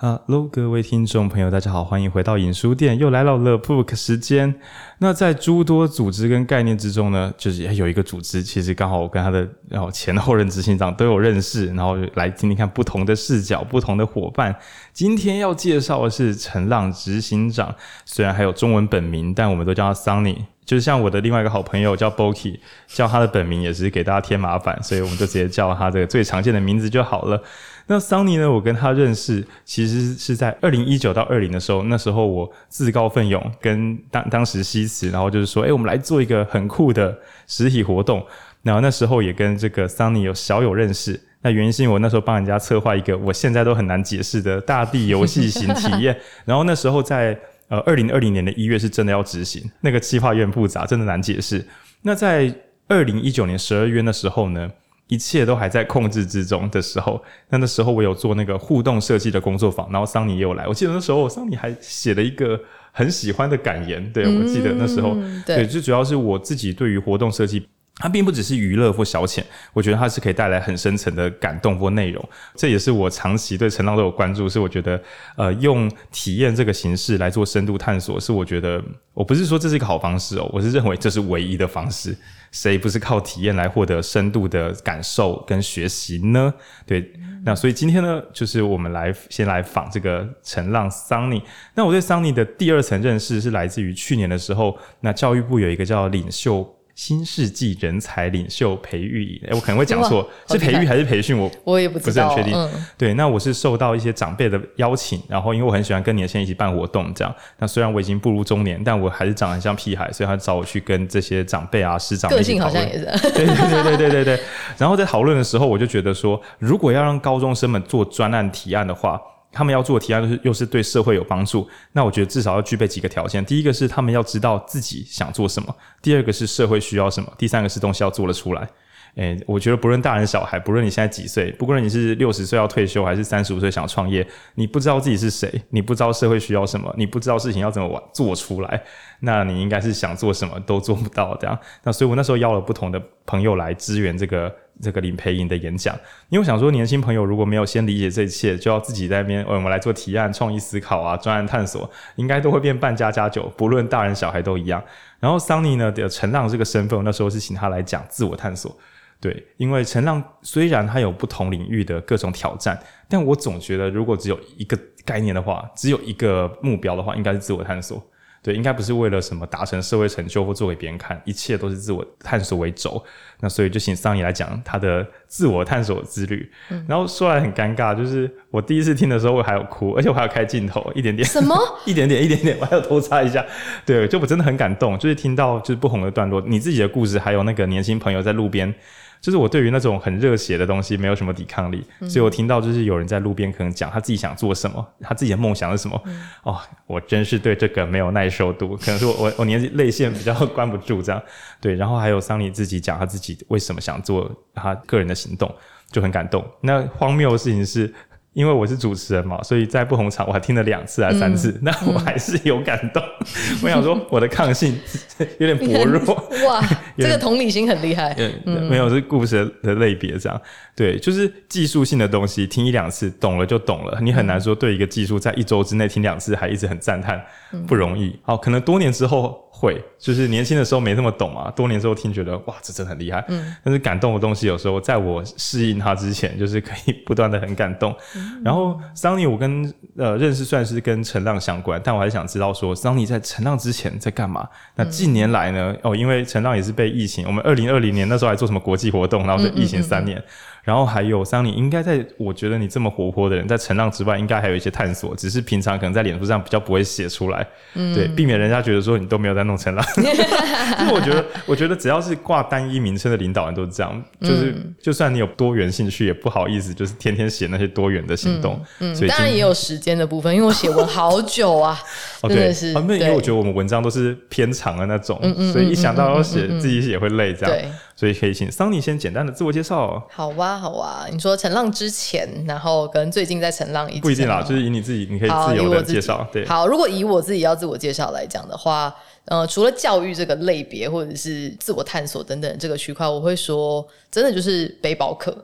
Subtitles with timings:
[0.00, 4.54] 啊，喽各位听众朋友，大家好，欢迎回到影书店，又来到了 Book 时间。
[4.96, 14.56] 那在诸多组织跟概念之中呢，就是有一个组织，其实刚好我跟他的然后前后任执行长都有认识，然后来听听看不同的视角、不同的伙伴。
[14.94, 17.74] 今天要介绍的是陈浪执行长，
[18.06, 20.38] 虽然还有中文本名，但我们都叫他 Sunny。
[20.64, 27.42] 就是像我的另外一个好朋友叫 Boki，叫他的本名也是给大家添麻烦，所以我们就直接叫他这个最常见的名字就好了。
[27.90, 28.48] 那 Sunny 呢？
[28.48, 31.82] 我跟他认识，其实是在二零一九到二零的时候。
[31.82, 37.18] 那时候我自告奋勇，跟当当时西辞，然后就是说，哎、欸，我们来做一个很酷的
[37.48, 38.24] 实体活动。
[38.62, 41.20] 然后那时候也跟这个 Sunny 有小有认识。
[41.42, 46.16] 那原因是因为我那时候帮人家策划一个我现在都很难解释的大地游戏型体验。
[46.46, 51.66] 然后那时候在呃二零二零年的一月是真的要执行，那个计划有点复杂，真的难解释。
[52.02, 52.54] 那在
[52.86, 54.70] 二零一九年十二月那时候呢？
[55.10, 60.66] 一切都还在控制之中的时候，那那时候我有做那个互动设计的工作坊，然后桑尼也有来。
[60.66, 62.58] 我记得那时候桑尼还写了一个
[62.92, 72.28] 很喜欢的感言，对，我记得那时候，嗯、对，最主要是我自己对于活动设计，它并不只是娱乐或消遣，我觉得它是可以带来很深层的感动或内容。
[72.54, 75.02] 这也是我长期对陈浪都有关注，是我觉得
[75.36, 78.80] 呃用体验这个形式来做深度探索，是我觉得
[79.12, 82.16] 我不是说这是一个好方式哦，我是认为这是唯一的方式。
[82.50, 86.52] 谁不是靠体验来获得深度的感受跟学习呢？
[86.86, 87.12] 对，
[87.44, 91.42] 那所以今天呢，就是我们来先来访这个陈浪 Sunny。
[91.74, 96.79] 那我对 Sunny 的第二层认识是来自于去年的时候，那教育部有一个叫领袖。
[96.94, 101.38] 新世纪人才领袖培育营，哎，我可能会讲错，是培育还是培训？
[101.38, 102.52] 我我也不知，不是很确定。
[102.54, 107.34] 嗯、对，那我是受到一些长辈的邀请，然后因为我很喜欢跟年轻人一起办活动，这样。
[107.58, 112.74] 那虽然我已经步入中年，但我还是长得很像屁孩，所以他找我去跟这些长辈啊、师长一起讨论。
[112.74, 113.04] 个性好像也是。
[113.32, 114.40] 对对对对对对对。
[114.76, 119.20] 然后在讨论的时候，我就觉得说，如果要让高中生们做专案提案的话。
[119.52, 123.44] 他们要做的提案就是又是对社会有帮助，那我觉得至少要具备几个条件。
[123.44, 128.68] 第一个是他们要知道自己想做什么，第二个是社会需要什么，第三个是东西要做得出来。
[129.16, 138.80] 诶、我觉得不论大人小孩，不论你现在几岁，不论你是六十岁要退休还是三十五岁想创业，你不知道自己是谁，你不知道社会需要什么，你不知道事情要怎么做出来，
[139.18, 141.58] 那你应该是想做什么都做不到这样。
[141.82, 144.54] 那所以我那时候邀了不同的朋友来支援这个。
[144.82, 145.94] 这个林培营的演讲，
[146.28, 154.82] 因为我想说，年轻朋友如果没有先理解这一切，就要自己在那边，我们来做提案、创意思考啊、专案探索，应该都会变扮家家酒，不论大人小孩都一样。
[155.18, 158.74] 然后桑尼呢的陈浪这个身份，那时候是请他来讲自我探索，
[159.20, 168.02] 对，因为陈浪虽然他有不同领域的各种挑战，但我总觉得如果只有一个概念的话，只有一个目标的话，应该是自我探索。
[168.42, 173.02] 对，应该不是为了什么达成社会成就或做给别人看，一切都是自我探索为轴。
[173.40, 176.50] 那所以就请 Sunny 来讲他的自我探索之旅。
[176.70, 181.28] 嗯、然后说来很尴尬，就是我第一次听的时候，我还有哭，而且我还要开镜头，一点点。
[181.28, 181.54] 什么？
[181.84, 183.44] 一点点，一点点，我还要偷擦一下。
[183.84, 188.74] 对，就我真的很感动，就是听到就是不同的段落，你自己的故事，还有那个年轻朋友在路边。
[189.20, 201.22] 就是我对于那种很热血的东西没有什么抵抗力，嗯、所以我听到就是有人在路边可能讲他自己想做什么，他自己的梦想是什么，嗯、哦，我真是对这个没有耐受度， 可能是我我我年纪泪腺比较关不住这样，
[201.60, 205.54] 对，然后还有 Sunny 自己讲他自己为什么想做他个人的行动，
[205.90, 206.44] 就很感动。
[206.60, 207.92] 那荒谬的事情是。
[208.32, 213.02] 因为我是主持人嘛，所以在不同场我还听了两次还三次，嗯、那我还是有感动。
[213.02, 214.78] 嗯、我想说我的抗性
[215.38, 216.14] 有点薄弱。
[216.46, 216.60] 哇，
[216.96, 218.14] 点这个同理心很厉害。
[218.46, 220.40] 嗯，没有是故事的类别这样。
[220.76, 223.98] 对，就是技术性的东西，听一两次懂了就懂了。
[224.00, 227.20] 你很难说对一个技术在一周之内听两次还一直很赞叹，
[227.66, 228.16] 不容易。
[228.22, 229.49] 好，可能多年之后。
[229.60, 233.22] 会，就是年轻的时候没那么懂嘛，多年之后听觉得哇，这真的很厉害。
[233.28, 237.94] 嗯，但是感动的东西有时候在我适应它之前，就是可以不断的很感动。
[238.16, 244.48] 嗯、然后 Sunny 我跟呃认识算是跟陈浪相关，但我还想知道说 Sunny 在陈浪之前在干嘛？
[244.76, 245.74] 那近年来呢？
[245.74, 250.22] 嗯、哦，因为陈浪也是被疫情，我们二零二零年那时候还做什么国际活动，然后就疫情三年。
[250.62, 259.84] 然后还有 Sunny，应该在我觉得你这么活泼的人，在乘浪之外，应该还有一些探索，只是平常可能在脸书上比较不会写出来，嗯、对，避免人家觉得说你都没有在弄乘浪。
[259.96, 268.60] 因为我觉得，我觉得只要是挂单一名称的领导人都是这样，就是、嗯、就算你有多元兴趣，也不好意思，就是天天写那些多元的行动。
[268.80, 271.78] 嗯，嗯所以当然也有时间的部分，因为我写文好久啊，
[272.28, 272.72] 真的是。
[272.76, 277.72] 哦，对，因为我觉得我们文章都是偏长的那种，对所以一想到要写，自己也会累，这样。
[277.96, 280.02] 所以可以请 Sunny 先简单的自我介绍哦。
[280.10, 281.06] 好哇，好哇。
[281.12, 286.26] 你说陈浪之前，然后跟最近在陈浪一起，不一定啦，就是以你自己，你可以自由的介绍。
[286.32, 288.94] 对，好，如果以我自己要自我介绍来讲的话，
[289.26, 295.36] 呃，除了教育这个类别或者是自我探索等等这个区块，我会说，真的就是背包客。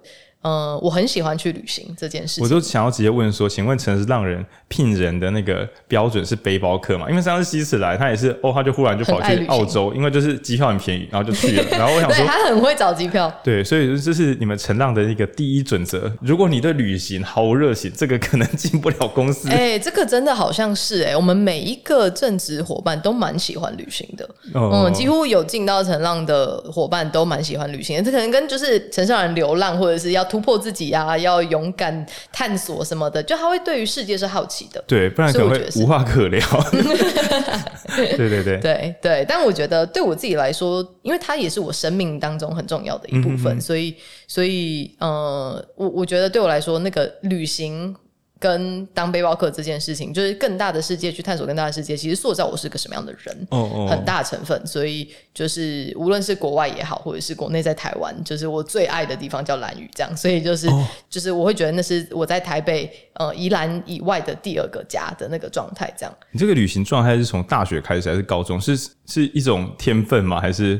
[0.46, 2.44] 呃，我很喜欢去旅行这件事情。
[2.44, 7.10] 我就想要直接问说，请问城市浪人聘人的那个标准是背包客吗？
[7.10, 11.64] 因为上次西辞来，他也是哦，他就忽然就跑去澳洲，因为就是机票很便宜，然后就去了。
[11.72, 13.32] 然后我想说， 对，他很会找机票。
[13.42, 16.12] 对，所以这是你们城浪的一个第一准则。
[16.20, 19.48] 如果你对旅行毫无热情，这个可能进不了公司。
[19.48, 24.24] 哎、欸，这个真的好像是哎、欸，我们每一个正职伙伴都蛮喜欢旅行的。
[24.54, 28.04] 哦、嗯，几乎有进到城浪的伙伴都蛮喜欢旅行的。
[28.04, 31.16] 这可能跟就是城市浪人流浪，或者是要突破自己啊。
[31.16, 36.46] 要勇敢探索什么的，就他会对于世界是好奇的，对，不然可能会无话可聊。
[37.96, 43.94] 对对对对对，但我觉得对我自己来说，因为它也是我生命当中很重要的一部分，所以
[44.28, 47.96] 所以呃，我我觉得对我来说，那个旅行。
[48.38, 53.88] 跟当背包客这件事情，就是更大的世界去探索更大的世界，其实塑造我是个什么样的人，oh, oh.
[53.90, 54.60] 很大成分。
[54.66, 60.14] 所以就是无论是国外也好，或者是国内在台湾，就是我最爱的地方叫蓝屿，这样。
[60.14, 60.84] 所以就是、oh.
[61.08, 66.14] 就是我会觉得那是我在台北呃宜兰以外的第二个家的那个状态，这样。
[66.30, 68.60] 你这个旅行状态是从大学开始还是高中？
[68.60, 70.38] 是是一种天分吗？
[70.38, 70.78] 还是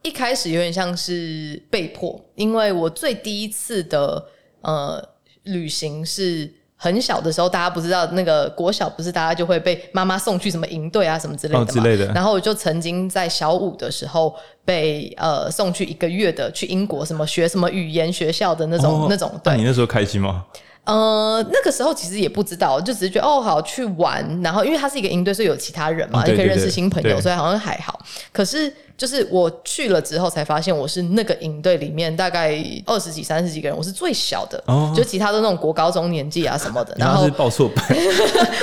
[0.00, 2.18] 一开始有点像是被迫？
[2.36, 4.26] 因为我最第一次的
[4.62, 5.06] 呃
[5.42, 6.50] 旅行是。
[6.86, 12.06] 很小的时候，大家不知道那个国小不是大家就会被妈妈送去什么营队啊什么之类的嘛、哦、之类的。
[12.12, 14.32] 然后我就曾经在小五的时候
[14.64, 19.28] 被呃送去一个月的去英国什么学什么语言学校的那种、哦、那种。
[19.42, 20.44] 对，那你那时候开心吗？
[20.86, 24.24] 呃，那个时候其实也不知道，就只是觉得哦好去玩。
[24.42, 28.00] 然后因为它是一个营队，所以有其他人嘛，哦、对对对，也可以认识新朋友，所以好像还好。
[28.32, 28.72] 可是。
[28.96, 36.96] 就是我去了之后才发现，我是那个营队里面大概二十几、三十几个人，我是最小的，哦、就其他的那种国高中年纪啊什么的。
[36.98, 37.84] 然后，然后是报错班，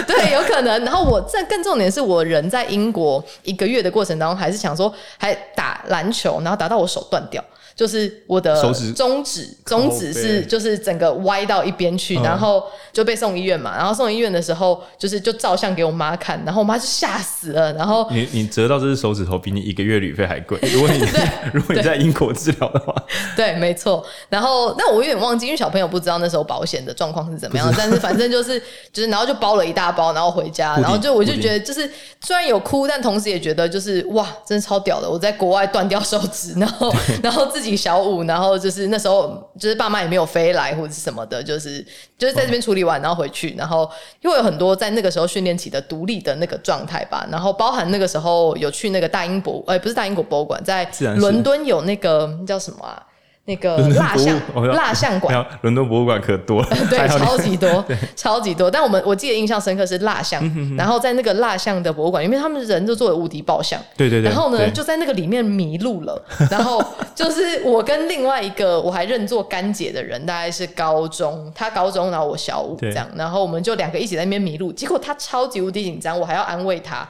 [0.07, 0.83] 对，有可能。
[0.83, 7.39] 然后我这更重点是我人在英国一个月的过程当中，还是想说还打篮球，然后打到我手断掉。
[7.75, 8.55] 就是我的
[8.93, 13.75] 中指，中指是就是整个歪到一边去，然后就被送医院嘛。
[13.75, 17.73] 然后送医院的时候，就是就照相给我妈看，然后我妈就吓死了。
[17.73, 20.59] 然后你你折到这只手指头比你一个月旅费还贵。
[20.71, 20.99] 如果你
[21.51, 22.93] 如果你在英国治疗的话，
[23.35, 24.05] 对，没错。
[24.29, 27.73] 然后那我有点忘记，因为小朋友不知道那时候保险的状况是怎么样。
[27.75, 28.61] 但是反正就是
[28.91, 31.89] 就是，然后就包了一大包，然后回家，然后就我就觉得就是
[32.21, 35.09] 虽然有哭，但同时也觉得就是哇，真的超屌的！
[35.09, 36.93] 我在国外断掉手指，然后
[37.23, 37.62] 然后自己。
[37.63, 41.81] 自己小五，然后就是那时候，就是爸妈也没有飞来或者是什么的，就是
[42.17, 43.89] 就是在这边处理完，然后回去，然后
[44.21, 47.25] 因为有很多在那个时候训练起的独立的那个状态吧。
[47.31, 53.01] 然后包含那个时候有去那个大英博，哎，不是大英国博物馆，在伦敦有那个叫什么啊？
[53.45, 54.39] 那个蜡像
[54.73, 57.83] 蜡像馆，伦敦博物馆可多了， 对，超级多，
[58.15, 58.71] 超级多。
[58.71, 60.41] 但我们我记得印象深刻是蜡像，
[60.77, 64.31] 然后在那个蜡像的博物馆，因为他们人都做的无敌爆像，对对对。
[64.31, 66.23] 然后呢，就在那个里面迷路了。
[66.49, 66.81] 然后
[67.13, 74.71] 就是我跟另外一个我还认作干姐的人，大概是高中，他高中，然后我小五这样，然后我们就两个一起在那边迷路。
[74.71, 77.05] 结果他超级无敌紧张，我还要安慰他。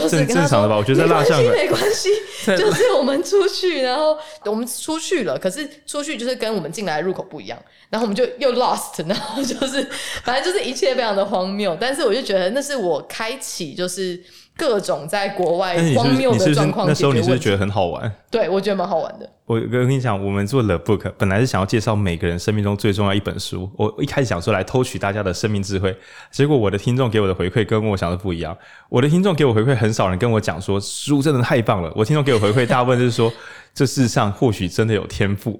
[0.00, 2.08] 就是正常的吧，我觉得蜡像没关系，
[2.46, 4.16] 没关系， 就是我们出去，然后
[4.46, 9.86] 我们出去了，可是出去就是跟我们进来的入口不一样，然后我们就又 lost，然后就是
[10.24, 14.18] 反正就是一切非常的荒谬，但是我就觉得那是我开启就是。
[14.62, 18.10] 各种在国外荒谬的状况，那时候你是不是觉得很好玩？
[18.30, 19.28] 对，我觉得蛮好玩的。
[19.44, 23.68] 我跟你讲，我们做 The Book 本来是想要介绍每个人生命中最重要一本书。
[23.76, 25.94] 我一开始想说来偷取大家的生命智慧，
[26.30, 28.56] 结果我的听众给我的回馈跟我想的不一样。
[28.88, 31.92] 我的听众给我回馈，很少人跟我讲说书真的太棒了。
[31.96, 33.32] 我听众给我回馈，大部分就是说。
[33.74, 35.58] 这世上或许真的有天赋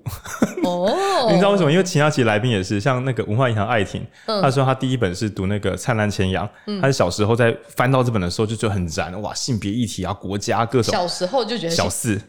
[0.64, 0.94] 哦，
[1.30, 1.70] 你知道为什么？
[1.70, 6.48] 因为其他其实来宾也是，像那个文化银行艾婷，他说他第一本是读那个《灿烂千阳》，
[6.80, 12.20] 他是小时候在翻到这本的时候就觉得很燃，哇，性别议题啊，国家各种，小时候就觉得小四，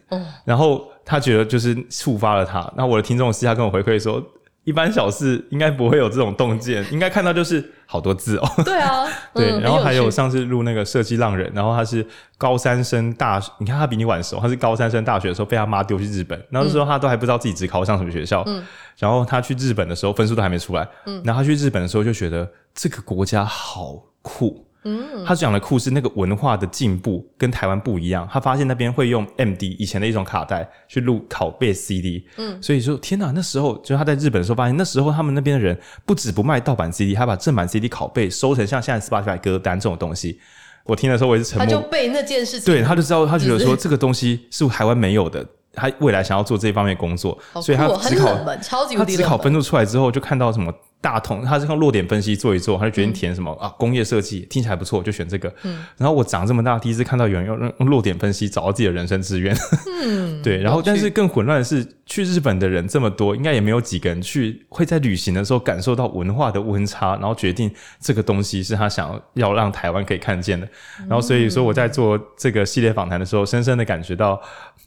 [0.45, 2.71] 然后他觉得就是触发了他。
[2.75, 4.21] 那我的听众私下跟我回馈说。
[4.63, 8.49] 一般小事应该不会有这种洞见，应该看到就是好多字哦。
[8.63, 9.05] 对啊，
[9.35, 12.05] 对，然后还有上次录那个设计浪人，然后他是
[12.37, 18.63] 高三升大学，你看他比你晚熟，他是高三升大学的时候被他妈丢去日本，然后那时候他都还不知道自己只考上什么学校，嗯，
[18.97, 24.65] 然后他去日本的时候分数都还没出来，嗯，然后他去日本的时候就觉得这个国家好酷。
[24.85, 28.27] 嗯，他讲的酷是那个文化的进步跟台湾不一样。
[28.31, 40.39] 他发现那边会用 MD 以前的一种卡带去录拷贝 CD，嗯，所以说天哪，那时候就他在日本的时候发现，那时候他们那边的人不止不卖盗版 CD，还把正版 CD 拷贝收成像现在 Spotify 歌单这种东西。
[40.85, 41.65] 我听的时候我也是沉默。
[41.65, 50.73] 他就被那件事情，对，他就知道他觉得说这个东西是台湾没有的，他未来想要做这一方面工作，哦、所以他只考超级他只考分数出来之后就看到什么。
[51.03, 53.75] 大同，他是用落点分析做一做，他就决定填什么、嗯、啊？
[53.77, 55.53] 工业设计听起来不错，就选这个。
[55.63, 59.53] 嗯，然后我长这么大第一次看到有人用用落点分析找到自己的人生志愿。
[60.01, 60.61] 嗯， 对。
[60.61, 67.69] 然后，但是更混乱的是，去日本的人这么多，应该也没有几个人去会在旅行的时候感受到文化的温差，然后决定
[67.99, 70.65] 这个东西是他想要让台湾可以看见的。
[71.09, 74.41] 然后，所以说我在做这个系列访谈的时候，深深的感觉到，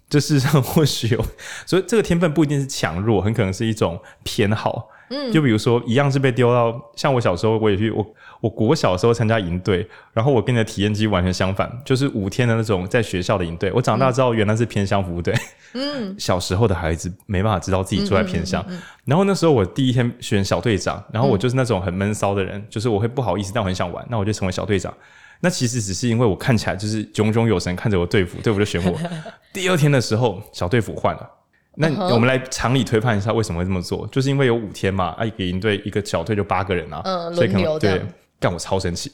[0.08, 1.22] 这世上或许有，
[1.66, 4.88] 所以这个天分不一定是强弱，很可能是一种偏好。
[5.08, 8.06] 嗯，就比如说，一样是被丢到，像我小时候，我也去，我
[8.40, 13.70] 我国小时候参加营队，然后我跟你的体验机完全相反，就是五天的那种在学校的营队。
[13.72, 15.34] 我长大之后，原来是偏乡服务队。
[15.74, 24.92] 嗯， 小时候的孩子没办法知道自己住在偏乡，嗯嗯嗯嗯、然后那时候我第一天选小队长，然后我就是那种很闷骚的人，嗯、就是我会不好意思，但我很想玩，那我就成为小队长。
[25.40, 28.98] 那其实只是因为我看起来就是炯炯有神，看着我队服，队服就选我。
[29.52, 31.30] 第二天的时候，小队服换了。
[31.76, 34.06] 那我们来常理推判一下，为什么会这么做？
[34.08, 38.02] 就是因为有五天嘛，啊，一个营队一个小队就八个人啊，嗯，所以可能对，
[38.40, 39.12] 干我超生气。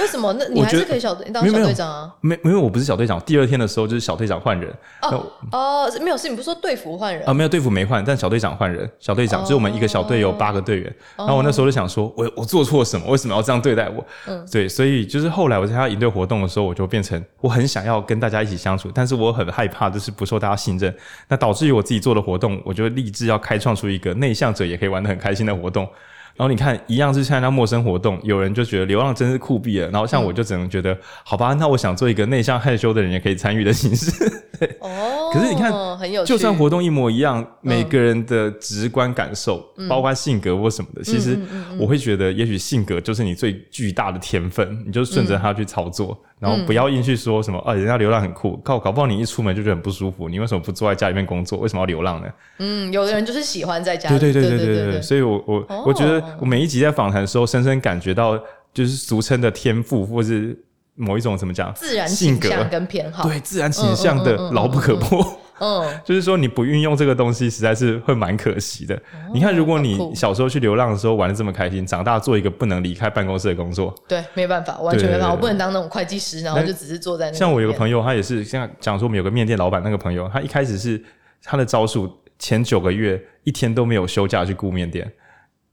[0.00, 0.32] 为什么？
[0.38, 2.14] 那你还是可以小队当小队长啊？
[2.20, 3.20] 没没有，我不是小队长。
[3.20, 4.72] 第二天的时候就是小队长换人。
[5.02, 7.32] 哦哦，没有，事你不是说队服换人啊？
[7.32, 8.90] 没有，队服没换，但小队长换人。
[8.98, 10.94] 小队长就是我们一个小队有八个队员。
[11.16, 13.06] 然后我那时候就想说，我我做错什么？
[13.08, 14.04] 为什么要这样对待我？
[14.26, 20.94] 嗯，对，所以就是后来我参加营队活动的时候，我就变成我很想要跟大家一起相处，但是我很害怕就是不受大家信任。
[21.28, 25.88] 那导致于我自己做的活动，我就立志要开创出一个内向者也可以玩得很开心的活动。
[26.36, 29.88] 然后你看，一样是参加陌生活动，有人就觉得流浪真是酷毙了。
[29.90, 34.10] 然后像我就只能觉得，嗯、好吧，那我想做一个内向害羞的人也可以参与的形式。
[34.58, 41.38] 对哦，可是你看，很有趣，就算活动一模一样，每个人的直观感受，嗯、包括性格或什么的，嗯、其实
[41.78, 46.18] 我会觉得，也许性格就是你最巨大的天分，你就顺着它去操作。
[46.20, 50.28] 嗯然后不要硬去说什么啊，人家流浪很酷，搞搞不好你一出门就觉得很不舒服。
[50.28, 51.58] 你为什么不坐在家里面工作？
[51.60, 52.28] 为什么要流浪呢？
[52.58, 54.18] 嗯，有的人就是喜欢在家里。
[54.18, 55.00] 对对对对对对对。
[55.00, 58.38] 所以我我、哦、我觉得我每一集在访谈的时候，深深感觉到
[58.72, 60.56] 就是俗称的天赋，或是
[60.94, 63.28] 某一种怎么讲，自然性格跟偏好。
[63.28, 65.40] 对，自然倾向的牢不可破。
[65.60, 68.96] 嗯 就是说你不运用这个东西，实在是会蛮可惜的。
[68.96, 77.32] 哦、你看，如果你小时候去流浪的时候玩的这么开心，长大做一个不能离开办公室的工作，对，没办法，完全没办法，我不能当那种会计师，然后就只是坐在那。
[77.36, 81.00] 像我有个朋友，他也是像讲说，我们有个面店老板那个朋友，他一开始是
[81.44, 85.10] 他的招数，前九个月一天都没有休假去顾面店。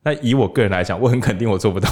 [0.04, 1.90] 那以我个人来讲，我很肯定我做不到。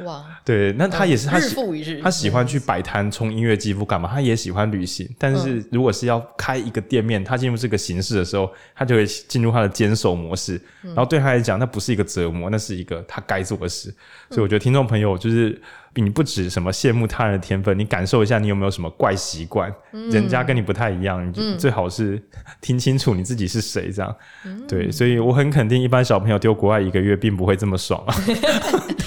[0.00, 1.54] 哇， 对，那他也是他喜
[2.02, 4.10] 他喜欢去摆摊、冲音乐季，不干嘛？
[4.12, 10.60] 他也喜欢旅行，但是如果是要开一个店面，他进入这个形式的时候，他就会进入他的坚守模式。
[10.82, 13.94] 然后对他来讲，那不是一个折磨，那是一个他该做的事。
[14.30, 15.60] 所以我觉得听众朋友就是。
[15.96, 19.72] 你不止什么羡慕他人的天分，你感受一下，你有没有什么怪习惯？
[19.92, 22.20] 嗯、人家跟你不太一样，你最好是
[22.60, 24.16] 听清楚你自己是谁，这样。
[24.44, 28.14] 嗯、对，所以我很肯定，一般小朋友丢国外一个月，并不会这么爽啊。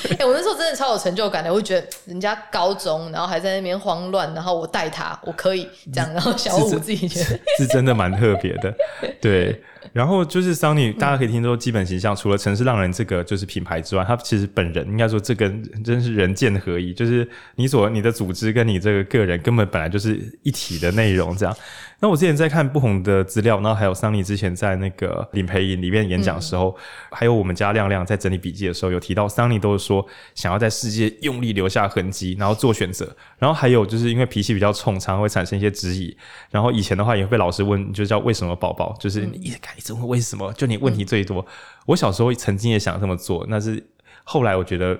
[0.10, 8.74] 哎、欸，我那时候真的超有成就感的，我会觉得人家高中，然后还在那边慌乱，然后我带他，我可以这样，然后小五自己觉得是，是真的蛮特别的，
[9.20, 9.62] 对。
[9.94, 21.56] 然后就是桑尼，大家可以听说基本形象，嗯、除了城市浪人这个就是品牌之外，他其实本人应该说这跟真是人剑合一，就是你所你的组织跟你这个个人根本本来就是一体的内容这样。
[22.00, 26.82] 那我之前在看不同的资料，然后还有桑尼之前在那个领培营里面演讲的时候，嗯、
[27.12, 30.06] 还有我们家亮亮在整理笔记的时候，有提到桑尼都是说
[30.36, 33.12] 想要在世界用力留下痕迹，然后做选择。
[33.40, 36.16] 然后还有就是因为脾气比较冲，常常会产生一些质疑。
[36.52, 41.42] 然后以前的话也会被老师问，就叫为什么宝宝，就是你一直看一直问为什么，就你问题最多。
[41.42, 41.46] 嗯、
[41.88, 43.84] 我小时候曾经也想这么做，那是
[44.24, 44.96] 后来我觉得。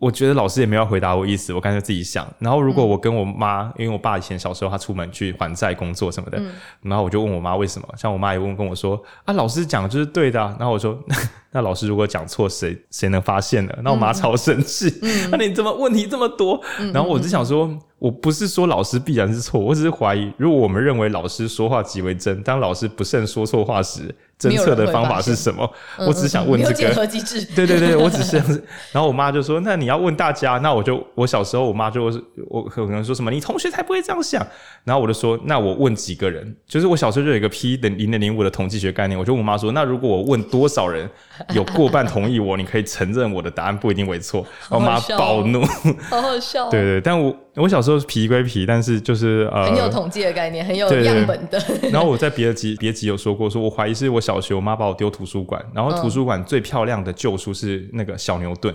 [0.00, 2.26] 我觉得老师也没有回答我意思，我干脆自己想。
[2.38, 7.86] 然后如果我跟我妈，嗯、因为我爸以前小时候他出门去还债工作什么的，嗯、然后我就问我妈为什么。
[7.98, 10.56] 像我妈也问跟我说啊，老师讲的就是对的、啊。
[10.58, 10.98] 然后我说，
[11.52, 13.74] 那老师如果讲错，谁谁能发现呢？
[13.84, 16.58] 那我妈超生气，那、嗯啊、你怎么问题这么多？
[16.78, 24.12] 嗯、然后我就想说，我不是说老师必然是错，我只是怀疑，如果我们认为老师说话极为真，当老师不慎说错话时。
[24.40, 25.70] 侦测的方法是什么？
[25.98, 27.06] 我只想问这个。
[27.54, 28.38] 对对对，我只是。
[28.90, 32.10] 然后我妈就说：“那你要问大家。”那我就我小时候，我妈就
[32.48, 34.42] 我可能说什么：“你同学才不会这样想。”
[34.82, 39.20] 然后我就说：“那我问几个人？”就是我小时候就有一个 P 等零点零五的统计学概念。
[39.20, 41.06] 我就问我妈说：“那如果我问多少人，
[41.52, 45.62] 有过半同意我，你可以承认我的答案不一定为错。”我妈暴怒，
[46.08, 46.66] 好好笑。
[46.72, 51.62] 对对，但我我小时候皮归皮，但是就是呃很有统计的概念，很有样本的。
[51.92, 54.30] 然后我在别的集别的集有说过，说我怀疑是我小。
[54.30, 58.72] 小学，我妈把我丢图书馆，然后图书馆最漂亮的旧书是那个小牛顿，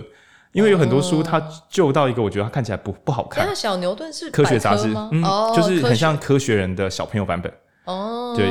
[0.52, 3.46] 因为有很多书它旧到一个，我觉得它看起来不不好看。
[3.46, 5.24] 那小牛顿是科学杂志，嗯，
[5.56, 7.50] 就是很像科学人的小朋友版本。
[7.86, 8.46] 哦，对，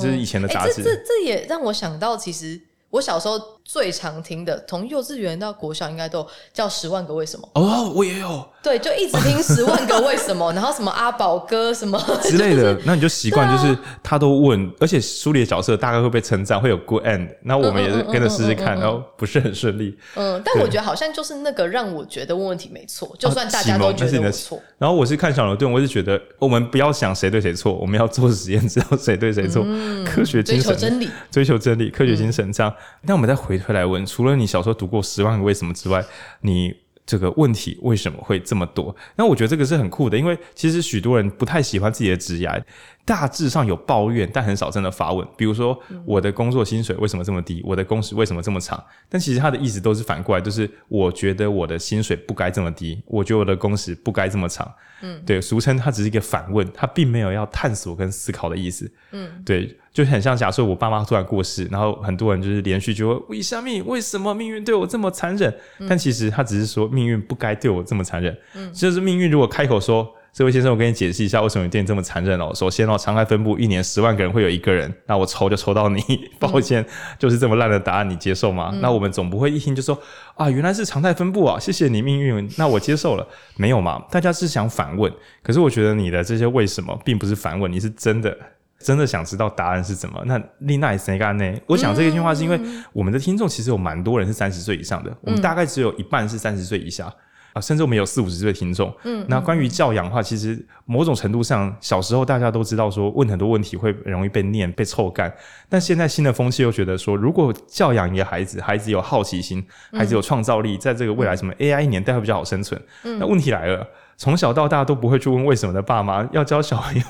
[0.00, 0.80] 这是以前的杂志。
[0.80, 7.48] 这这这也让我想到，其实我小时候最常听的，从幼稚园到国小应该都叫十万个为什么。
[7.54, 8.46] 哦，我也有。
[8.62, 19.94] 对，就一直听十万个为什么， 然后什么阿宝哥什么 之类的，那你就习惯，就是他都问，而且书里的角色大概会被称赞，会有 good end，那我们也是跟着试试看，然后不是很顺利。
[20.14, 24.58] 嗯，但我觉得好像就是那个让我觉得问问题没错，就算大家都觉得我错。
[24.78, 29.62] 然后我是看小牛顿，我是觉得我们不要想谁对谁错，我们要做实验，知道谁对谁错，
[30.06, 32.74] 科学精神，追求真理，追求真理，科学精神这样。
[33.02, 36.04] 那我们再回回来问，除了你小时候读过《十万个为什么》之外，
[36.40, 36.74] 你。
[37.06, 38.96] 这个问题为什么会这么多？
[39.14, 42.64] 那我觉得这个是很酷的，因为其实许多人不太喜欢自己的职业，
[43.04, 45.28] 大致上有抱怨，但很少真的发问。
[45.36, 47.60] 比如说，我的工作薪水为什么这么低？
[47.62, 48.82] 我的工时为什么这么长？
[49.10, 54.72] 但其实他的意思都是反过来，就是我觉得我的薪水不该这么低，我觉得我的工时不该这么长。
[55.02, 58.90] 嗯，对，俗称它只是一个反问，它并没有要探索跟思考的意思。
[59.10, 65.50] 嗯，对，就很像假设我爸妈突然过世，然后很多人就是连续就会为什么为什么命运对我这么残忍？
[65.78, 68.36] 嗯，但其实他只是说命运不该对我这么残忍。
[68.54, 70.06] 嗯，就是命运如果开口说。
[70.36, 72.50] 这位先生，我跟你解释一下，为什么你对你这么残忍哦？
[72.56, 76.02] 首先哦，常态分布一年十万个人会有一个人，那我抽就抽到你，
[76.40, 76.86] 抱歉，嗯、
[77.20, 78.70] 就是这么烂的答案，你接受吗？
[78.72, 79.96] 嗯、那我们总不会一听就说
[80.34, 83.24] 啊，原来是常态分布啊，谢谢你命运，那我接受了，
[83.56, 84.02] 没有嘛？
[84.10, 88.36] 大家是想反问，可是我觉得你的这些为什么并不是反问，你是真的
[88.84, 90.22] 真的想知道答案是什么？
[90.26, 91.54] 那丽娜也是谁干呢？
[91.66, 92.60] 我想这一句话是因为
[92.92, 97.12] 我们的听众其实有蛮多人是三十岁以上的，我们大概只有一半是三十岁以下。
[97.54, 98.92] 啊，甚至我们有四五十岁的听众。
[99.04, 105.32] 嗯，那关于教养的话，其实某种程度上，小时候大家都知道说，问很多问题会容易被念、被臭干。
[105.68, 112.82] 但现在新的风气又觉得说，如果教养一个孩子，孩子有好奇心，孩子有创造力，在这个未来什么 AI 年代会比较好生存。
[113.04, 113.86] 嗯，那问题来了，
[114.16, 117.04] 从小到大都不会去问为什么的爸妈要教小朋友。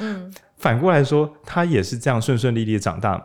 [0.00, 3.20] 嗯，反过来说，他也是这样顺顺利利的长大，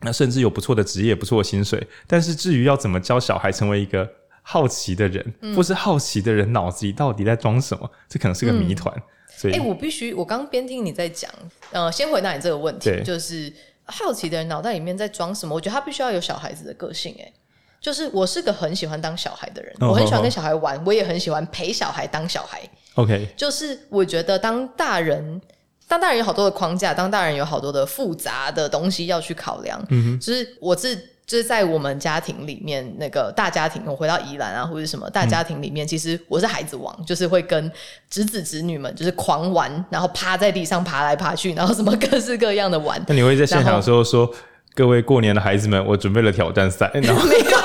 [0.00, 1.86] 那甚至有不错的职业、不错的薪水。
[2.06, 4.06] 但是至于要怎么教小孩成为一个
[4.42, 7.90] 好奇的人，或是好奇的人脑子里到底在装什么？
[8.08, 8.94] 这可能是个谜团。
[8.96, 9.02] 嗯、
[9.36, 11.30] 所以，哎、欸，我必须，我刚边听你在讲，
[11.70, 13.52] 呃，先回答你这个问题，就是
[13.84, 15.54] 好奇的人脑袋里面在装什么？
[15.54, 17.32] 我觉得他必须要有小孩子的个性，哎，
[17.80, 22.60] 就是我是个很喜欢当小孩的人，哦、我很喜欢跟小孩玩，哦、我也很喜欢陪小孩当小孩。
[22.96, 25.40] OK，就是我觉得当大人，
[25.88, 31.10] 当大人有好多的框架，当大人有好多的复杂的东西要去考量，嗯哼，就是我是。
[31.26, 37.72] 就是在我们家庭里面，那个大家庭，我回到宜兰啊，或者什么大家庭里面，嗯、其实我是孩子王，就是会跟
[38.10, 43.02] 侄子侄女们就是狂玩，然后趴在地上爬来爬去，然后什么各式各样的玩。
[43.08, 44.30] 那你会在现场的时候说
[44.76, 46.90] ：“各位过年的孩子们，我准备了挑战赛。
[47.02, 47.56] ”然后没有，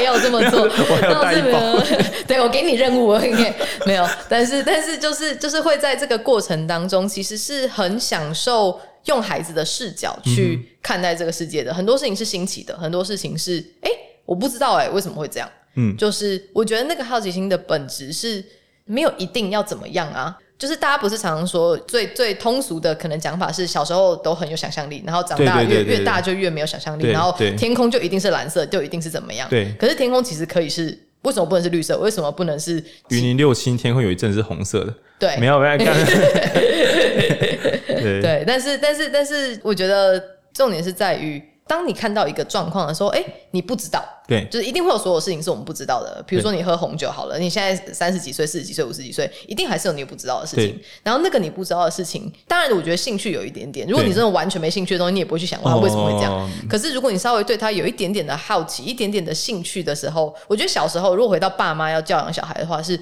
[0.00, 1.84] 我倒是没有这么做。
[2.26, 3.52] 对，我给你任务，我给你
[3.86, 8.80] 没有，但是但是就是就是会在这个过程当中，其实是很享受。
[9.04, 15.46] 用孩子的视角去看待这个世界的，嗯、很多事情是新奇的，很多事情是哎、欸，我不知道哎、欸，为什么会这样？
[15.74, 18.42] 嗯，就是我觉得那个好奇心的本质是
[18.86, 29.46] 没有一定要怎么样啊，就是大家不是常常说最最通俗的可能讲法是小时候都很有想象力，然后长大越越大就越没有想象力，然后天空就一定是蓝色，就一定是怎么样？
[29.50, 31.98] 对，可是天空其实可以是为什么不能是绿色？
[31.98, 34.94] 为什么不能是云林六轻天空有一阵是红色的？
[35.18, 35.86] 对，没有没有看。
[37.86, 40.18] 对，对，但是但是但是，我觉得
[40.54, 46.22] 重点是在于，当你看到一个状况的时候，哎，你不知道，对，就是一定会有所有事情是我们不知道的。
[46.26, 50.78] 比如说你喝红酒好了，你现在三十几岁、四十几岁、五十几岁，一定还是有你不知道的事情。
[51.02, 53.86] 然后那个你不知道的事情，当然我觉得兴趣有一点点。
[53.88, 56.32] 如果你真的完全没兴趣的东西，你也不会去想它为什么会这样。
[56.34, 63.00] 哦、可是如果你稍微对它有一点点的好奇、一点点的兴趣的时候，我觉得小时候如果回到爸妈要教养小孩的话，是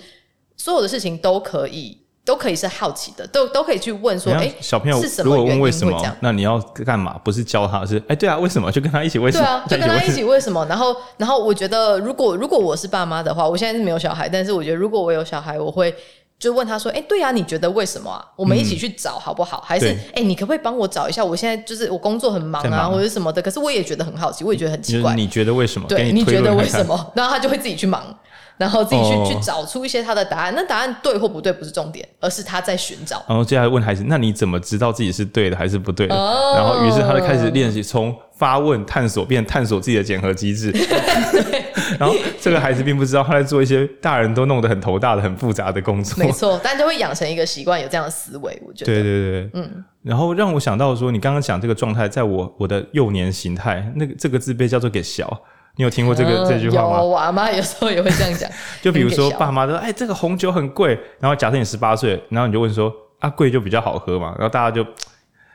[0.56, 2.01] 所有的事情都可以。
[2.24, 7.18] 都可以是好奇的，都都可以去问说，哎，小朋友如果问为什么，那你要干嘛？
[7.24, 8.70] 不是教他，是哎，对啊，为什么？
[8.70, 9.44] 就跟他一起为什么？
[9.44, 10.64] 对啊， 就跟他一起为什么？
[10.66, 15.92] 然后，然后我觉得，如果如果我是爸妈的话，我现在是没有小孩，但是我觉得，如果我有小孩，我会
[16.38, 18.24] 就问他说，哎，对啊，你觉得为什么啊？
[18.36, 19.60] 我们一起去找好不好？
[19.66, 21.24] 还是哎，你可不可以帮我找一下？
[21.24, 25.14] 我现在就是我工作很忙啊，或者什么的，可是我也觉得很好奇，我也觉得很奇怪。
[25.16, 25.88] 你觉得为什么？
[25.88, 26.94] 对，你觉得为什么？
[27.16, 28.16] 然后他就会自己去忙。
[28.62, 33.20] 然后自己去、哦、去找出一些他的答案，那答案对或不对不是重点，而是他在寻找。
[33.28, 40.70] 然后接下来问孩子：“那你怎么知道自己是对的还是不对的？”哦、然后于是他就开始练习从发问、探索变探索自己的检核机制。
[40.70, 41.64] 对
[41.98, 46.24] 然后这个孩子并不知道他在做一些大人都弄得很头大的、很复杂的工作。
[46.24, 48.62] 没错，但就会养成一个习惯，有这样的思维。
[48.64, 49.84] 我觉得，对对对，嗯。
[50.02, 55.42] 然后让我想到说，你刚刚讲这个状态，在我我的幼年形态，那个这个字被叫做给小。
[55.76, 57.02] 你有听过这个、嗯、这句话吗？
[57.02, 58.50] 我阿妈有时候也会这样讲。
[58.82, 64.84] 就比如说，爸妈说：“哎，这个红酒很贵。”然后假设你十八岁，然后你就问说：“啊，贵就比较好喝嘛？”然后大家就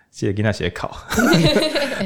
[0.09, 0.95] 记得给他写考。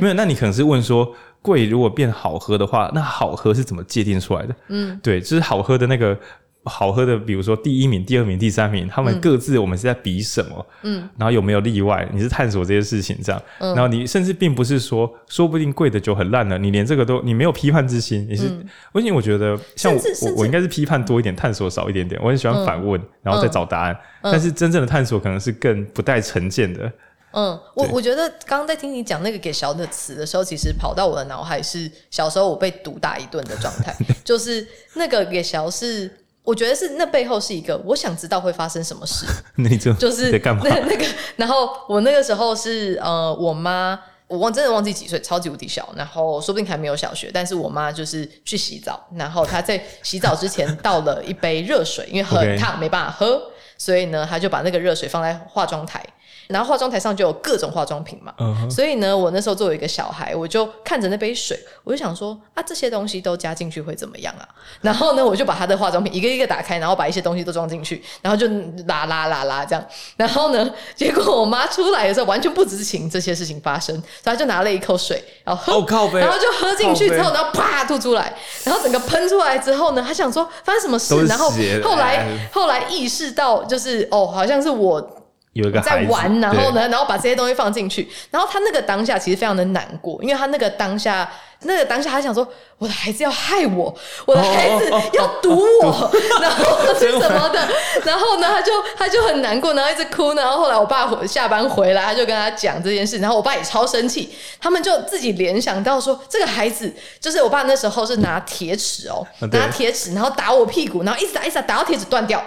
[0.02, 4.56] 没有，那你可能是问说：“贵如果变好喝的话，那好喝是怎么界定出来的？
[4.68, 6.18] 嗯，对，就是好喝的那个。
[6.66, 10.66] 好喝的，比如说第一名、第二名、第三名，他们各自我们是在比什么？
[10.84, 12.08] 嗯，然后有没有例外？
[12.14, 18.46] 你是探索这些事情这样，嗯，然后你甚至并不是说，说不定贵的酒很烂了，你连这个都你没有批判之心，你是，
[18.92, 26.92] 而且，嗯，我觉得像我我我应该是批判多一点，探索少一点点，我很喜欢反问，嗯，然后再找答案，嗯，但是真正的探索可能是更不带成见的。
[27.32, 36.12] 嗯，我我觉得刚刚在听你讲那个给小的词的时候，其实跑到我的脑海是小时候我被毒打一顿的状态， 就是那个给小是。
[36.44, 39.26] 我觉得是那背后是一个，我想知道会发生什么事。
[39.58, 56.04] 那就就是那那个，然后我那个时候是呃，我妈，我忘真的忘记几岁，超级无敌小，然后说不定还没有小学，但是我妈就是去洗澡，然后她在洗澡之前倒了一杯热水，因为很烫.没办法喝，所以呢，她就把那个热水放在化妆台。
[56.48, 58.70] 然后化妆台上就有各种化妆品嘛，uh huh.
[58.70, 64.48] 所以呢，我那时候作为一个小孩，我就看着那杯水，我就想说啊，这些东西都加进去会怎么样啊？
[64.82, 68.48] 然后呢，我就把他的化妆品一个一个打开，然后把一些东西都装进去，然后就
[68.88, 69.86] 啦啦啦啦这样。
[70.18, 81.26] 然后呢，结果我妈出来的时候完全不知情这些事情发生，所以她就拿了一口水，然后喝，oh, 然后就喝进去之后，然后啪吐出来，然后整个喷出来之后呢，她想说发生什么事？
[81.28, 81.50] 然后
[81.84, 85.21] 后来后来意识到就是哦，好像是我。
[85.54, 91.30] 有一个在玩，然后呢，然后把这些东西放进去，然后他那个当下其实非常的难过，因为他那个当下。
[91.64, 92.48] 那个当下，还想说
[92.80, 93.94] ：“我的孩子要害我，
[94.26, 97.68] 我的孩子要毒我， 然后是什么的？
[98.04, 100.34] 然后呢，他就他就很难过，然后一直哭。
[100.34, 103.20] 然后后来我爸下班回来，他就跟他讲这件事。
[103.20, 112.44] 然后我爸也超生气，他们就自己联想到说，这个孩子就是我爸那时候是拿铁尺哦，拿铁尺，然后打我屁股，然后一直打一直打，打到铁尺断掉，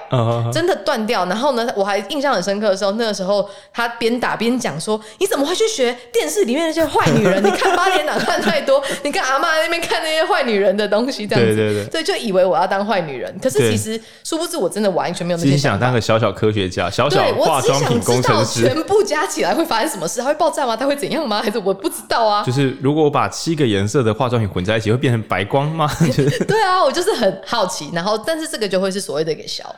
[0.52, 1.24] 真的断掉。
[1.26, 7.40] 然后呢，我还印象很深刻的时候，那个时候他边打边讲说：你怎么会去学电视里面那些坏女人？
[7.44, 13.38] 你看八点档看太多。”你看阿妈那边看那些坏女人的东西，这样子，对对对，对，就以为我要当坏女人。
[13.38, 18.62] 可是其实殊不知，我真的完全没有那些想当个小小科学家，小小化妆品工程师。
[18.62, 20.20] 全部加起来会发生什么事？
[20.20, 20.74] 它会爆炸吗？
[20.74, 21.42] 它会怎样吗？
[21.42, 22.42] 还是我不知道啊？
[22.44, 25.86] 就是如果我把七个颜色的化妆品混在一起，会变成白光吗？
[26.48, 27.90] 对啊，我就是很好奇。
[27.92, 29.76] 然后，但是这个就会是所谓的给小。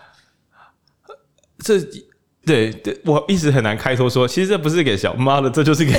[1.64, 1.80] 这。
[2.46, 5.92] 对对，我一直很难开脱说，其实这不是给小妈的，这就是给。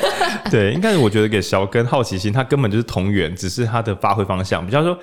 [0.52, 4.64] 对，应该是我觉得给小跟好奇心，它根本就是同源，只是它的发挥方向。
[4.64, 4.96] 比方说。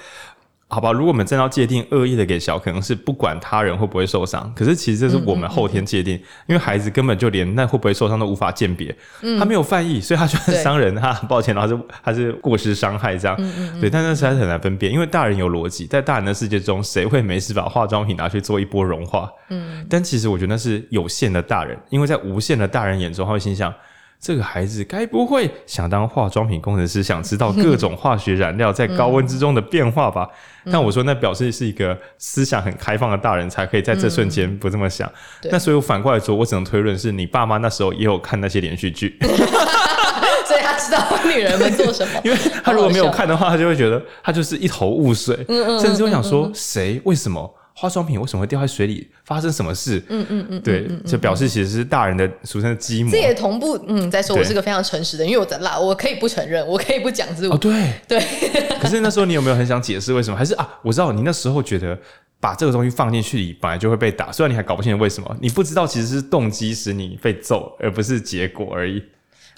[0.74, 4.50] 好吧，如果我们真要界定恶意的给小，可能是不管他人会不会受伤。
[4.56, 13.36] 可是其实这是我们后天界定，嗯嗯嗯，因为孩子根本就连那会不会受伤都无法鉴别，嗯、他没有犯意，所以他就算伤人，他很抱歉，然后是他是过失伤害这样。
[13.82, 19.30] 对，但那实在是很难分辨，因为大人有逻辑，在大人的世界中，谁会没事把化妆品拿去做一波融化？
[19.50, 23.74] 嗯，但其实我觉得那是有限的大人，因为在无限的大人眼中，他会心想。
[24.22, 30.30] 这个孩子该不会想当化妆品工程师，想知道各种化学染料在高温之中的变化吧？
[30.66, 35.10] 嗯、但我说，那表示是一个思想很开放的大人才可以在这瞬间不这么想。
[35.44, 39.18] 嗯、那所以我反过来说，我只能推论是你爸妈那时候也有看那些连续剧，
[40.46, 42.14] 所以他知道女人们做什么。
[42.24, 47.52] 因为他如果没有看的话，他就会觉得他就是一头雾水，嗯嗯、甚至会想说谁为什么？
[47.74, 49.10] 化妆品为什么会掉在水里？
[49.24, 50.04] 发生什么事？
[50.10, 53.10] 嗯嗯嗯，对，就表示其实是大人的俗称的鸡母。
[53.10, 57.56] 这也同步，嗯，再说我是个非常诚实的，因为我在辣，我可以不承认，我可以不讲这个。
[57.56, 58.20] 哦，对 对。
[58.82, 60.38] 可是那时候你有没有很想解释为什么？
[60.38, 61.98] 还是啊，我知道你那时候觉得
[62.40, 69.02] 把这个东西放进去里本来就会被打，虽然你还搞不清楚为什么，你不知道其实是动机使你被揍，而不是结果而已。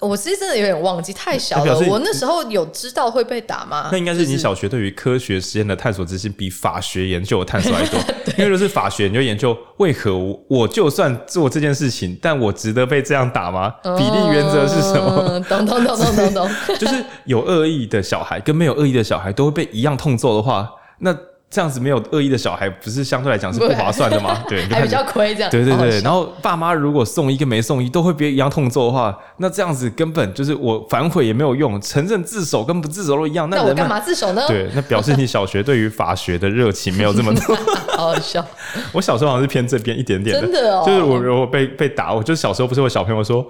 [0.00, 1.78] 我其实真的有点忘记，太小了。
[1.88, 3.88] 我那时候有知道会被打吗？
[3.90, 7.98] 那应该是你小学对于科学实验的探索之心比法学研究的探索还多。
[8.36, 10.12] 因为就是法学，你就研究为何
[10.48, 13.72] 我就算做这件事情，但我值得被这样打吗？
[13.84, 15.40] 嗯、比例原则是什么？
[15.48, 16.50] 懂懂懂懂懂懂。
[16.78, 21.16] 就是有恶意的小孩跟没有恶意的小孩都会被一样痛揍的话，那。
[21.54, 24.42] 这样子没有恶意的小孩，不是相对来讲是不划算的吗？
[24.48, 25.48] 对，还比较亏这样。
[25.52, 33.48] 对对对，然后爸妈如果送一跟没送一都会别一样痛揍的话，那这样子根本就是我反悔也没有用，承认自首跟不自首都一样。
[33.48, 34.42] 那我干嘛自首呢？
[34.48, 37.54] 对，那表示你小学对于法学的热情没有这么多。
[37.96, 38.44] 好 好笑。
[38.90, 40.82] 我小时候好像是偏这边一点点的，真的哦。
[40.84, 43.46] 就是我如果被被打，我就小时候不是我小朋友说。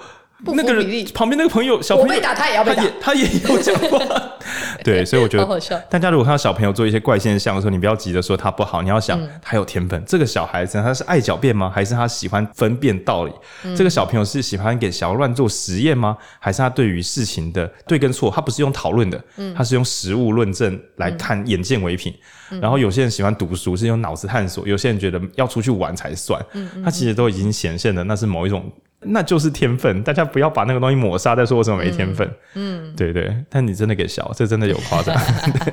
[0.53, 3.99] 那个人旁边那个朋友，小朋友被打，他也要被打，他也，他也有讲话。
[4.85, 10.03] 对，所以我觉得，大家如果看到小朋友做一些怪现象的时候，你不要急着说他不好，你要想他有天分。
[10.07, 11.71] 这个小孩子他是爱狡辩吗？
[11.75, 13.33] 还是他喜欢分辨道理？
[13.75, 16.17] 这个小朋友是喜欢给小乱做实验吗？
[16.39, 19.23] 还是他对于事情的对跟错，他不是用讨论的，
[19.57, 22.13] 他是用实物论证来看，眼见为凭。
[22.61, 26.41] 然后有些人喜欢读书，是用脑子探索；有些人觉得要出去玩才算。
[26.85, 28.71] 他其实都已经显现的，那是某一种。
[29.07, 30.03] 那就是天分。
[30.03, 32.27] 大家不要把那个东西抹杀，再说我怎么没天分。
[32.55, 33.45] 嗯，嗯对，对对。
[33.49, 35.15] 但你真的给笑，这真的有夸张。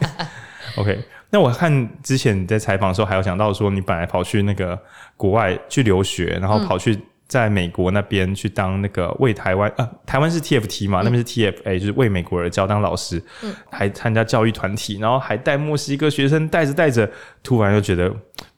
[0.78, 0.98] OK，
[1.30, 4.80] 那我看之前你在采访的时候，还有讲到说，你本来跑去那个
[5.17, 17.10] 国外去留学，然后跑去在美国那边去当那个为台湾啊，台湾是 TFT 嘛，嗯、那边是 TFA，就是为美国而教当老师，嗯，还参加教育团体，然后还带墨西哥学生带着带着，
[17.44, 18.10] 突然又觉得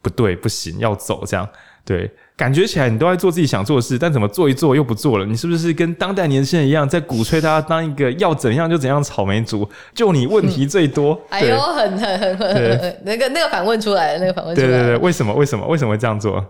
[0.03, 1.49] 不对，不行，要走这样，
[1.85, 2.11] 对。
[2.35, 5.25] 感觉起来你都在做自己想做的事，但怎么做一做又不做了？
[5.25, 9.69] 你是不是跟当代年轻人一样，在鼓吹大家当一个要怎样就怎样草莓族？
[9.93, 11.13] 就你问题最多。
[11.13, 14.67] 嗯、哎呦，很很很很那个那个反问出来那个反问出来。
[14.67, 16.43] 对对对，为什么为什么为什么会这样做？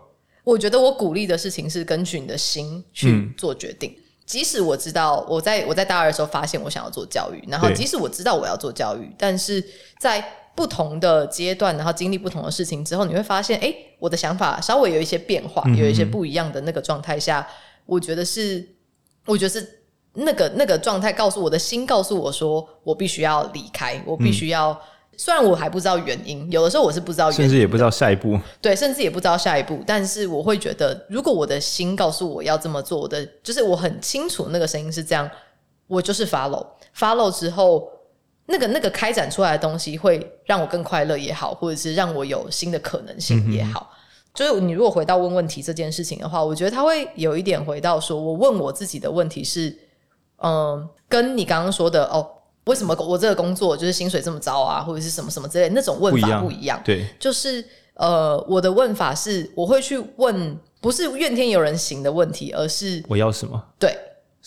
[0.46, 3.90] 我觉得我鼓励的事情是根据你的心去做决定。
[3.92, 9.62] 嗯、即使我知道我在我在大二的时候发现我想要做教育，然后即使我知道我要做教育，但是
[10.00, 10.24] 在
[10.56, 17.48] 不同的阶段，然后经历不同的事情之后，你会发现，哎，我的想法稍微有一些变化，有一些不一样的那个状态下，
[17.88, 18.64] 我觉得是，
[19.26, 19.68] 我觉得是
[20.14, 24.78] 那个那个状态告诉我的心，告诉我说，我必须要离开，我必须要，嗯、
[25.18, 35.28] 虽然我还不知道原因，有的时候我是不知道原因，甚至也不知道下一步，对，甚至也不知道下一步，但是我会觉得，如果我的心告诉我要这么做，我的就是我很清楚那个声音是这样，
[35.88, 36.64] 我就是 follow
[36.96, 37.90] follow 之后。
[38.46, 43.90] 那个那个开展出来的东西会让我更快乐也好，或者是让我有新的可能性也好。
[43.94, 43.98] 嗯、
[44.34, 49.70] 就是你如果回到问问题这件事情的话，我觉得他会有一点回到说，我问我自己的问题是，
[50.38, 52.28] 嗯、呃，跟你刚刚说的哦，
[52.66, 56.62] 为什么我这个工作就是薪水这么糟啊，或者是什么什么之类的那种问法不一样。
[56.62, 63.64] 一样对，就是呃，我的问法是，我会去问不是怨天尤人型的问题，而是我要什么？
[63.80, 63.98] 对。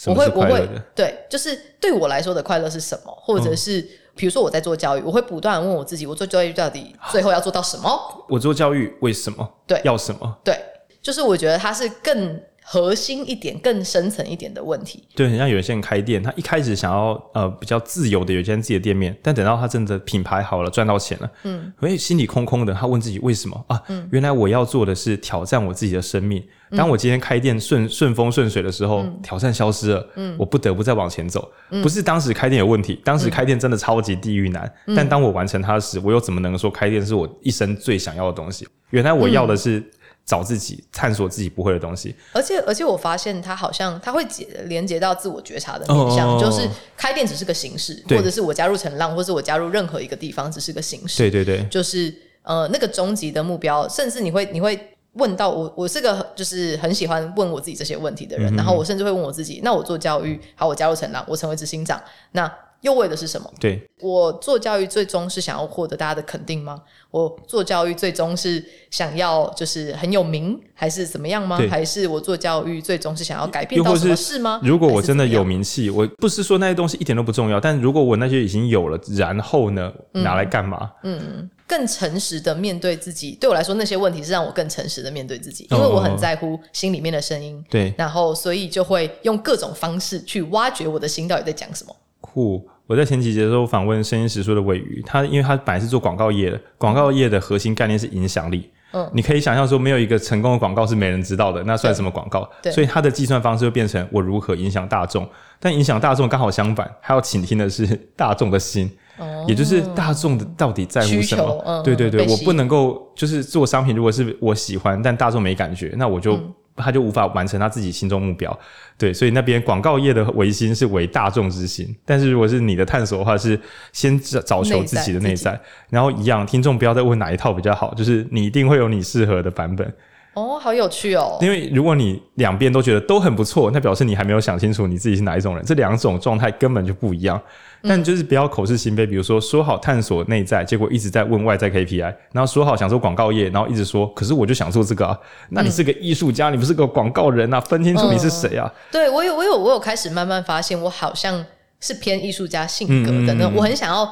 [0.07, 3.13] 我会，我会，对，就是对我来说的快乐是什么？
[3.21, 3.81] 或者是，
[4.15, 8.25] 比如说我在做教育，我会不断问我自己，我做教育到底最后要做到什么？
[8.29, 9.49] 我做教育为什么？
[9.67, 10.37] 对，要什么？
[10.45, 10.59] 对，
[11.01, 12.41] 就是我觉得它是更。
[12.69, 23.81] 核心一点、更深层一点的问题，对，很像有些人开店，他一开始想要呃比较自由的有一间自己的店面，但等到他真的品牌好了，赚到钱了，嗯，所以心里空空的，他问自己为什么啊？
[23.87, 26.43] 嗯，原来我要做的是挑战我自己的生命。
[26.77, 31.53] 当我今天开店顺顺风顺水的时候，嗯、挑战消失了，嗯，我不得不再往前走。
[31.71, 38.67] 嗯、不是当时开店有问题，当时开店真的超级地狱难，嗯、但当我完成它时，我又怎么能说开店是我一生最想要的东西？
[38.91, 39.83] 原来我要的是。
[40.27, 48.19] 找自己探索自己不会的东西，而且而且我发现它好像它会结连接到自我觉察的面向，oh, 就是开店只是个形式，对。
[48.19, 54.77] 或者是我加入成浪，或者是我加入任何一个地方只是个形式，对对对，就是呃那个终极的目标，甚至你会你会
[55.17, 62.01] 问到我，我是个就是很喜欢问我自己这些问题的人，嗯、然后我甚至会问我自己，那我做教育，好，我加入成长，我成为执行长，
[62.33, 62.51] 那。
[62.87, 63.53] 又为的是什么？
[63.59, 66.81] 对，我做教育最终是想要获得大家的肯定吗？
[67.11, 71.59] 我做教育最终是想要就是很有名，还是怎么样吗？
[71.69, 74.61] 还是我做教育最终是想要改变到什么事吗？
[74.63, 80.93] 如果我真的有名气，我不是说那些东西一点都不重要，但如果我那些已经有了，然后呢，拿来干嘛？
[81.03, 83.33] 嗯，嗯，更诚实的面对自己。
[83.41, 87.65] 对我来说，那些问题是让我更诚实的面对自己，因为我很在乎心里面的声音。
[87.69, 91.97] 对，然后所以就会用各种方式去挖掘我的心到底在讲什么。
[92.21, 92.69] 酷。
[92.87, 98.71] 我在前几节的时候访问声音时说的尾鱼，他因为他本来是做广告业的，广告业的核心概念是影响力。
[98.93, 102.49] 嗯，你可以想象说，没有一个成功的广告是没人知道的，那算什么广告？
[102.63, 105.29] 对，所以它的计算方式就变成我如何影响大众。
[105.59, 111.63] 但影响大众刚好相反，还要倾听的是大众的心，哦、也就是大众的到底在乎什么？
[111.67, 116.41] 嗯、对对对，我不能够就是做商品，如果是我喜欢，但大众没感觉，那我就。
[116.77, 118.59] 嗯他就无法完成他自己心中目标，
[118.99, 123.59] 对，所以那边广告业的维心是为大众之心，但是如果是你的探索的话，是
[123.93, 125.59] 先找找求自己的内在，
[125.89, 129.91] 然后一样，听众不要再问哪一套比较好，就是你一定会有你适合的版本。
[130.37, 131.39] 哦，好有趣哦！
[131.41, 137.41] 因为如果你两边都觉得都很不错，那表示你还没有想清楚你自己是哪一种人，这两种状态根本就不一样。
[137.83, 145.19] 但就是不要口是心非，比如说说好探索内在，结果一直在问外在 KPI，然后说好想做广告业，然后一直说，可是我就想做这个啊。
[145.49, 147.59] 那你是个艺术家，嗯、你不是个广告人啊？
[147.59, 148.71] 分清楚你是谁啊？
[148.71, 151.43] 嗯、对我有，我有，我有开始慢慢发现，我好像
[151.81, 154.07] 是偏艺术家性格的那、嗯、我很想要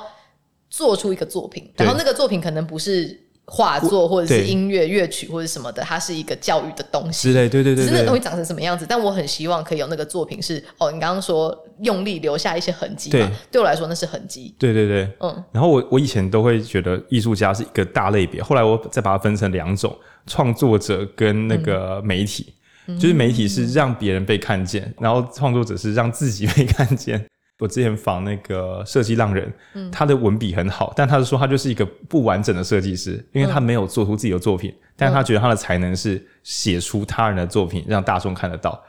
[0.71, 3.24] 做出一个作品，然后那个作品可能不是。
[3.47, 7.29] 画作或者是音乐乐曲或者什么的，它是一个教育的东西。
[7.29, 8.87] 之类对对对，只是那个东西长成什么样子？
[8.89, 13.19] 但我很希望可以有那个作品是哦，你刚刚说用力留下一些痕迹嘛？
[13.19, 14.55] 对，对我来说那是痕迹。
[14.59, 15.45] 对对对，嗯。
[15.53, 19.95] 然后我我以前都会觉得艺术家是一个大类别，后来我再把它分成两种：
[20.27, 22.55] 创作者跟那个媒体。
[22.87, 27.25] 嗯、就是媒体是让别人被看见，嗯、然后创作者是让自己被看见。
[27.59, 38.83] 我之前访那个设计浪人，嗯、他的文笔很好，但他是说他就是一个不完整的设计师，因为他没有做出自己的作品，嗯、但他觉得他的才能是写出他人的作品，让大众看得到。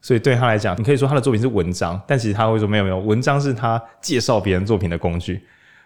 [0.00, 5.40] 所以对他来讲，你可以说他的作品是文章，但其实他会说没有没有，文章是他介绍别人作品的工具。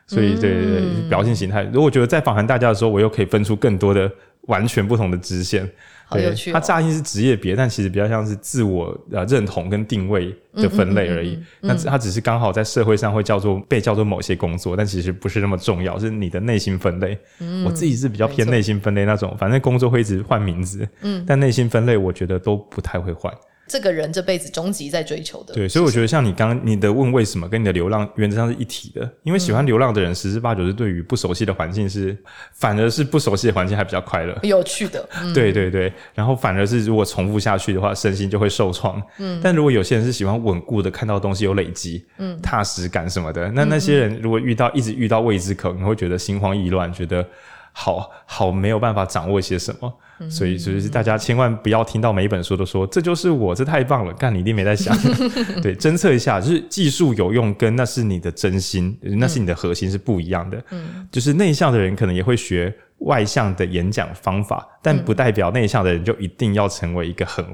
[0.06, 1.62] 所以对对对，嗯、表现形态。
[1.72, 4.10] 如果觉得在访谈大家的时候，我又可以分出更多的
[4.42, 5.66] 完全不同的支线。
[6.12, 6.55] 好有趣、哦。
[6.55, 11.38] 它乍听是职业别，但其实比较像是自我呃认同跟定位的分类而已。
[11.61, 17.18] 那、嗯嗯嗯嗯、它只是刚好在社会上会叫做被叫做某些工作，但其实不是那么重要，是你的内心分类。
[17.40, 23.33] 嗯、我自己是比较偏内心分类那种，反正工作会一直换名字，嗯，但内心分类我觉得都不太会换。
[23.72, 32.14] 这个人这辈子终极在追求的，对，所以我觉得像你刚你的问为什么跟你的流浪原则上是一体的，因为喜欢流浪的人十之八九是对于不熟悉的环境是，
[32.52, 47.26] 反而是不熟悉的环境还比较快乐，有趣的， 嗯、对对对，然后反而是如果重复下去的话，身心就会受创，嗯，但如果有些人是喜欢稳固的，看到东西有累积，嗯，踏实感什么的，那那些人如果遇到一直遇到未知可能会觉得心慌意乱，觉得。
[47.74, 49.90] 好好没有办法掌握些什么，
[50.22, 54.96] 嗯、所以就是大家千万不要听到每一本书都说这就是我，这太棒了，干你一定没在想，
[55.62, 60.62] 对，侦测一下，就是技术有用，跟那是你的真心，那是你的核心是不一样的。
[60.70, 67.44] 嗯，就是内向的人可能也会学外向的演讲方法，但不代表内向的人就一定要成为一个很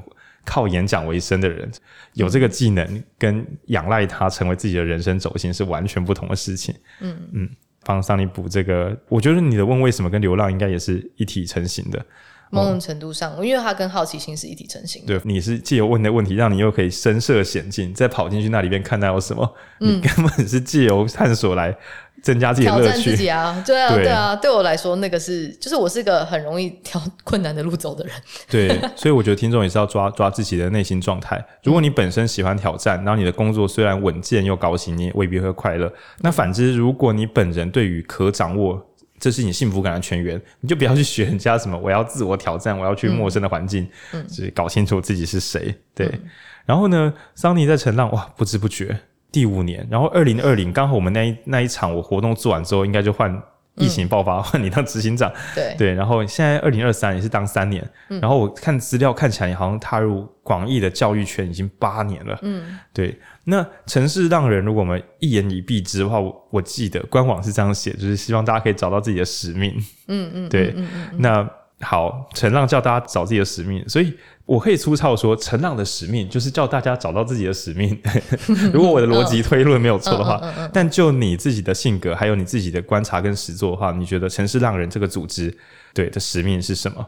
[0.44, 1.70] 靠演讲为生的人，
[2.14, 6.74] 有这个技能跟仰赖他成为自己的人生轴心是完全不同的事情。
[7.00, 7.50] 嗯嗯。
[7.84, 12.04] 帮桑尼补这个，我觉得你的问为什么跟流浪应该也是一体成型的，
[12.50, 15.18] 某种程度上，因为它跟好奇心是一体成型的。
[15.18, 21.76] 对，你是借由问的问题，让你又可以深涉险境，再跑进去那里边看到有什么，嗯、你根本是借由探索来。
[22.20, 23.62] 增加自己的乐趣，挑战自己啊！
[23.64, 28.12] 对啊，对，对啊，对我来说，那个是就是我是一个很容易挑困难的路走的人。
[28.50, 31.40] 对， 所以我觉得听众也是要抓抓自己的内心状态。
[31.62, 35.88] 如果你本身喜欢挑战，然后你的工作虽然稳健又高薪，你也未必会快乐。
[36.18, 38.84] 那反之，如果你本人对于可掌握，
[39.18, 45.74] 这是你幸福感的泉源，你就不要去学人家什么，我要自我挑战，我要去陌生的环境，嗯，就是搞清楚自己是谁。
[45.94, 46.20] 对，嗯、
[46.66, 48.98] 然后呢，桑尼在陈浪，哇，不知不觉。
[49.30, 53.30] 第五年，然后二零二零刚好我们那一那一场我活动做完之后，应该就换
[53.78, 55.32] 疫情爆发， 换、嗯、你当执行长。
[55.54, 62.38] 对对，然后现在二零二三也是当三年，嗯、然后我看资料看起来好像踏入广义的教育圈已经八年了。
[62.42, 63.18] 嗯，对。
[63.44, 69.74] 那城市让人，如果我们一言以蔽之的话，我我记得官网是这样写，就是希望大家可以找到自己的使命。
[70.08, 70.68] 嗯嗯，对。
[70.76, 74.12] 嗯嗯嗯、那好，陈浪叫大家找自己的使命，所以。
[74.48, 78.00] 我可以粗糙说，陈浪的使命就是叫大家找到自己的使命。
[78.72, 80.40] 如果我的逻辑推论没有错的话，
[80.72, 85.54] 但就你自己的性格，还有你自己的观察跟实作的话，你觉得城市浪人这个组织
[85.92, 87.06] 对的使命是什么？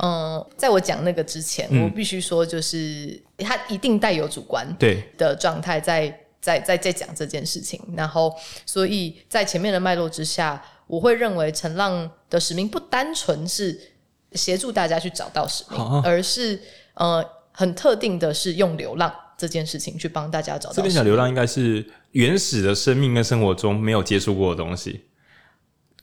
[0.00, 7.80] 嗯，在我讲那个之前，我必须说，就是他一定带有主观对的状态，在在在在讲这件事情。
[7.96, 8.32] 然后，
[8.64, 13.80] 所以在前面的脉络之下，我会认为陈浪的使命不单纯是。
[14.34, 16.60] 协助大家去找到使命，哦、而是
[16.92, 20.74] 呃很特定的是用流浪这件事情去帮大家找到。
[20.74, 25.00] 这边讲流浪应该是原始的生命跟生活中没有接触过的东西。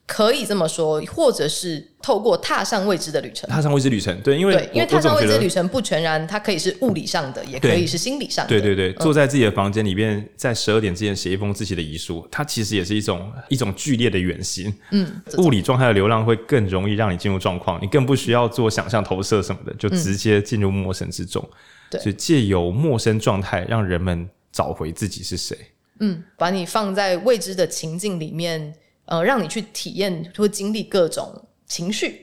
[0.08, 3.50] 可以这么说，或者是透过踏上未知的旅程。
[3.50, 8.50] 踏上未知旅程，对，因为对，因为踏上未知旅程不全然，它可以是物理上的，也可以是心理上的。
[8.50, 14.72] 对对对，嗯、坐在自己的房间里面，在十二点之前写一封自己的遗书，它其实也是一种一种剧烈的远行。
[14.92, 21.44] 嗯，物理状态的流浪会更容易让你进入状况，你更不需要做想象投射什么的，就直接进入陌生之中。
[22.00, 25.58] 所以借由陌生状态，让人们找回自己是谁。
[26.00, 28.76] 嗯，把你放在未知的情境里面。
[29.06, 32.22] 呃，让你去体验或经历各种情绪。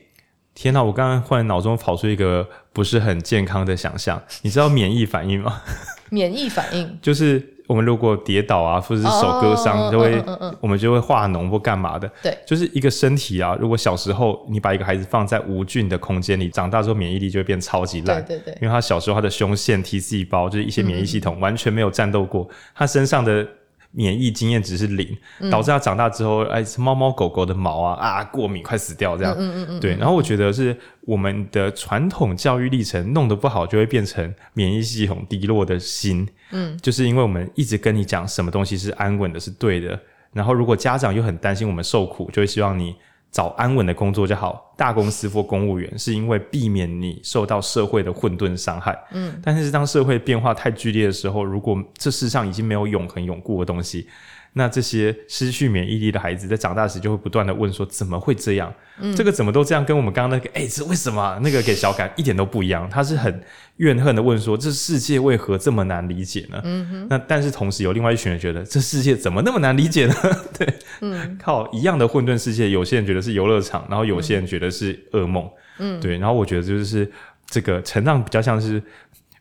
[0.54, 0.82] 天哪！
[0.82, 4.22] 我刚刚忽然脑中跑出一个不是很健康的想象。
[4.42, 5.62] 你知道免疫反应吗？
[6.10, 10.22] 免疫反应 就是我们如果跌倒啊，或者是手割伤，就会
[10.60, 12.06] 我们就会化脓或干嘛的。
[12.22, 13.56] 对，就是一个身体啊。
[13.58, 18.22] 如果小时候你把一个孩子放在无菌的空间里，长大之后免疫力就会变超级烂。
[18.22, 23.48] 对对对，因为他小时候他的胸腺、T 细胞就是一些免疫系统完全没有战斗过，他身上的。
[23.92, 25.16] 免疫经验值是零，
[25.50, 29.34] 导致它长大之后，哎，猫猫狗狗的毛啊啊过敏，快死掉这样。
[29.38, 29.80] 嗯嗯嗯。
[29.80, 36.26] 对，然后我觉得是我们的传统教育历程弄得不好，就会变成免疫系统低落的心。
[36.50, 39.98] 嗯，就是因为我们一直跟你讲什么东西是安稳的，是对的。
[40.32, 42.94] 然后如果家长又很担心我们受苦，就会希望你。
[43.32, 48.96] 找安稳的工作就好，大公司或公务员，是因为避免你受到社会的混沌伤害。
[49.10, 54.06] 嗯，但是当社会变化太剧烈的时候，如果这世上已经没有永恒永固的东西。
[54.54, 58.72] 那这些失去免疫力的孩子，在长大时就会不断的问说：怎么会这样？
[59.00, 59.82] 嗯，这个怎么都这样？
[59.84, 61.38] 跟我们刚刚那个，哎，这为什么？
[61.42, 62.88] 那个给小感一点都不一样。
[62.90, 63.42] 他是很
[63.76, 66.62] 怨恨的问说：这世界为何这么难理解呢？
[67.08, 70.14] 那但是同时有另外一群人觉得，这世界怎么那么难理解呢？
[70.58, 75.48] 对，嗯，靠一样的混沌世界，有些人觉得是游乐场，然后有些人觉得是噩梦。
[75.78, 76.18] 嗯，对。
[76.18, 77.10] 然后我觉得就是
[77.46, 78.82] 这个成长比较像是。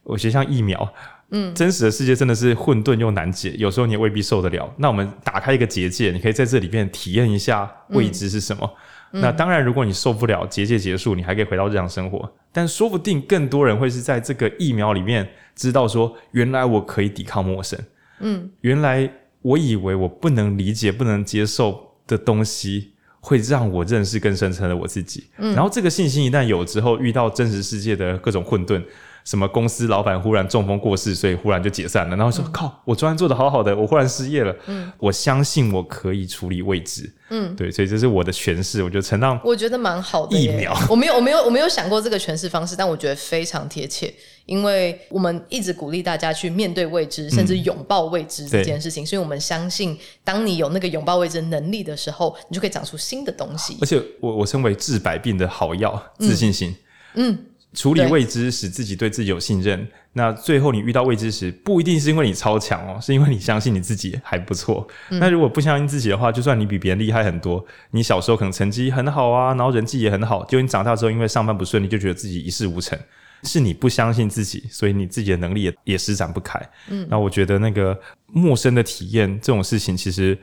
[0.03, 0.91] 我觉得像疫苗，
[1.32, 4.70] 嗯，真实的世界真的是混沌又难解，有时候你也未必受得了。
[4.78, 8.70] 那我们打开一个结界，你可以在这里面体验一下未知是什么。
[9.14, 12.30] 嗯、那当然，如果你受不了结界结束，你还可以回到日常生活。
[12.52, 17.80] 但说不定更多人会是在这个疫苗里面知道说，原来我可以抵抗陌生。
[18.20, 19.10] 嗯，原来
[19.42, 25.28] 我以为我不能理解、不能接受的东西，会让我认识更深层的我自己。
[25.38, 28.84] 嗯，然后这个信心一旦有之后，遇到真实世界的各种混沌。
[29.24, 32.16] 什么公司老板忽然中风过世，所以忽然就解散了。
[32.16, 37.12] 然后说：“嗯、靠，我昨天做的好好的，我忽然失业了。”嗯，我相信我可以处理未知。
[37.30, 38.84] 嗯，对，所以这是我的诠释。
[38.84, 40.38] 我觉得陈浪，我觉得蛮好的。
[40.38, 44.14] 疫苗，我没有，我没有，我没有想过这个诠释方式，但我觉得非常贴切。
[44.48, 49.04] 因为我们一直鼓励大家去面对未知，甚至拥抱未知这件事情。
[49.04, 53.78] 嗯、所以我们相信，当你有那个拥抱未知能力的时候，你就可以长出新的东西。
[53.80, 56.76] 而且我，我我称为治百病的好药——自信心。
[57.14, 57.32] 嗯。
[57.32, 59.88] 嗯处理未知，使自己对自己有信任。
[60.14, 64.86] 那最后你遇到未知时，不一定是因为你超强哦，是因为你相信你自己还不错。
[65.10, 73.00] 嗯、那如果不相信自己的话，就算你比别人厉害很多，你小时候可能成绩很好啊，然后人际也很好，结果你长大之后因为上班不顺利，就觉得自己一事无成，
[73.44, 76.60] 是你不相信自己，所以你自己的能力也也施展不开。
[76.90, 80.38] 嗯，那我觉得那个陌生的体验这种事情，其实。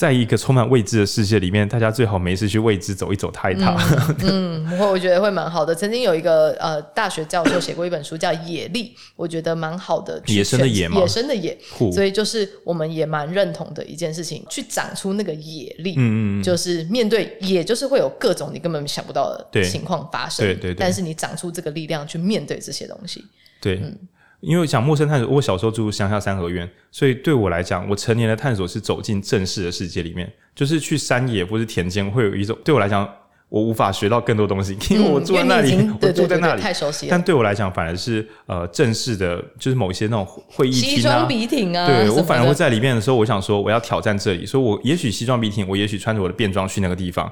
[0.00, 3.76] 在一个充满未知的世界里面，大家最好没事去未知走一走、踏一踏。
[4.20, 5.74] 嗯，我、嗯、我觉得会蛮好的。
[5.74, 10.18] 曾经有一个呃大学教授写过一本书叫《野力》，我觉得蛮好的。
[10.24, 10.98] 野生的野吗？
[11.02, 11.54] 野生的野。
[11.92, 15.92] 所以就是我们也蛮认同的一件事情，去长出那个野力。
[15.98, 16.42] 嗯嗯。
[16.42, 20.46] 就是面对，也就是会有各种你根本想不到的情况发生。
[20.46, 20.74] 对对对。
[20.76, 23.22] 但是你长出这个力量去面对这些东西。
[23.60, 23.78] 对。
[23.82, 23.98] 嗯。
[24.40, 33.06] 因为讲陌生探索，我小时候住乡下三合院，所以对我来讲，我成年的探索是走进正式的世界里面，就是去山野或是田间，会有一种对我来讲，
[33.50, 37.10] 我无法学到更多东西， 因为我住在那里，嗯、我住在那里，太熟悉了。
[37.10, 47.30] 但对我来讲，反而是呃正式的，就是某一些那种会议厅啊，西装笔挺啊，对我反而会在里面的时候，我想说我要挑战这里，所以我也许西装笔挺，我也许穿着我的便装去那个地方。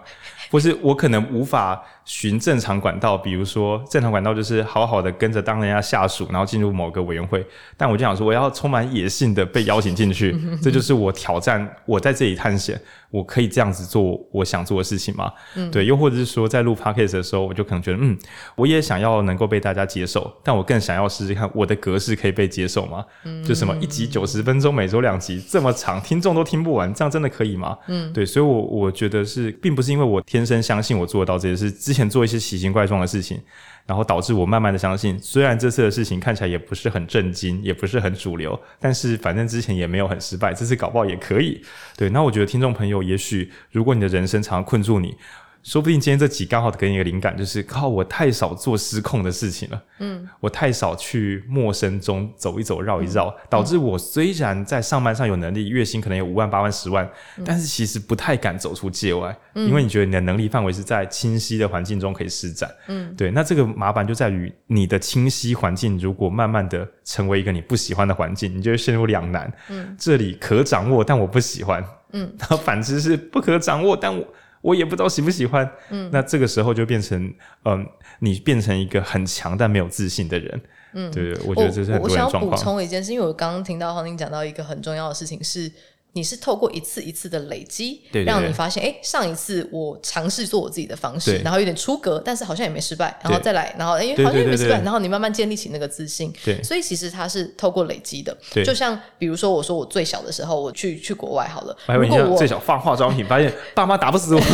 [0.50, 7.46] 不是我可能无法循正常管道，比如说正常管道就是好好的跟着当人家下属，然后进入某个委员会。
[7.76, 11.68] 但我就想说，我要充满野性的被邀请进去，这就是我挑战。
[11.84, 12.80] 我在这里探险，
[13.10, 15.32] 我可以这样子做我想做的事情吗？
[15.54, 15.86] 嗯，对。
[15.86, 18.16] 又或者是说，在录 podcast 的时候，我就可能觉得，嗯，
[18.54, 23.04] 我也想要能够被大家接受，但我更想要试试看我的格式可以被接受吗？
[23.24, 27.78] 嗯，就什么一集九十分钟，每周两集这么长，听众都听不完，这样真的可以吗？
[27.86, 28.26] 嗯，对。
[28.26, 33.40] 所以我我觉得是，并不是因为我天生相信我做得到这些事，之前做一些奇形怪状的事情，
[33.88, 41.62] 然后导致我慢慢的相信，虽然这次的事情看起来也不是很震惊，也不是很主流，但是反正之前也没有很失败，这次搞不好也可以。
[41.96, 45.16] 对，那我觉得听众朋友，也许如果你的人生常常困住你。
[45.62, 49.82] 说不定今天这集刚好给你一个灵感，就是靠我太少做失控的事情了。
[49.98, 57.04] 嗯，我太少去陌生中走一走、绕一绕，嗯、导致我虽然在上班上有能力，月薪可能有五万、八万、十万，
[57.36, 62.70] 嗯、但是其实不太敢走出界外，嗯、因为你觉得你的能力范围是在清晰的环境中可以施展。
[62.86, 69.52] 嗯，对，那这个麻烦就在于你的清晰环境如果慢慢的成为一个你不喜欢的环境，你就会陷入两难。
[69.68, 71.84] 嗯，这里可掌握，但我不喜欢。
[72.12, 74.26] 嗯，然后反之是不可掌握，但我。
[74.60, 77.32] 我也不知道喜不喜欢，嗯，那这个时候就变成，
[77.64, 77.86] 嗯，
[78.20, 80.60] 你变成一个很强但没有自信的人，
[80.94, 82.42] 嗯，对，我觉得这是很多人状况。
[82.42, 85.70] 我想要补充一件事，因为我刚刚听到黄玲讲到一个很重要的事情是。
[86.18, 96.32] 你是透过一次一次的累积，对对对，让你发现，哎，上一次我尝试做我自己的方式，然后有点出格，但是好像也没失败，然后再来，然后哎，好像也没失败，然后你慢慢建立起那个自信。
[96.44, 98.36] 对，所以其实它是透过累积的。
[98.52, 104.40] 对，就像比如说，我说我最小的时候，我去去国外好了，我还以为你最小放化妆品，发现爸妈打不死我。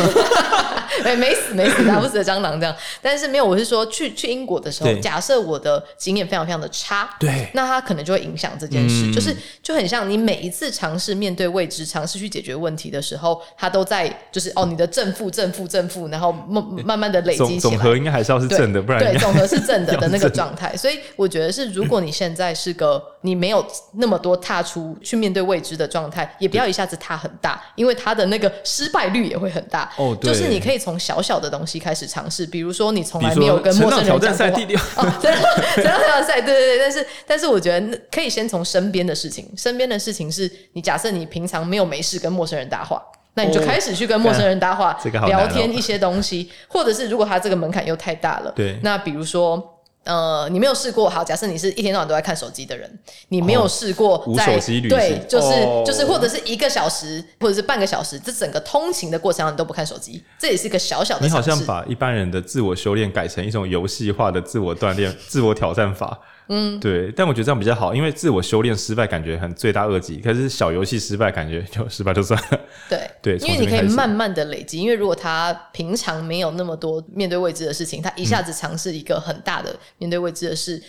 [1.02, 2.74] 哎，没死没死，打不死的蟑螂这样。
[3.02, 20.76] 但是没有，我是说去去英国的时候，假设我的经验非常非常的差，对，那它可能就会影响这件事，就是就很像你每一次尝试面对未知，尝试去解决问题的时候，它都在就是哦，你的正负正负正负，然后慢慢慢的累积起来，总和应该还是要是正的，不然对，总和是正的的 那个状态。
[20.76, 29.90] 所以我觉得是，如果你现在是个你没有那么多踏出去面对未知的状态，也不要一下子踏很大，因为它的那个失败率也会很大。
[29.96, 30.78] 哦，对，就是你可以。
[30.84, 34.34] 从小小的东西开始尝试，比如说你从来没有跟陌生人讲过话。
[34.36, 36.78] 成长挑战赛第六， 成长挑战赛，对对对。
[36.78, 43.02] 但是，但是我觉得可以先从身边的事情，身边的事情是你假设你平常没有没事跟陌生人搭话，
[43.32, 44.94] 那你就开始去跟陌生人搭话，
[45.26, 49.70] 聊天一些东西，或者是如果他这个门槛又太大了，对，那比如说。
[50.04, 52.98] 呃，你没有试过，好，假设你是一天到晚都在看手机的人，
[53.28, 61.26] 你没有试过在、哦、无手机旅行，对，就是、哦、就是，或者是一个小时，或者是半个小时，这整个通勤的过程上你都不看手机，这也是一个小小的。
[61.26, 66.20] 你好像把一般人的自我修炼改成一种游戏化的自我锻炼、 自我挑战法。
[66.48, 72.60] 嗯，对，但我觉得这样比较好，因为自我修炼失败感觉很罪大恶极，可是小游戏失败感觉就失败就算了。
[72.88, 80.82] 对 对，因为你可以慢慢的累积，因为如果他平常没有那么多面对未知的事情，他一下子尝试一个很大的面对未知的事，嗯、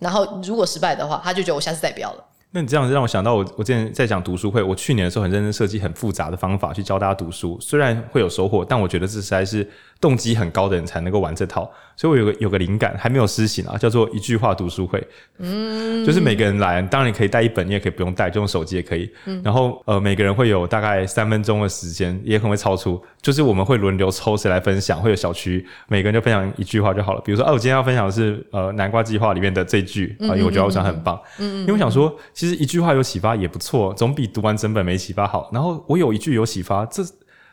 [0.00, 2.24] 然后如果失败的话，他就觉得我下次再不要了。
[2.52, 9.64] 那你这样子让我想到我，我我之前在讲读书会，我去年的时候很认真设计很复杂的方法去教大家读书，虽然会有收获，但我觉得这实在是
[10.00, 11.70] 动机很高的人才能够玩这套。
[11.96, 15.06] 所以我有个有个灵感，还没有施行啊，叫做一句话读书会。
[15.36, 19.10] 嗯，就是每个人来，当然你可以带一本，你也可以不用带，就用手机也可以。
[19.26, 22.98] 嗯，然后呃，每个人会有大概三分钟的时间，也可能会超出。
[23.20, 27.20] 就是我们会轮流抽谁来分享，会有小区，每个人就分享一句话就好了。
[27.22, 31.20] 比如说，哦、啊，我今天要分享的是呃南瓜计划里面的这句啊，因为我觉得我想很棒。
[31.38, 35.50] 嗯，因为我想说，其实一句话有启发也不错，总比读完整本没启发好。
[35.52, 37.04] 然后我有一句有启发，这。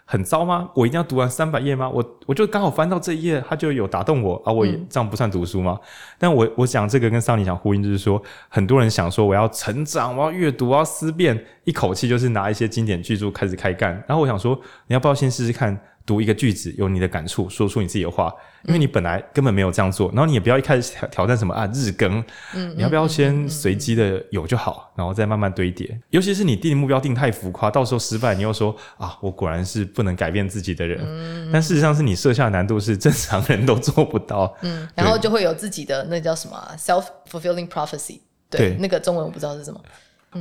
[0.10, 0.70] 很糟吗？
[0.74, 1.90] 我一定要读完三百页吗？
[1.90, 4.54] 我我就刚好翻到这一页，他就有打动我啊！
[4.54, 5.78] 我也这样不算读书吗？
[5.82, 5.88] 嗯、
[6.18, 13.92] 但我我想这个跟桑尼讲呼应，就是说很多人想说我要成长，我要阅读，我要思辨，一口气就是拿一些经典巨著开始开干。
[14.08, 15.78] 然后我想说，你要不要先试试看？
[16.08, 18.34] 读一个句子，有你的感触，说出你自己的话，
[18.64, 20.08] 因为你本来根本没有这样做。
[20.14, 22.24] 然后你也不要一开始挑挑战什么啊日更，
[22.56, 26.00] 嗯，你要不要先随机的有就好，然后再慢慢堆叠。
[26.12, 31.04] 尤其是你定目标定太浮夸，到时候失败，你又说啊，我果然是不能改变自己的人。
[31.06, 34.56] 嗯，但事实上是你设下的难度是正常人都做不到。
[34.62, 39.82] 嗯，然后就会有自己的那叫什么 self fulfilling prophecy，对，对，那个中文我不知道是什么。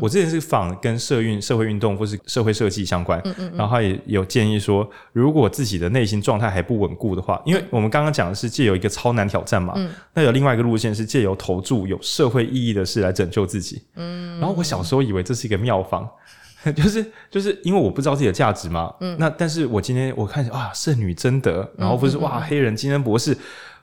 [0.01, 13.83] 我之前是仿跟社运、社会运动或是社会设计相关，嗯嗯嗯，然后他也有建议说，如果自己的内心状态还不稳固的话，因为我们刚刚讲的是借由一个超难挑战嘛，嗯、那有另外一个路线是借由投注有社会意义的事来拯救自己。
[13.95, 16.07] 嗯，然后我小时候以为这是一个妙方，
[16.75, 23.37] 就是就是因为我不知道自己的价值嘛，嗯，那但是我今天我看啊，圣女贞德，然后不是哇，黑人金恩博士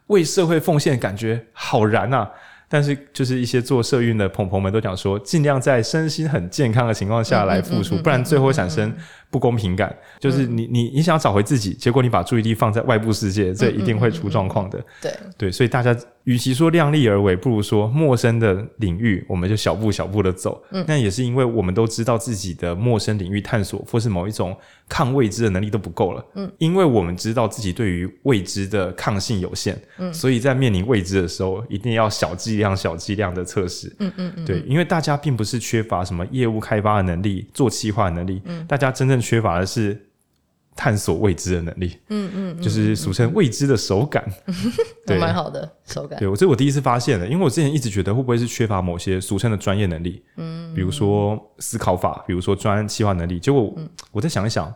[0.08, 2.30] 为社会奉献，感觉好燃啊。
[2.74, 8.92] 但是，就是一些做社运的朋朋们都讲说，尽量在身心很健康的情况下来付出，不然最后会产生
[9.34, 9.94] 不公平感。
[10.20, 14.80] 就是你你你想要找回自己，结果你把注意力放在外部世界，这一定会出状况的。
[15.02, 15.98] 对对，所以大家。
[16.24, 20.64] 与其说量力而为，不如说陌生的领域，我们就小步小步的走。
[20.72, 24.56] 嗯，那也是因为我们都知道自己的陌生领域探索，或是某一种
[24.88, 26.26] 抗未知的能力都不够了。
[26.36, 29.78] 嗯，因为我们知道自己对于未知的抗性有限。
[29.98, 33.94] 嗯，所以在面临未知的时候，一定要小剂量、小剂量的测试。
[34.00, 38.42] 嗯嗯嗯，对，因为大家并不是缺乏什么业务开发的能力、做企划的能力。
[38.46, 40.10] 嗯，大家真正缺乏的是。
[40.76, 44.28] 探索未知的能力，嗯嗯，就是俗称未知的手感，
[45.06, 46.18] 对，蛮好的手感。
[46.18, 53.40] 对，我这是我第一次发现的，因为我之前一直觉得会不会是缺乏某些俗称的专业能力，嗯，比如说思考法，比如说专案计划能力。
[53.40, 53.72] 结果
[54.12, 54.74] 我再想一想。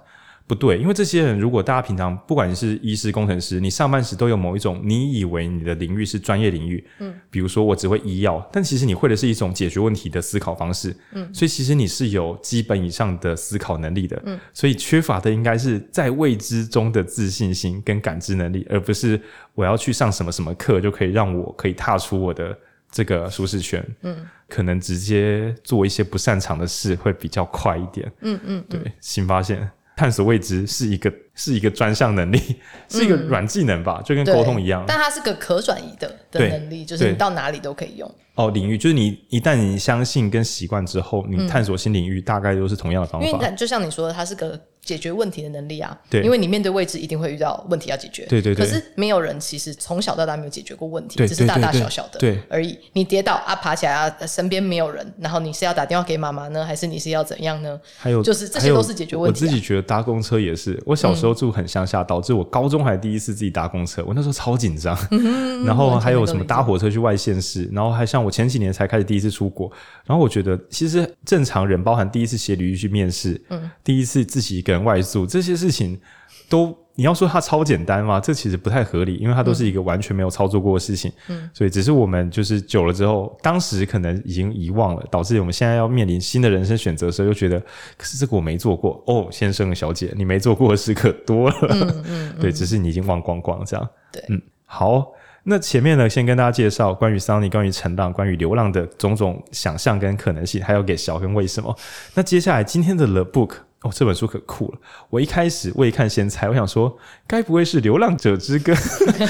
[0.48, 19.20] 不对，因为这些人，如果大家平常不管是医师、工程师，你上班时都有某一种你以为你的领域是专业领域，嗯，比如说我只会医药，但其实你会的是一种解决问题的思考方式，嗯，所以其实你是有基本以上的思考能力的，嗯，所以缺乏的应该是在未知中的自信心跟感知能力，而不是
[19.54, 22.58] 我要去上什么什么课就可以让我可以踏出我的
[22.89, 29.70] 这个舒适圈，嗯，可能直接做一些不擅长的事会比较快一点，嗯嗯，对，新发现。
[29.98, 32.39] 探索未知是一个是一个专项能力，
[32.88, 34.86] 是一个软技能吧，嗯、就跟沟通一样。
[34.88, 38.10] 但它是个可转移的的能力，就是你到哪里都可以用。
[38.36, 43.28] 哦，领域就是你一旦你相信跟习惯之后，你探索新领域大概都是同样的方法。
[43.28, 44.58] 因为就像你说的，它是个。
[44.88, 48.26] 解决问题的能力啊，对，因为你面对未知，一定会遇到问题要解决。
[48.28, 48.66] 对对对。
[48.66, 52.80] 可是没有人其实从小到大没有解决过问题，只是大大小小的对而已。
[52.94, 57.78] 你跌倒啊，爬起来啊，身边没有人，然后你是要打电话给妈妈呢，还是你是要怎样呢？
[57.98, 59.46] 还有，就是这些都是解决问题。
[59.46, 64.98] 我自己觉得搭公车也是，我小时候住很乡下，导致我高中还第一次自己搭公车，我那时候超紧张。
[65.66, 69.70] 然后还有什么搭火车去外县市，然后还像我前几年才开始第一次出国，
[70.06, 75.57] 然后我觉得其实正常人，包含第一次写履历去面试，嗯，第一次自己一个人外宿这些。
[75.57, 75.99] 事情
[76.47, 78.19] 都你要说它超简单吗？
[78.19, 81.11] 这其实不太合理，因为它都是一个完全没有操作过的事情。
[81.30, 87.59] 嗯，所以只是我们就是久了之后，当时可能已经遗忘了，导致我们现在要面临新的人生选择的时候，又觉得
[87.97, 91.57] 可是这个我没做过哦，先生小姐，你没做过的事可多了。
[91.71, 92.03] 嗯嗯，
[92.38, 93.89] 嗯对，只是你已经忘光光这样。
[94.11, 95.07] 对，嗯，好，
[95.43, 101.75] 那前面呢，先跟大家介绍关于 Sunny、关于陈浪、关于流浪的种种想象跟可能性，还有给小跟为什么。
[102.13, 103.55] 那接下来今天的 The Book。
[103.84, 104.78] 哦，这本书可酷了。
[105.09, 106.97] 我一开始未看先猜，我想说，
[107.28, 108.73] 该不会是《流浪者之歌》？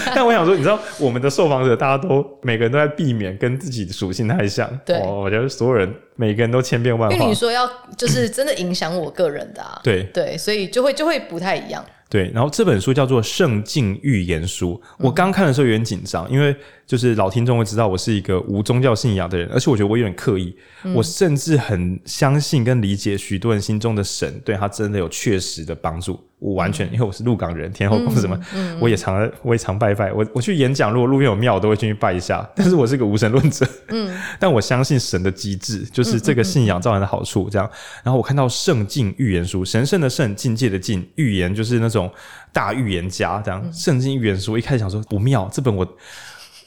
[0.16, 4.70] 但我想说，你知道，我们的受访者大家都每个人都在避免跟自己的属性太像。
[4.86, 7.16] 对，哦，我觉得所有人每个人都千变万化。
[7.16, 11.84] 因为你说要就是真的影响我个人的啊，对对，所以就会就会不太一样。
[12.10, 14.82] 对，然后这本书叫做《圣境预言书》。
[14.98, 16.56] 我刚看的时候有点紧张，因为
[16.86, 20.56] 就是老听众会知道我是一个无宗教信仰的人，而且我觉得我有点刻意。
[20.84, 26.18] 嗯、我甚至很相信跟理解许多人心中的神，对他真的有确实的帮助。
[26.40, 30.12] 我完全， 因为我是鹿港人，天后宫什么，嗯嗯、我也常我也常拜拜。
[30.14, 32.48] 我我去演讲，如果路边有庙，我都会进去拜一下。
[32.56, 37.50] 但是我是个无神论者，嗯， 但我相信神的机制，就是这个信仰造成的好处。
[37.50, 37.70] 这样，
[38.04, 42.12] 然后我看到《圣境预言书》，神圣的圣，境界的境，预言就是那种
[42.54, 43.42] 大预言家。
[43.44, 45.88] 这样，《圣境预言书》我一开始想说不妙，这本我。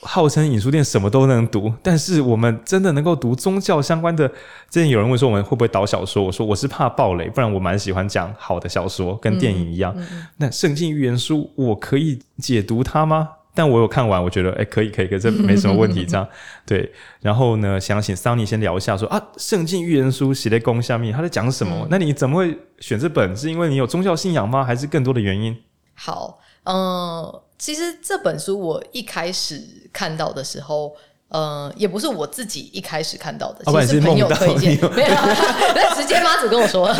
[0.03, 4.27] 号称影书店什么都能读，但是我们真的能够读宗教相关的？
[4.71, 9.93] 之前有人问说我们会不会导小说，我说我是怕暴雷，不然我蛮喜欢讲好的小说，跟电影一样。
[9.97, 13.29] 嗯嗯、那圣经预言书我可以解读它吗？
[13.53, 16.07] 但我有看完，我觉得哎、欸、可以可以，可这没什么问题。
[16.07, 16.27] 这样
[16.65, 16.91] 对，
[17.21, 21.77] 然后呢，想请桑尼先聊一下说，说啊，圣经预言书写在宫下面，他在讲什么？
[21.83, 23.37] 嗯、那你怎么会选这本？
[23.37, 24.65] 是因为你有宗教信仰吗？
[24.65, 25.55] 还是更多的原因？
[25.95, 27.43] 好，嗯、呃。
[27.61, 29.63] 其实这本书我一开始
[29.93, 30.95] 看到的时候，
[31.29, 35.09] 呃，也不是我自己一开始看到的，其实是朋友推荐，没有，
[35.75, 36.93] 那直接妈祖跟我说，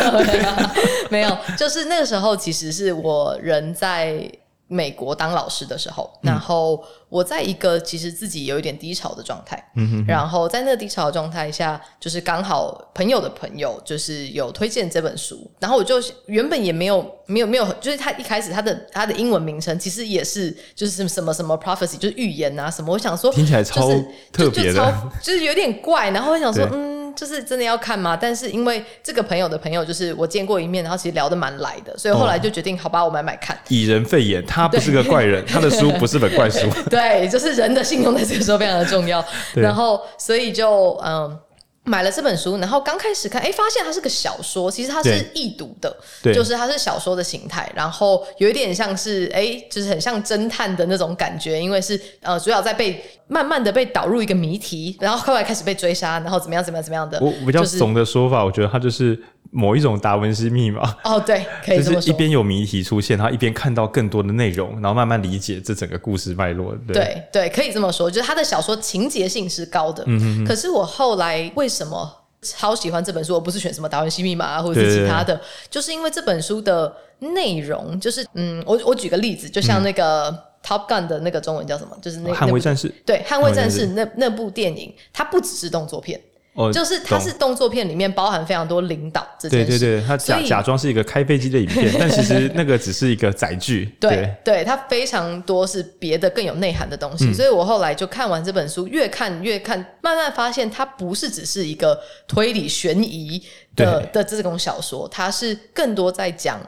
[1.09, 4.31] 没有，就是那个时候其实是我人在。
[4.71, 15.95] 美国当老师的时候，然后我在一个其实自己有一点低潮的状态，嗯哼哼，然后在那个低潮的状态下，就是刚好朋友的朋友就是有推荐这本书，然后我就
[16.27, 23.89] 原本也没有没有没有，就是他一开始他的他的英文名称其实也是就是什么什么 prophecy，就是预言啊什么，我想说听起来超
[24.31, 27.00] 特别的，就就超就是有点怪，然后我想说嗯。
[27.15, 28.17] 就是真的要看吗？
[28.19, 33.57] 但是因为这个朋友的朋友就是我见过一面，然后其实聊得蛮来的，所以后来就决定好吧，我买买看。
[33.67, 36.67] 以人废言，他不是个 怪人，他的书不是本怪书。
[36.89, 39.23] 对，就是人的信用在这个时候非常的重要。
[39.53, 41.39] 然后所以就嗯。
[41.83, 45.91] 买了这本书，然后刚开始看，哎，发现它是个小说，其实它是易读的，
[46.21, 57.17] 对就是它是小说的形态，然后有一点像是，哎，就是很像侦探的那种感觉，因为是呃，主要在被慢慢的被导入一个谜题，然后后来开始被追杀，然后怎么样怎么样怎么样的。
[57.19, 59.19] 我比较怂的说法，就是、我觉得它就是。
[59.53, 61.95] 某一种达文西密码哦，对， 可以这么说。
[61.95, 66.73] 就是一边有谜题出现，然后一边看到更多的内容，然后慢慢理解这整个故事脉络。
[66.87, 70.05] 对对，对，可以这么说，就是他的小说情节性是高的。
[70.07, 70.45] 嗯哼哼。
[70.45, 72.09] 可是我后来为什么
[72.41, 73.33] 超喜欢这本书？
[73.33, 75.37] 我不是选什么达文西密码啊，或者是其他的，
[75.69, 80.33] 就是因为这本书的内容，就是嗯，我我举个例子，就像那个
[80.63, 81.97] Top Gun 的那个中文叫什么？
[82.01, 82.93] 就是那个捍卫战士。
[83.05, 86.19] 对，捍卫战士那那部电影，它不只是动作片。
[86.53, 89.65] 哦，就是它是动作片里面包含非常多领导这件事。
[89.65, 93.85] 对对对，他假假装是一个开飞机的影片， 但其实那个只是一个载具。
[94.01, 97.27] 对对，对，它非常多是别的更有内涵的东西。
[97.27, 101.97] 嗯、所以我后来就看完这本书，越看越看，慢慢发现它不是只是一个
[102.27, 103.41] 推理悬疑
[103.73, 106.59] 的对的这种小说，它是更多在讲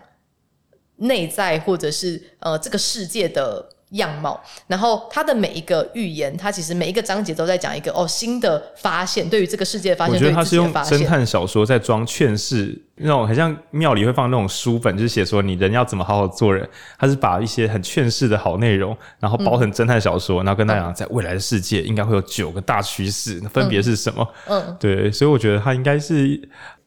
[0.96, 3.68] 内在或者是呃这个世界的。
[3.94, 10.14] 样貌，然后他的每一个预言，他其实每一个章节都在讲一个哦新的发现，对于这个世界的发现。
[10.14, 16.68] 我觉得他是用侦探小说在装劝世，那种很像庙里会放那种书本，就是写说你人要怎么好好做人。
[16.98, 24.28] 他是把一些很劝世的好内容，然后包成侦探小说，嗯、然后跟大家讲，在未来的世界应该会有九个大趋势，嗯、分别是什么？
[24.48, 26.42] 嗯，对，所以我觉得他应该是。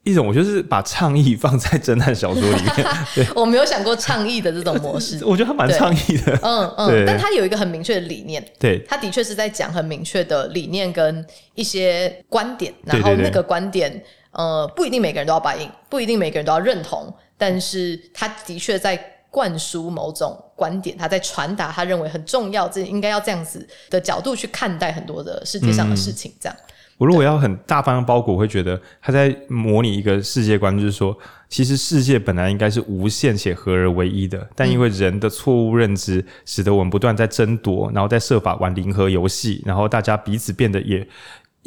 [0.07, 2.87] 一种，我就是把倡议放在侦探小说里面。
[3.13, 5.19] 对，我没有想过倡议的这种模式。
[5.25, 6.39] 我觉得他蛮倡议的。
[6.43, 8.43] 嗯嗯，但他有一个很明确的理念。
[8.57, 11.27] 对，他的确是在讲很明确的理念跟
[11.57, 14.01] 一些观点，然后那个观点，
[14.31, 18.97] 呃，不一定每个人都要答应，不一定每个人都要认同，但是他的确在
[19.29, 26.57] 灌输某种观点，他在传达他认为很重要，这应该要这样子的角度去看待很多的世界上的事情，这样。
[26.57, 31.17] 嗯我如果要很大方向包裹，我会觉得他在模拟一个世界观，就是说，
[31.49, 41.07] 其实世界本来应该是无限且合而为一的，但因为人的错误认知，使得我们不断在争夺，然后在设法玩零和游戏，然后大家彼此变得也。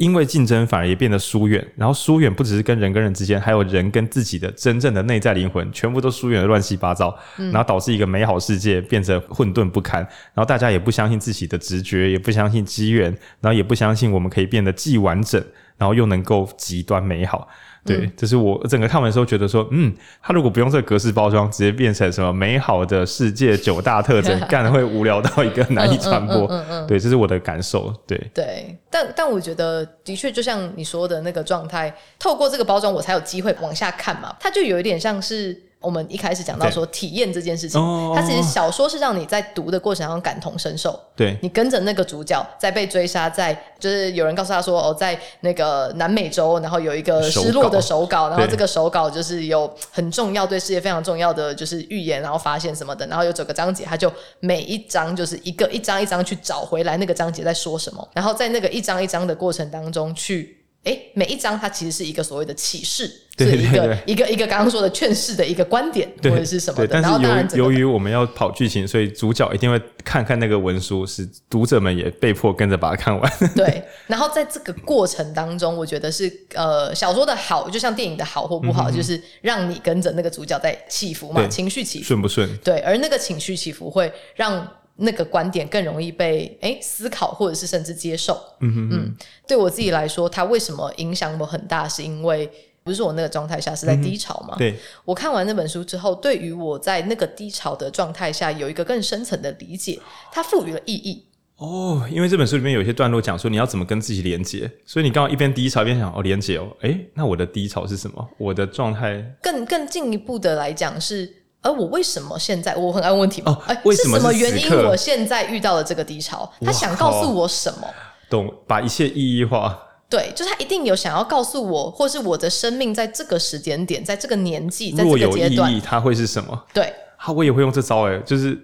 [0.00, 15.38] 因为竞争反而也变得疏远，然后疏远不只是跟人跟人之间，还有人跟自己的真正的内在灵魂，全部都疏远的乱七八糟，嗯、然后导致一个美好世界变成混沌不堪，然后大家也不相信自己的直觉，也不相信机缘，然后也不相信我们可以变得既完整，
[15.76, 17.46] 然后又能够极端美好。
[17.84, 26.46] 对，嗯、这是我整个看完的时候觉得说，嗯，他如果不用这个格式包装，直接变成什么美好的世界九大特征， 干会无聊到一个难以传播。
[26.86, 27.94] 对，这是我的感受。
[28.06, 34.36] 对对，但但我觉得的确就像你说的那个状态，透过这个包装，我才有机会往下看嘛。
[34.38, 35.69] 它就有一点像是。
[35.80, 37.80] 我们一开始讲到说体验这件事情，
[38.14, 40.98] 它其实小说是让你在读的过程中感同身受。
[41.16, 60.59] 对，你跟着那个主角在被追杀，在就是有人告诉他说哦，在那个南美洲，然后有一个失落的手稿，然后这个手稿就是有很重要，对世界非常重要的就是预言，然后发现什么的，然后有整个章节，他就每一章就是一个一章一章去找回来那个章节在说什么，然后在那个一章一章的过程当中去。
[60.82, 63.06] 哎，每一章它其实是一个所谓的启示，
[63.36, 66.86] 是一个一个一个刚刚说的劝世的一个观点或者是什么的。
[66.86, 67.04] 但
[67.50, 73.32] 是由由于我们要跑剧情，所以主角一定会看看那个文书，是读者们也被迫跟着把它看完。
[73.54, 82.48] 对，然后在这个过程当中，我觉得是呃小说的好，就像电影的好或不好，嗯、就是让你跟着那个主角在起伏嘛，情绪起伏顺不顺？
[82.64, 84.66] 对，而那个情绪起伏会让。
[85.00, 88.34] 那个观点更容易被诶思考，或者是甚至接受。
[88.60, 89.16] 嗯哼哼嗯，
[89.48, 91.88] 对我自己来说，它为什么影响我很大？
[91.88, 92.50] 是因为
[92.82, 94.56] 不是我那个状态下是在低潮嘛？
[94.58, 99.98] 对，我看完那本书之后，对于我在那个低潮的状态下有一个更深层的理解，
[100.30, 101.24] 它赋予了意义。
[101.56, 108.28] 哦，因为这本书里面有一些段落讲说你要怎么跟自己连接，所以你刚好一边低潮一边想哦连接哦，诶，那我的低潮是什么？
[108.38, 111.39] 我的状态更更进一步的来讲是。
[111.62, 113.58] 而我为什么现在我很爱问问题吗？
[113.66, 116.50] 哎、哦，是什么原因我现在遇到了这个低潮？
[116.64, 117.88] 他想告诉我什么？
[118.30, 119.78] 懂，把一切意义化。
[120.08, 126.64] 对，就是他一定有想要告诉我，或是我的生命在这个时间点，在这个年纪，在这个阶段，若有意义，他会是什么？
[126.72, 128.58] 对，好，我也会用这招诶，就是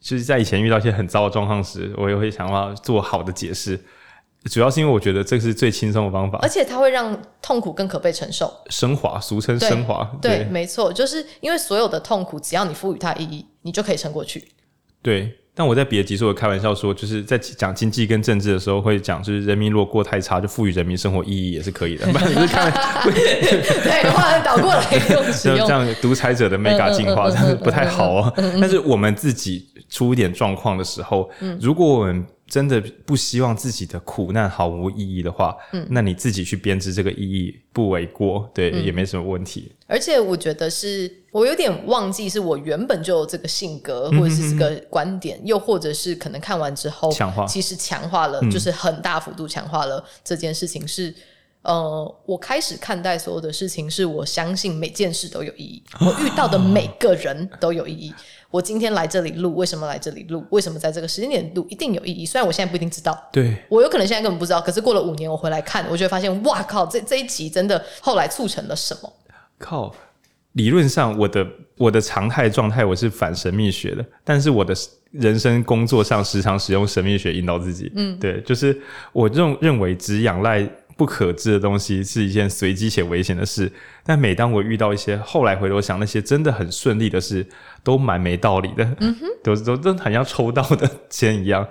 [0.00, 3.80] 就是在以前遇到一些很糟的状况时，我也会想要做好的解释。
[4.50, 10.08] 主要是因为我觉得这是最轻松的方法，而且它会让痛苦更可被承受，升华，俗称升华。
[10.20, 14.44] 对，对，没错，就是因为所有的痛苦，只要你赋予它意义，你就可以撑过去。
[15.02, 22.06] 对，但我在别的集数有开玩笑说，就是在讲经济跟政治的时候，会讲就是人民如果过太差，就赋予人民生活意义也是可以的。
[22.12, 22.72] 不然你是看
[23.02, 28.32] 对，话倒过来用使用， 这样独裁者的 mega 进化，这样不太好哦。
[28.60, 39.70] 但是我们自己出一点状况的时候，嗯，如果我们真的不希望自己的苦难毫无意义的话，嗯，那你自己去编织这个意义不为过，对，嗯，也没什么问题。
[39.86, 51.14] 而且我觉得是我有点忘记，是我原本就有这个性格，或者是这个观点，嗯，又或者是可能看完之后强化，其实强化了，就是很大幅度强化了这件事情是。
[51.62, 58.12] 呃，我开始看待所有的事情，是我相信每件事都有意义， 我遇到的每个人都有意义。
[58.54, 60.44] 我今天来这里录，为什么来这里录？
[60.50, 61.66] 为什么在这个时间点录？
[61.68, 62.24] 一定有意义。
[62.24, 64.60] 虽然我现在不一定知道，对，我有可能现在根本不知道。
[64.60, 69.12] 可是过了五年，我回来看，我就会发现，哇靠，这这一集真的后来促成了什么？
[69.58, 69.92] 靠，
[70.52, 71.44] 理论上我的
[71.78, 74.72] 我的常态状态我是反神秘学的，但是我的
[75.10, 77.90] 人生工作上时常使用神秘学引导自己。
[77.96, 78.80] 嗯，对，就是
[79.12, 80.64] 我认认为只仰赖。
[80.96, 83.68] 不可知的东西是一件随机且危险的事，
[84.04, 87.44] 但每当我遇到一些后来回头想那些真的很顺利的事，
[87.84, 91.64] 都蛮没道理的，嗯哼，都都都很像抽到的签一样，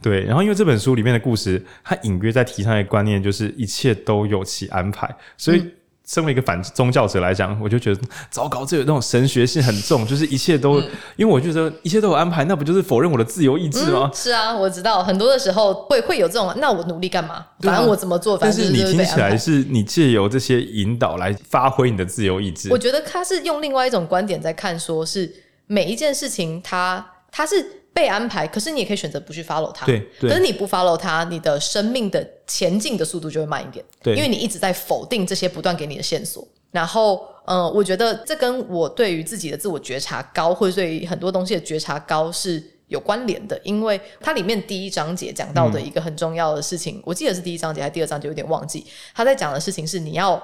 [0.00, 0.22] 对。
[0.24, 5.58] 然后因为这本书里面的故事，它隐约在提倡一个观念，就是一切都有其安排，所以。
[5.58, 5.72] 嗯
[6.06, 7.98] 身为一个反宗教者来讲，我就觉得
[8.28, 14.10] 糟糕，这有那种神学性很重，就是一切都，嗯、因为我觉得一切都有安排，那不就是否认我的自由意志吗？
[14.12, 17.36] 嗯、是啊，我知道很多的时候会会有这种，那我努力干嘛？
[17.36, 22.68] 啊、反正我怎么做，反正是但是你听起来是你借由这些引导来发挥你的自由意志。
[22.70, 25.32] 我觉得他是用另外一种观点在看，说是
[25.66, 26.98] 每一件事情他，
[27.30, 27.80] 他他是。
[27.94, 29.86] 被安排，可是你也可以选择不去 follow 它。
[29.86, 30.28] 对，对。
[30.28, 33.84] 可是你不 follow 它，你的生命的前进的速度就会慢一点。
[34.02, 36.44] 对，因为你一直在否定这些不断给你的线索。
[36.72, 43.56] 然后，嗯、呃，我觉得这跟我对于自己的自我觉察高，或者对于很多东西的觉察高是有关联的。
[43.62, 48.84] 因为它里面第一章节讲到的一个很重要的事情，嗯、我记得是第一章节还是第二章节，有点忘记。
[49.14, 50.42] 他在讲的事情是你要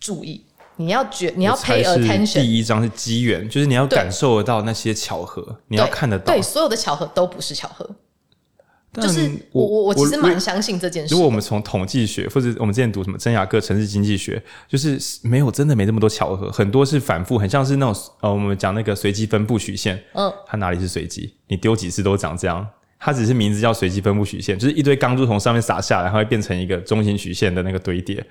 [0.00, 0.44] 注意。
[0.78, 2.40] 你要觉，你要 pay attention。
[2.40, 6.32] 第一章是机缘，就是你要感受得到那些巧合，你要看得到。
[6.32, 7.88] 对，所有的巧合都不是巧合。
[8.94, 11.12] 就是我我我其实蛮相信这件事。
[11.12, 20.02] 如果我们从统计学，或者我们之前读什么真雅各城市经济学，就是没有真的没这么多巧合，很多是反复，很像是那种呃，我们讲那个随机分布曲线。
[20.14, 21.34] 嗯，它哪里是随机？
[21.48, 22.66] 你丢几次都长这样。
[22.98, 28.24] 它只是名字叫随机分布曲线，就是一堆钢珠从上面洒下来，然后会变成一个中型曲线的那个堆叠。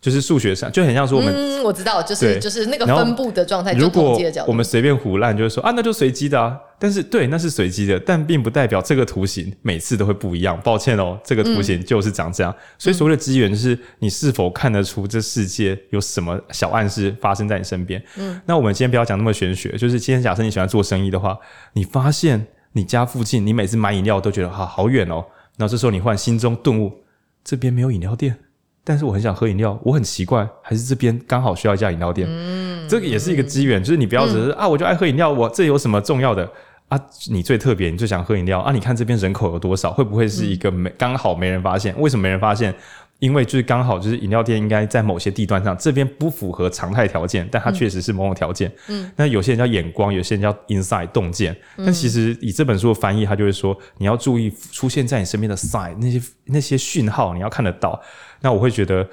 [0.00, 3.72] 就是数学上就很像说我们，嗯，我知道，就是就是那个分布的状态。
[3.74, 6.58] 如果我们随便胡乱，就是说啊，那就随机的啊。
[6.78, 10.58] 但是对，那是随机的，但并不代表这个图形每次都会不一样。
[10.64, 12.50] 抱歉哦，这个图形就是长这样。
[12.50, 18.02] 嗯、所以所谓的机缘，就是你是否看得出这世界有什么小暗示发生在你身边。
[18.16, 21.38] 嗯，那我们今天不要讲那么玄学，就是今天假设你喜欢做生意的话，
[21.74, 25.22] 你发现你家附近，你每次买饮料都觉得好好远哦，
[25.58, 26.90] 然后这时候你忽然心中顿悟，
[27.44, 28.38] 这边没有饮料店。
[28.82, 36.50] 但是我很想喝饮料，我很奇怪，还是这边刚好需要一家饮料店，嗯，这个也是一个机缘，就是你不要只是、嗯、啊，我就爱喝饮料，我这有什么重要的
[36.88, 37.00] 啊？
[37.30, 38.72] 你最特别，你最想喝饮料啊？
[38.72, 39.92] 你看这边人口有多少？
[39.92, 41.94] 会不会是一个没刚好没人发现？
[42.00, 42.74] 为什么没人发现？
[43.20, 48.72] 因为就是刚好就是饮料店应该在某些地段上，这边不符合常态条件，但它确实是某种条件。
[48.88, 51.56] 嗯，那有些人叫眼光，有些人叫 inside 洞见。
[51.76, 58.00] 但其实以这本书的翻译，它就会说你要注意出现在你身边的 sign 那些那些讯号，你要看得到。
[58.40, 59.06] 那我会觉得，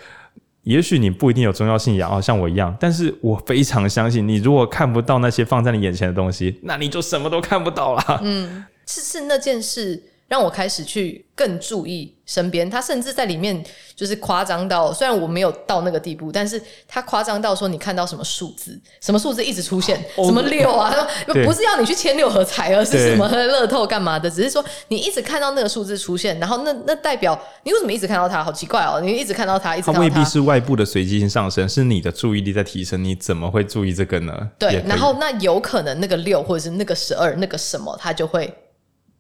[0.64, 8.22] 也许你不一定有宗教信仰啊，像我一样，但是我非常相信，你如果看不到那些放在你眼前的东西，那你就什么都看不到了。
[8.24, 12.14] 嗯，是是那件事让我开始去更注意。
[12.28, 13.64] 身边，他甚至在里面
[13.96, 20.94] 就是夸张到，虽然我没有到那个地步，但是他夸张到说，你看到什么数字，什么数字一直出现，哦、什么六啊，
[21.28, 28.44] 对不是要你去签六合彩，而是什么乐透干嘛的，只是说你一直看到那个数字出现，然后那那代表你为什么一直看到它？
[28.44, 34.50] 好奇怪哦，你一直看到它，一直看到它，它未必是外部的随机性上升，是你的注意力在提升，你怎么会注意这个呢？
[34.60, 38.54] 对，然后那有可能那个六或者是那个十二，那个什么，它就会。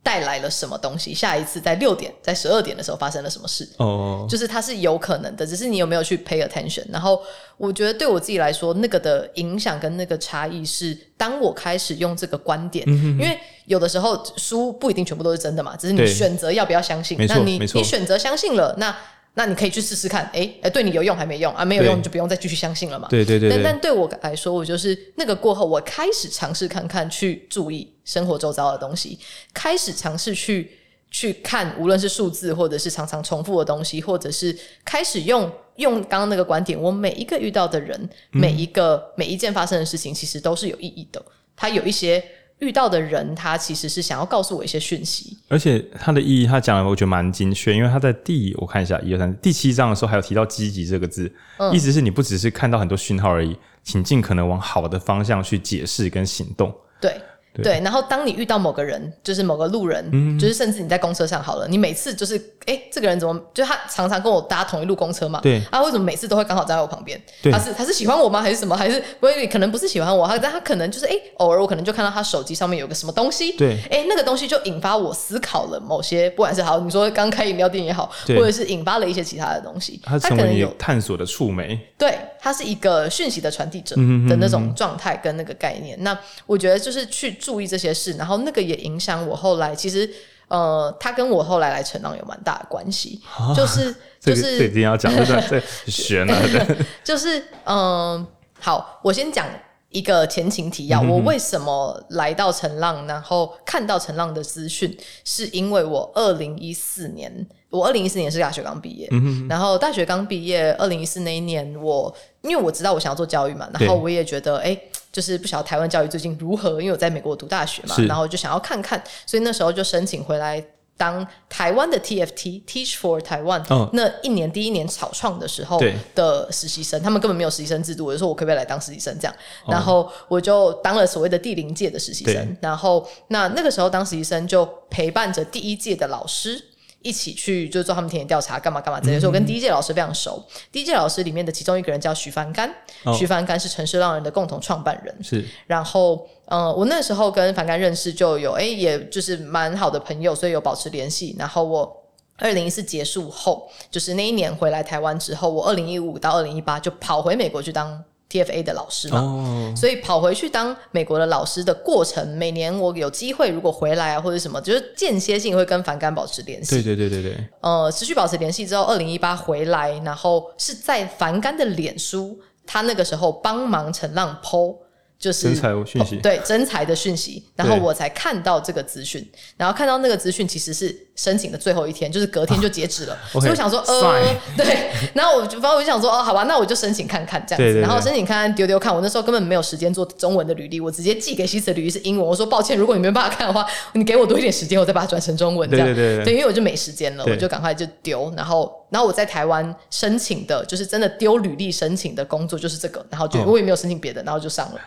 [0.04, 1.14] 带来了什么东西？
[1.14, 3.68] 下一次在六点、在十二点的时候发生了什么事？
[3.78, 4.30] 哦，oh.
[4.30, 6.86] 就是它是有可能的，只是你有没有去 pay attention。
[6.90, 7.22] 然后
[7.58, 17.18] 我觉得对我自己来说，那个的影响跟那个差异是，当我开始用这个观点，因为有的时候书不一定全部都是真的嘛，只是你选择要不要相信。
[17.28, 18.96] 那你你选择相信了，那。
[19.38, 21.64] 那你可以去试试看，哎、欸、哎，对你有用还没用啊？
[21.64, 23.08] 没有用你就不用再继续相信了嘛。
[23.08, 23.62] 对对对，对。
[23.62, 29.20] 但但对我来说，我就是那个过后，我开始尝试看看，去注意生活周遭的东西，
[29.54, 30.72] 开始尝试去
[31.12, 41.24] 去看，无论是数字，或者是常常重复的东西，或者是开始用用刚刚那个观点，我每一个遇到的人，每一个、嗯、每一件发生的事情，其实都是有意义的。
[41.56, 42.24] 它有一些。
[42.60, 56.74] 遇到的人，他其实是想要告诉我一些讯息，而且他的意义，他讲的我觉得蛮精确，因为他在第我看一下一二三第七章的时候，还有提到积极这个字，嗯、意思是你不只是看到很多讯号而已，请尽可能往好的方向去解释跟行动。
[57.00, 57.16] 对。
[57.64, 62.36] 对，然后当你遇到某个人，就是某个路人，嗯、就是甚至你在公车上好了，你每次就是，
[62.66, 67.22] 哎，这个人怎么，就他常常跟我搭同一路公车嘛，对，啊，为什么每次都会刚好站在我旁边？
[67.42, 68.42] 对他是他是喜欢我吗？
[68.42, 68.76] 还是什么？
[68.76, 69.48] 还是不会？
[69.48, 85.98] 可能不是喜欢我，他但他可能就是，哎，偶尔我可能就看到他手机上面有个什么东西，对，哎，那个东西就引发我思考了某些，不管是好，你说刚开饮料店也好，或者是引发了一些其他的东西，他可能有探索的触媒，对，他是一个讯息的传递者的那种状态跟那个概念。
[85.98, 90.10] 嗯、哼哼那我觉得就是去注意这些事，然后那个也影响我后来，其实
[90.50, 98.28] 呃，他跟我后来来成浪有蛮大的关系，啊、就是 就是这一定要讲，对对，学了的，就是嗯、呃，
[98.60, 99.46] 好，我先讲
[99.92, 104.94] 一个前情提要，嗯、我为什么来到成浪，然后看到成浪的资讯，
[105.24, 107.48] 是因为我二零一四年。
[107.70, 120.64] 我二零一四年是大学刚毕业，嗯、然后大学刚毕业，二零一四那一年我，我因为我知道我想要做教育嘛，然后我也觉得，哎对，就是不晓得台湾教育最近如何，因为我在美国读大学嘛，然后就想要看看，所以那时候就申请回来
[120.96, 125.80] 当台湾的 TFT Teach for Taiwan，、哦、那一年第一年草创的时候
[126.16, 129.34] 的实习生，他们根本没有实习生制度，我就说我可不可以来当实习生这样，
[129.66, 136.64] 哦、然后我就当了所谓的第零届的实习生，然后那那个时候当实习生就陪伴着第一届的老师。
[137.08, 139.20] 一起去就做他们田野调查，干嘛干嘛这些。
[139.20, 140.44] 所以我跟第一届老师非常熟。
[140.46, 142.70] 嗯、第一届老师里面的其中一个人叫徐帆干，
[143.04, 145.24] 哦、徐帆干是城市浪人的共同创办人。
[145.24, 145.46] 是。
[145.66, 151.36] 然后，呃，我那时候跟凡干认识就有，哎，也就是蛮好的朋友，所以有保持联系。
[151.40, 152.04] 然后我
[152.38, 158.04] 二零一四结束后，就是那一年回来台湾之后，我二零一五到二零一八就跑回美国去当。
[158.30, 159.76] TFA 的老师嘛，oh.
[159.78, 166.82] 所以跑回去当美国的老师的过程，每年我有机会如果回来啊或者什么，就是间歇性会跟帆干保持联系。
[166.82, 167.48] 对对对对对。
[167.62, 174.78] 呃，持续保持联系之后，二零一八回来，然后是在帆干的脸书，他那个时候帮忙陈浪 PO。
[175.20, 184.22] 就是真才讯息，对真才的讯息，然后我才看到这个资讯，然后看到那个资讯其实是申请的最后一天，就是隔天就截止了， 啊、所以我想说，呃
[184.56, 204.80] 对，然后我就反正我就想说，哦，好吧，那我就申请看看这样子，然后申请看看丢丢看，我那时候根本没有时间做中文的履历，我直接寄给西辞的履历是英文，我说抱歉，如果你没办法看的话，你给我多一点时间，我再把它转成中文，这样，对，对，对，对，对，因为我就没时间了，我就赶快就丢，然后然后我在台湾申请的，就是真的丢履历申请的工作就是这个，然后就我也没有申请别的，然后就上了。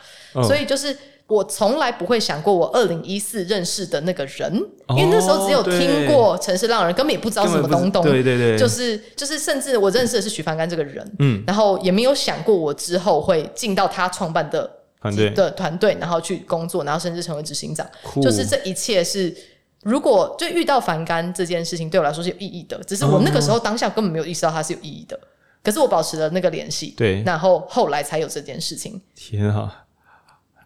[0.44, 0.96] 所以就是
[1.30, 4.52] 我从来不会想过我二零一四认识的那个人，
[4.88, 8.02] 因为那时候只有听过《城市浪人》，根本也不知道什么东东。
[8.02, 14.68] 对对对，就是就是，甚至我认识的是许凡甘这个人，嗯，然后也没有想过我之后会进到他创办的
[15.00, 17.86] 团队的团队，然后去工作，然后甚至成为执行长。
[18.20, 19.34] 就是这一切是，
[19.84, 25.18] 如果就遇到凡甘这件事情对我来说是有意义的，只是我那个时候当下根本没有意识到它是有意义的。
[25.62, 28.98] 可是我保持了那个联系，对，然后后来才有这件事情。
[29.14, 29.84] 天啊！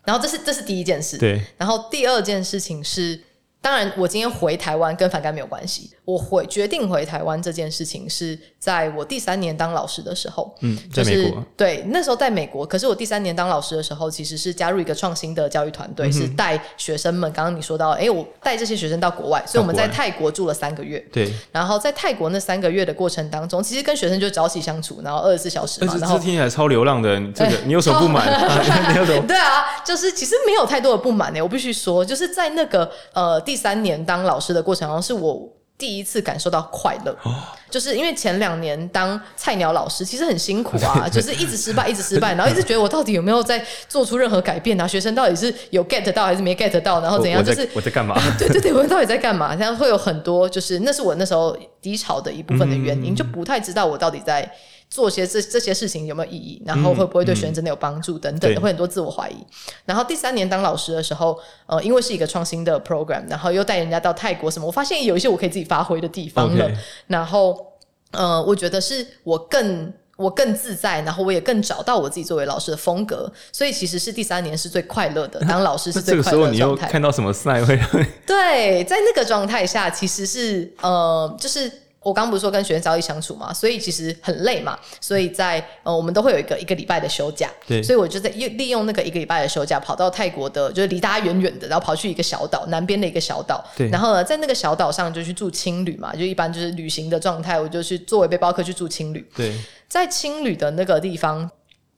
[0.04, 1.40] 然后这是这是第一件事，对。
[1.56, 3.18] 然后第二件事情是，
[3.64, 5.90] 当然我今天回台湾跟反感没有关系。
[6.04, 11.42] 我回决定回台湾这件事情是在我第三年当老师的时候，嗯，在美国。
[11.56, 12.66] 对，那时候在美国。
[12.66, 17.32] 可是我第三年当老师的时候，其实是加入一个创新的教育团队，嗯、是带学生们。
[17.32, 20.98] 刚刚你说到，哎，我带这些学生到国外，所以我们在泰国住了三个月。
[21.10, 21.32] 对。
[21.50, 25.96] 然后在泰国那三个月的过程当中，其实跟学生就朝夕相处，然后二十四小时嘛。
[25.98, 28.26] 然后听起来超流浪的， 这个你有什么不满？
[29.26, 35.48] 对啊，就是其实没有太多的不满诶，我必须说，就是在那个呃第三年当老师的过程好像，是我。
[35.76, 37.34] 第一次感受到快乐，哦、
[37.68, 44.86] 就是因为前两年当菜鸟老师其实很辛苦啊， 就是一直失败，一直失败， 然后一直觉得我到底有没有在做出任何改变啊？
[44.86, 47.00] 学生到底是有 get 到还是没 get 到？
[47.00, 47.44] 然后怎样？
[47.44, 48.14] 就是我在干嘛？
[48.38, 49.56] 对对对，我到底在干嘛？
[49.56, 54.48] 这样会有很多，就是那是我那时候低潮的一部分的原因，嗯、就不太知道我到底在。
[54.90, 56.62] 做些这这些事情有没有意义？
[56.64, 58.16] 然后会不会对学生真的有帮助？
[58.16, 59.36] 等等的，会很多自我怀疑。
[59.84, 66.70] 然后第三年当老师的时候，呃，因为是一个创新的 program，然后又带人家到泰国什么，我发现有一些我可以自己发挥的地方了。
[67.08, 67.72] 然后，
[68.12, 73.32] 呃，我觉得是我更我更自在，然后我也更找到我自己作为老师的风格。
[73.50, 76.60] 所以其实是第三年是最快乐的， 当老师是最快乐的状态。
[76.60, 77.76] 这个时候你又看到什么 sign 会？
[78.24, 81.83] 对，在那个状态下，其实是呃，就是。
[82.04, 99.56] 我刚不是说跟学生朝夕相处嘛，所以其实很累嘛，所以在呃，我们都会有一个一个礼拜的休假，对，所以我就在利利用那个一个礼拜的休假，跑到泰国的，就是离大家远远的，然后跑去一个小岛，南边的一个小岛，对，然后呢，在那个小岛上就去住青旅嘛，就一般就是旅行的状态，我就去作为背包客去住青旅，对，
[99.88, 101.50] 在青旅的那个地方。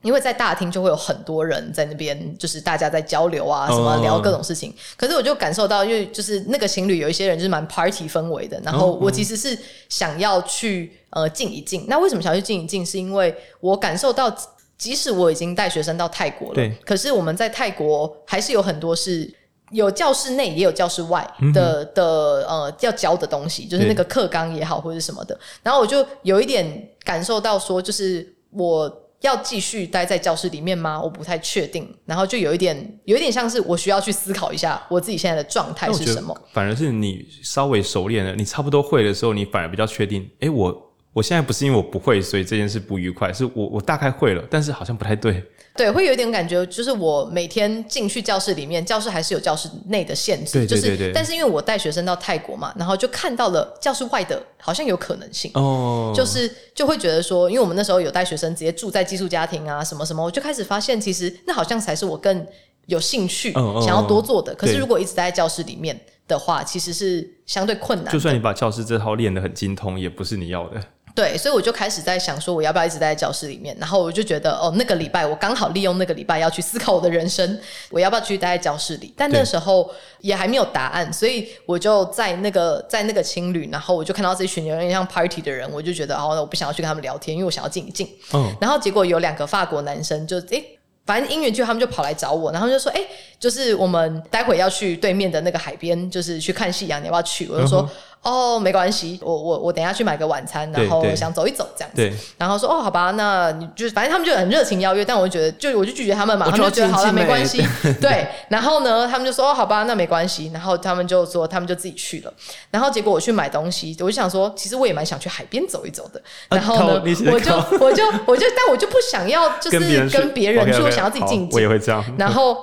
[0.02, 4.70] 因为在大厅就会有很多人在那边，就是大家在交流啊，什么聊各种事情。
[4.70, 4.78] Oh.
[4.96, 8.60] 可是我就感受到，因为就是那个情侣有一些人就是蛮 party 氛围的。
[8.62, 11.86] 然后我其实是想要去呃静一静。
[11.88, 12.86] 那为什么想要去静一静？
[12.86, 14.32] 是因为我感受到，
[14.78, 19.28] 即使我已经带学生到泰国了，对，可是我们在泰国还是有很多是
[19.72, 22.04] 有教室内也有教室外的、嗯、的
[22.46, 25.36] 呃要教的东西，就是那个课纲也好或者什么的。
[25.64, 29.02] 然后我就有一点感受到说，就是我。
[29.22, 31.00] 要继续待在教室里面吗？
[31.00, 31.88] 我不太确定。
[32.04, 36.36] 然后就有一点，有一点像是我需要去思考一下我自己现在的状态是什么。
[36.52, 40.28] 反而是你稍微熟练了，你差不多会的时候，你反而比较确定。
[40.40, 40.85] 诶，我
[41.16, 45.42] 我现在不是因为我不会，所以这件事不愉快，是我我大概会了，但是好像不太对。
[45.74, 62.46] 对，会有一点感觉，就是我每天进去教室里面，教室还是有教室内的限制，对对对对，就是，但是因为我带学生到泰国嘛，然后就看到了教室外的，好像有可能性，哦，就是就会觉得说，因为我们那时候有带学生直接住在寄宿家庭啊，什么什么，我就开始发现，其实那好像才是我更
[62.84, 64.54] 有兴趣想要多做的。
[64.54, 65.98] 可是如果一直待在教室里面
[66.28, 68.12] 的话，其实是相对困难。
[68.12, 70.80] 就算你把教室这套练得很精通，也不是你要的。
[71.16, 73.74] 对，所以我就开始在想说，我要不要一直待在教室里面？
[73.80, 77.58] 然后我就觉得，哦，那个礼拜我刚好利用那个礼拜要去思考我的人生，
[77.88, 79.14] 我要不要继续待在教室里？
[79.16, 79.90] 但那时候
[80.20, 88.06] 也还没有答案，所以我就在那个在那个青旅，然后我就看到这一群有点像 party 的人，我就觉得，哦，我不想要去跟他们聊天，因为我想要静一静。
[88.34, 88.54] 嗯。
[88.60, 93.06] 然后结果有两个法国男生就，就诶，反正因缘就他们就跑来找我，然后就说，诶，
[93.40, 97.48] 就是我们待会要去对面的那个海边，就是去看夕阳，你要不要去？
[97.48, 97.88] 我就说。
[98.26, 102.26] 嗯哦，没关系，我我我等一下去买个晚餐，然后想走一走这样子。
[102.36, 107.64] 然后说哦，好吧，那你就是反正他们就很热情邀约，但我就觉得就我就拒绝他们嘛，他们就觉得好了，没关系。
[108.00, 110.50] 对，然后呢，他们就说哦，好吧，那没关系。
[110.52, 112.32] 然后他们就说他们就自己去了。
[112.70, 116.20] 然后结果我去买东西，我就想说，其实我也蛮想去海边走一走的。
[116.48, 117.02] 然后呢，
[117.32, 119.78] 我就我就我就但我就不想要，就是
[120.10, 121.50] 跟别人说，我想要自己静静。
[121.52, 122.04] 我也会这样。
[122.18, 122.56] 然后。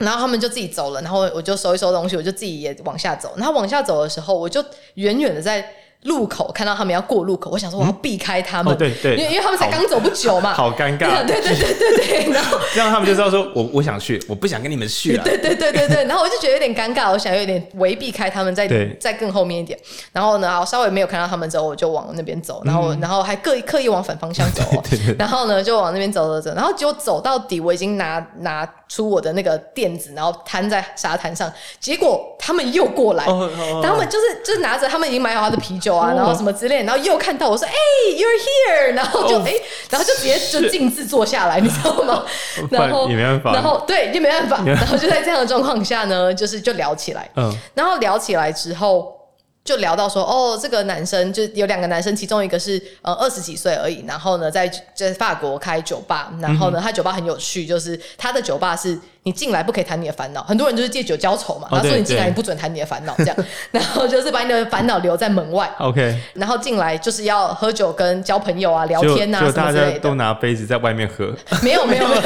[0.00, 3.32] 然后他们就自己走了，然后我就收一收东西，我就自己也往下走。
[3.36, 4.62] 然后往下走的时候，我就
[4.94, 5.74] 远远的在。
[6.04, 18.66] 路口看到他们要过路口，我想说我要避开他们，嗯哦、对对，因为因为他们才刚走不久嘛，好尴尬，对对对对对，然后 这样他们就知道说我我想去，我不想跟你们去了，对对对对对，然后我就觉得有点尴尬，我想有点围避开他们，再
[18.98, 19.78] 再更后面一点，
[20.12, 35.89] 然后呢，我稍微没有看到他们之后，我就往那边走，然后、嗯、然后还刻意刻意往反方向走， 对对对，然后呢就往那边走走走，然后结果走到底，我已经拿拿出我的那个垫子，然后摊在沙滩上，结果他们又过来，哦，他们就是就是拿着他们已经买好他的啤酒。
[35.90, 42.24] 酒啊，然后什么之类，然后又看到我说，哎、欸、，you're here，然后就哎、欸，然后就直接就径自坐下来，你知道吗？
[42.70, 49.16] 然后也没办法，然后对，就没办法， 然后就在这样的状况下呢，就是就聊起来，嗯，然后聊起来之后。
[49.62, 58.98] 就聊到说，哦，这个男生就有两个男生，其中一个是呃二十几岁而已，然后呢，在在法国开酒吧，然后呢，嗯、他酒吧很有趣，就是他的酒吧是。
[59.30, 61.68] 你进来不可以谈你的烦恼，很多人就是借酒浇愁嘛。
[61.70, 63.36] 然后说你进来你不准谈你的烦恼，这样，
[63.70, 65.70] 然后就是把你的烦恼留在门外。
[65.78, 70.00] OK，然后进来就是要喝酒跟交朋友啊、聊天啊什么之类的。
[70.00, 71.32] 都拿杯子在外面喝。
[71.62, 72.20] 没有没有没有，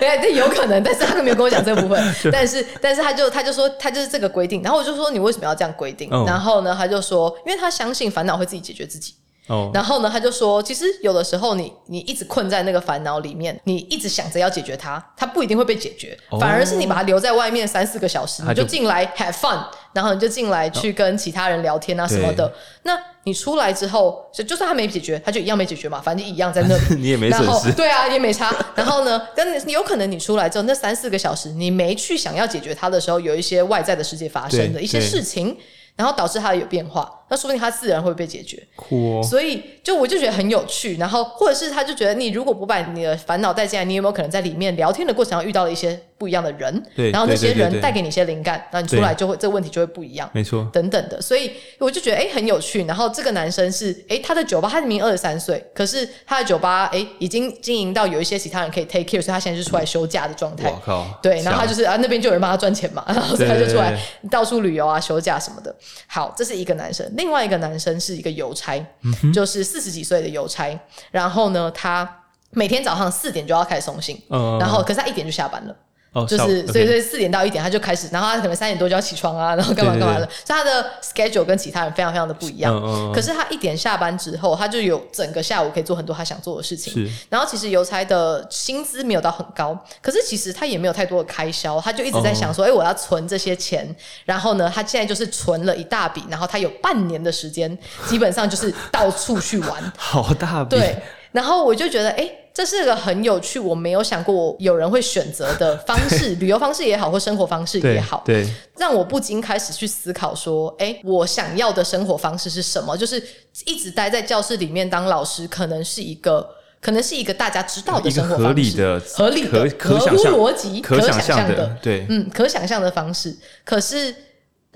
[0.00, 2.00] 哎，这有可能，但是他都没有跟我讲这个部分。
[2.30, 6.08] 但是但是他就他就说他就是这个规定，然后我就说你为什么要这样规定？
[6.24, 9.14] 然后呢，他就说因为他相信烦恼会自己解决自己。
[9.48, 9.72] Oh.
[9.72, 16.40] 然后呢，他就说，其实有的时候你你一直困在那个烦恼里面，你一直想着要解决它，它不一定会被解决，oh.
[16.40, 22.44] 反而是你把它留在外面三四个小时，你就进来 have fun，然后你就进来去跟其他人聊天啊什么的。
[22.44, 22.52] Oh.
[22.82, 28.52] 那你出来之后，就就算他没解决，他就一样没解决嘛，反正一样在那里， 你也没损失，对啊，也没差。
[28.74, 35.56] 然后呢，但你有可能你出来之后那三四个小时，你没去想要解决它的时候，有一些外在的世界发生的一些事情。
[35.96, 38.62] 然后导致他有变化，那说不定他自然会被解决。
[38.76, 39.22] 酷哦。
[39.22, 46.82] 所以就我就觉得很有趣，然后或者是他就觉得你如果不把你的烦恼带进来，你有没有可能在里面聊天的过程中遇到了一些不一样的人？
[46.94, 47.10] 对。
[47.10, 50.28] 然后那些人带给你一些灵感，然后你出来就会这个问题就会不一样。
[50.34, 50.68] 没错。
[50.70, 52.84] 等等的，所以我就觉得哎很有趣。
[52.84, 60.68] 然后这个男生是哎他的酒吧，他明明二十三岁，可是他的酒吧哎已经经营到有一些其他人可以 take care，所以他现在是出来休假的状态。
[60.68, 61.06] 我靠。
[61.22, 63.98] 对，然后他就是啊那边就有人帮他赚钱嘛，然后他就出来
[64.30, 65.74] 到处旅游啊休假什么的。
[66.06, 70.78] 好，这是一个男生，另外一个男生是一个邮差，嗯、就是四十几岁的邮差。
[71.10, 72.08] 然后呢，他
[72.50, 75.76] 每天早上四点就要开始送信，嗯、然后可是他一点就下班了。
[76.24, 82.72] 就是，所以所以四点到一点他就开始，然后他可能三点多就要起床啊，然后干嘛干嘛的，所以他的 schedule 跟其他人非常非常的不一样。
[83.12, 87.10] 可是他一点下班之后，他就有整个下午可以做很多他想做的事情。
[87.28, 93.94] 然后其实邮差的薪资没有到很高，可是其实他也没有太多的开销，他就一直在想说，哎，我要存这些钱。
[94.24, 99.82] 然后呢，他现在就是存了一大笔，然后他有半年的时间，基本上就是到处去玩。
[99.98, 100.76] 好大笔。
[100.76, 100.96] 对。
[101.32, 102.30] 然后我就觉得，哎。
[102.56, 112.96] 这是个很有趣，我没有想过有人会选择的方式，旅游方式也好，或生活方式也好，对，对让我不禁开始去思考说，哎，我想要的生活方式是什么？
[112.96, 113.22] 就是
[113.66, 116.48] 一直待在教室里面当老师，可能是一个，
[116.80, 123.36] 可能是一个大家知道的生活方式，合理的、合理的、合乎逻辑、可想象的，对，嗯，可想象的方式，
[123.66, 124.14] 可是。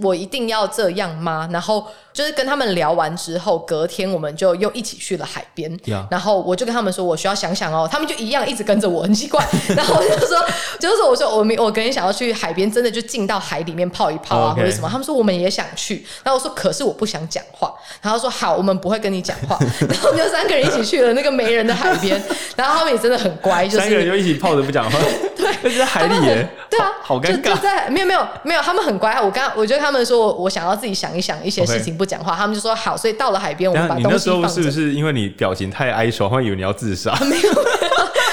[0.03, 1.47] 我一定要这样吗？
[1.53, 5.71] 然后就是跟他们聊完之后，隔天我们就又一起去了海边。
[5.81, 6.07] Yeah.
[6.11, 7.89] 然后我就跟他们说，我需要想想哦。
[7.91, 9.45] 他们就一样一直跟着我，很奇怪。
[9.77, 10.45] 然后我就说，
[10.79, 14.89] 就是我说我明我跟你想要去海边，真的就进到海里面泡一泡啊，或者什么。
[14.89, 16.05] 他们说我们也想去。
[16.23, 17.73] 然后我说可是我不想讲话。
[18.03, 19.59] 然后说好，我们不会跟你讲话。
[19.89, 22.21] 然后我们就三个人一起去了那个没人的海边。
[22.57, 24.99] 然后他们也真的很乖，就是三个人就一起泡着不讲话。
[25.37, 26.49] 对，那在海里耶。
[26.69, 27.55] 对啊，好尴尬。
[27.55, 29.21] 就在没有没有没有，他们很乖。
[29.21, 32.97] 我刚我觉得他们说我我想要自己想一想一些事情不讲话，他们就说好。
[32.97, 34.11] 所以到了海边，我们把东西放。
[34.11, 37.15] 你那时候是不是因为你表情太哀愁，会以为你要自杀？
[37.29, 37.51] 没有。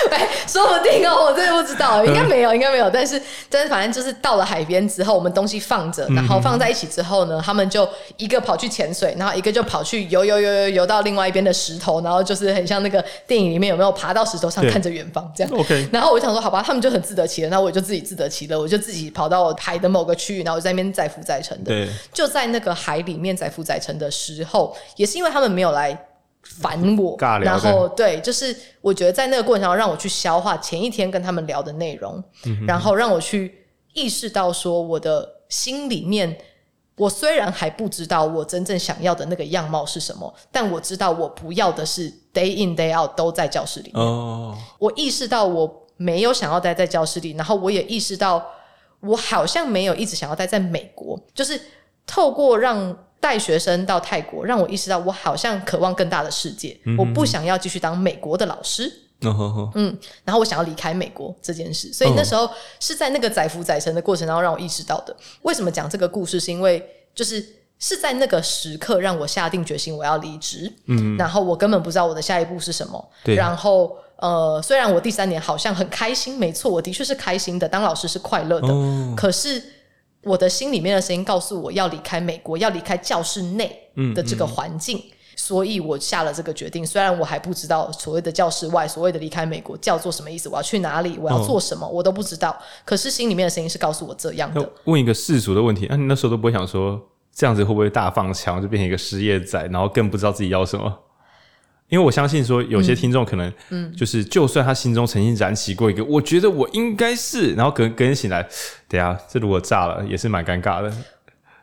[0.13, 2.89] 哎，说不定哦，我真的不知道，应该没有，应该没有。
[2.89, 7.87] 但是，但是，反正就是到了海边之后，我们东西放着，然后放在一起之后呢，他们就
[8.17, 15.53] 一个跑去潜水，然后一个就跑去游游游游游到另外一边的石头，然后就是很像那个电影里面有没有爬到石头上看着远方这样。
[15.53, 15.87] OK。
[15.91, 21.71] 然后我就想说，好吧，他们就很自得其乐，那我就自己自得其乐，我就自己跑到海的某个区域，然后我在那边载浮载沉的。
[21.71, 21.87] 对。
[22.13, 26.06] 就在那个海里面载浮载沉的时候，也是因为他们没有来。
[26.59, 36.37] 烦我，然后对，就是我觉得在那个过程中让我去消化前一天跟他们聊的内容，嗯、然后让我去意识到说我的心里面，
[36.95, 44.03] 我虽然还不知道我真正想要的那个样貌是什么，但我知道我不要的是 day in day out 都在教室里面。
[44.03, 48.43] 哦，我意识到我没有想要待在教室里，然后我也意识到
[49.01, 51.61] 我好像没有一直想要待在美国，就是
[52.07, 52.97] 透过让。
[53.27, 56.77] 带学生到泰国，让我意识到我好像渴望更大的世界。
[56.97, 58.89] 我不想要继续当美国的老师。
[59.73, 62.49] 嗯，然后我想要离开美国这件事，所以那时候
[62.79, 65.13] 是在那个载浮载沉的过程当中让我意识到的。
[65.41, 66.39] 为什么讲这个故事？
[66.39, 66.81] 是因为
[67.13, 67.45] 就是
[67.79, 70.71] 是在那个时刻让我下定决心我要离职。
[70.85, 73.09] 嗯，然后我根本不知道我的下一步是什么。
[73.25, 78.69] 对，然后呃，虽然我第三年好像很开心，没错，我的确是开心的，当老师是快乐的。
[78.69, 79.61] 哦、可是。
[80.27, 83.79] 我的心里面的声音告诉我要离开美国，要离开教室内
[84.13, 86.85] 的这个环境，嗯嗯、所以我下了这个决定。
[86.85, 92.55] 虽然我还不知道所谓的教室外，所谓的离开美国叫做什么意思，我要去哪里，我要做什么，哦、我都不知道。
[92.83, 94.69] 可是心里面的声音是告诉我这样的。
[94.83, 97.01] 问一个世俗的问题，那、啊、你那时候都不会想说
[97.33, 100.93] 这样子会不会大放枪，就变成一个失业仔，然后更不知道自己要什么？
[101.89, 108.45] 因为我相信说，有些听众可能，嗯，就是就算他心中曾经燃起过一个，我觉得我应该是，然后隔隔天醒来，
[108.89, 110.91] 等下这如果炸了，也是蛮尴尬的。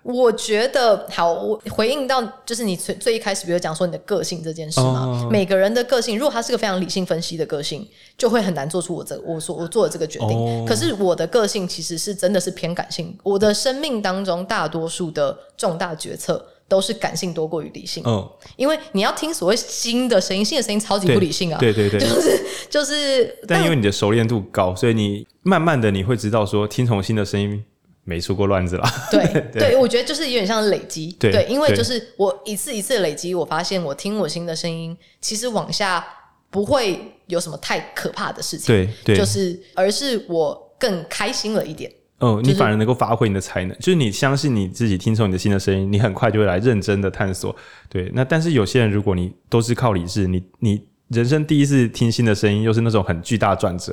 [0.03, 7.89] 我觉得好，我回应到就是你最最一开始，比如讲说你的个性这件事嘛，哦、每个人的个性，如果他是个非常理性分析的个性，
[8.19, 10.29] 就会很难做出我这我所我做的这个决定。
[10.29, 18.03] 哦、可是我的个性其实是真的是偏感性，我的生命当中大多数的重大决策都是感性多过于理性。
[18.05, 27.65] 哦，因为你要听所谓新的声音，新的声音超级不理性啊，对对对，就是就是，但，因为你的熟练度高，所以你慢慢的你会知道说听从新的声音。
[28.07, 29.09] 没出过乱子啦。
[29.11, 31.11] 对 对，对，我觉得就是有点像累积。
[31.19, 36.07] 对，对，因为就是我一次一次累积，我发现我听我新的声音，其实往下
[36.51, 38.66] 不会有什么太可怕的事情。
[38.66, 41.91] 对对，就是而是我更开心了一点。
[42.25, 47.55] 哦，你反而能够发挥你的才能，就是你相信你自己，听从你的新的声音，你很快就会来认真的探索。
[47.89, 50.83] 对，那但是有些人，如果你都是靠理智，你你。
[51.09, 53.93] 人生第一次听新的声音，又是那种很巨大转折，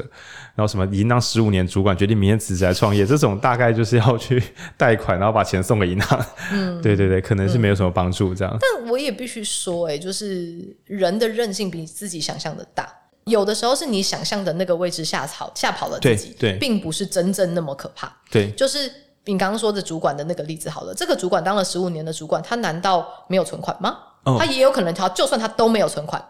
[0.56, 4.42] 然后什么已经当十五年主管，决定明天辞职来创业，这种大概就是要去
[4.78, 6.26] 贷款，然后把钱送给银行。
[6.54, 8.58] 嗯， 对对对，可能是没有什么帮助这样。
[8.62, 12.88] 但我也必须说，哎，就是人的韧性比自己想象的大，
[13.32, 18.16] 有的时候是你想象的那个位置吓跑吓跑了自己，对，对，并不是真正那么可怕。
[18.30, 18.92] 对，就是
[19.26, 23.98] 你刚刚说的主管的那个例子好了，这个主管当了十五年的主管，他难道没有存款吗？
[24.26, 26.24] 哦，他也有可能，他就算他都没有存款。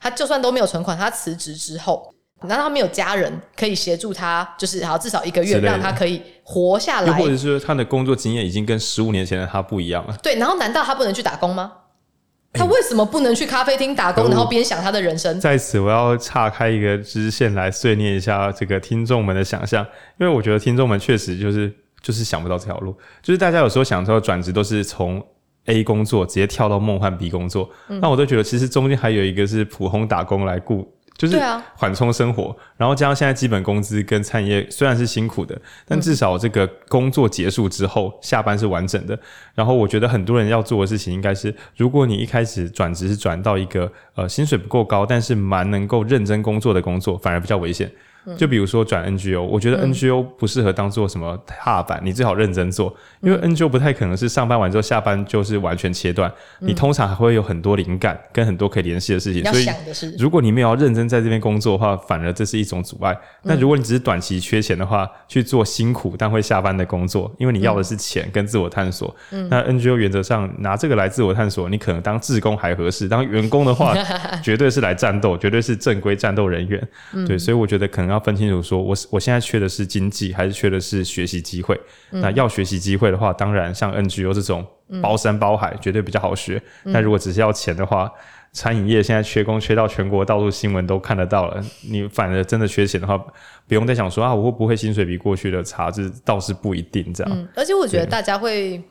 [0.00, 2.12] 他就算都没有存款，他辞职之后，
[2.42, 4.48] 难道他没有家人可以协助他？
[4.58, 10.16] 就是好至少一个月让他可以活下来，或者是说他的工作经验已经跟十五年前的他不一样了？
[10.22, 11.72] 对，然后难道他不能去打工吗？
[12.52, 15.40] 他为什么不能去咖啡厅打工，欸、然后边想他的人生？
[15.40, 19.86] 在此，我要岔开一个支线来碎念一下这个听众们的想象，
[20.18, 25.24] 因为我觉得听众们确实就是就是想不到这条路，就是大家有时候想到转职都是从。
[25.66, 30.92] A 工作直接跳到梦幻 B 工作，嗯、那我都觉得其实中间还有一个是普通打工来顾，
[31.28, 31.40] 就是
[31.76, 39.18] 缓冲生活，啊、然后加上现在基本工资跟餐饮业虽然是辛苦的，但至少这个工作结束之后下班是完整的。
[39.54, 47.90] 然后我觉得很多人要做的事情应该是，如果你一开始转职是转到一个呃薪水不够高，但是蛮能够认真工作的工作，反而比较危险。
[48.36, 59.44] 就比如说转 NGO，我觉得 NGO 不适合当做什么踏板，你最好认真做，因为 NGO 不太可能是上班完之后下班就是完全切断，你通常还会有很多灵感跟很多可以联系的事情。
[59.44, 59.66] 所以
[60.18, 63.18] 如果你没有要认真在这边工作的话，反而这是一种阻碍。
[63.42, 69.12] 那如果你只是短期缺钱的话，去做辛苦但会下班的工作，因为你要的是钱跟自我探索。
[69.50, 73.96] 那 NGO 原则上拿这个来自我探索，你可能当志工还合适，当员工的话，
[74.44, 76.88] 绝对是来战斗，绝对是正规战斗人员。
[77.26, 78.11] 对，所以我觉得可能。
[78.12, 81.80] 要分清楚，说我我现在缺的是经济，还是缺的是学习机会？
[82.10, 84.64] 嗯、那要学习机会的话，当然像 NGO 这种
[85.02, 86.62] 包山包海，绝对比较好学。
[86.84, 88.12] 那、嗯、如果只是要钱的话，
[88.52, 91.64] 餐饮业现在缺工，缺到全国到处新闻都看得到了。
[91.88, 93.16] 你反而真的缺钱的话，
[93.66, 95.90] 不用再想说啊，我会不会薪水比过去的差？
[95.90, 97.32] 这倒是不一定这样。
[97.34, 98.82] 嗯、而且我觉得大家会。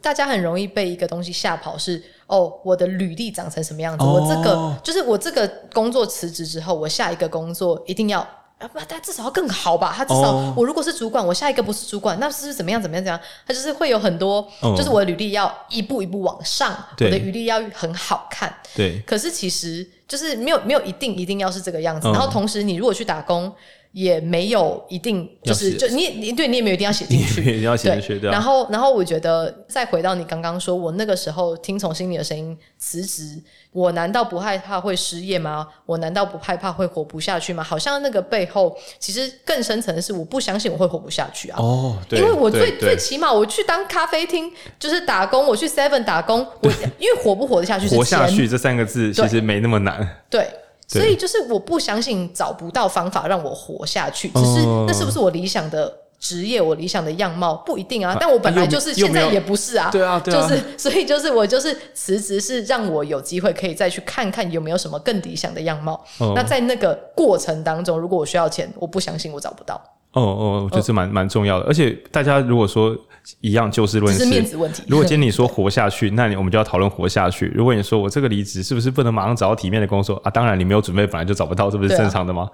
[0.00, 4.04] 大家很容易被一个东西吓跑是，是哦，我的履历长成什么样子？
[4.04, 8.24] 哦、我这个就是我这个工作辞职之后，我下一个工作一定要
[8.58, 9.94] 啊不，他至少要更好吧？
[9.96, 13.26] 他至少、哦、我如果是主管，我下一个不是主管，那是不是怎么样怎么样怎么样？
[13.46, 18.52] 他就是会有很多，哦、就是我的履历要一步一步往上，对我的履历要很好看。
[18.74, 22.08] 对，可是其实就是没有没有一定一定要是这个样子。
[22.08, 23.52] 哦、然后同时，你如果去打工。
[23.92, 28.18] 也没有一定，就是就你你对你也没有一定要写进去，你要写进去。
[28.18, 33.42] 对，然后然后我觉得再回到你刚刚说，我那个时候听从心里的声音辞职，
[33.72, 35.66] 我难道不害怕会失业吗？
[35.86, 37.62] 我难道不害怕会活不下去吗？
[37.62, 41.58] 好像那个背后其实更深层的是，我不相信我会活不下去啊。
[41.58, 50.06] 哦，对，因为我最最起码我去当咖啡厅就是打工，我去 Seven 打工，我因为活不活得下去，活下去这三个字其实没那么难。
[50.28, 50.46] 对。
[50.88, 58.16] 所以就是我不相信找不到方法让我活下去，只是那是不是我理想的职业，我理想的样貌不一定啊。
[58.18, 66.02] 但我本来就是现在也不是 啊，对啊，就是所以就是我就是辞职是让我有机会可以再去看看有没有什么更理想的样貌。
[66.34, 69.80] 那在那个过程当中，如果我需要钱，我不相信我找不到。
[70.20, 71.66] 哦哦，我觉得这蛮蛮重要的。
[71.66, 72.96] 而且大家如果说。
[73.42, 74.82] 一样就事论事，是面子问题。
[74.86, 77.52] 如果今天你说活下去，那你我们就要讨论活下去。
[77.54, 80.30] 如果你说我这个离职是不是不能马上找到体面的工作啊？
[80.30, 82.48] 当然你没有准备，本来就找不到，这不是正常的吗？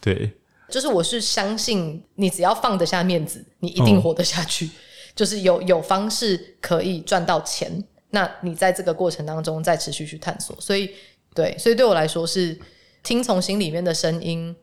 [0.00, 0.30] 对，
[0.68, 4.66] 就是我是相信你，只要放得下面子，你一定活得下去。
[4.66, 4.70] 嗯、
[5.16, 10.54] 就是有有方式可以赚到钱，那你在这个过程当中再持续去探索。
[10.60, 10.90] 所以，
[11.34, 12.56] 对，所以对我来说是
[13.02, 14.54] 听从心里面的声音。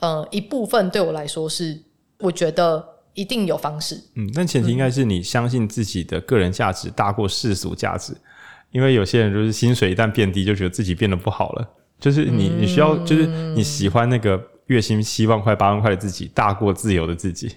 [0.00, 1.80] 呃，一部分对我来说是，
[2.18, 2.92] 我觉得。
[3.16, 3.94] 一定有方式。
[4.16, 8.12] 嗯，但前提应该是你相信自己的个人价值大过世俗价值，
[8.72, 11.68] 因为有些人就是薪水一旦变低，就觉得自己变得不好了。
[12.00, 13.24] 就是你，你需要，就是
[13.54, 17.52] 你喜欢那个月薪七万块、八万块的自己，大过自由的自己。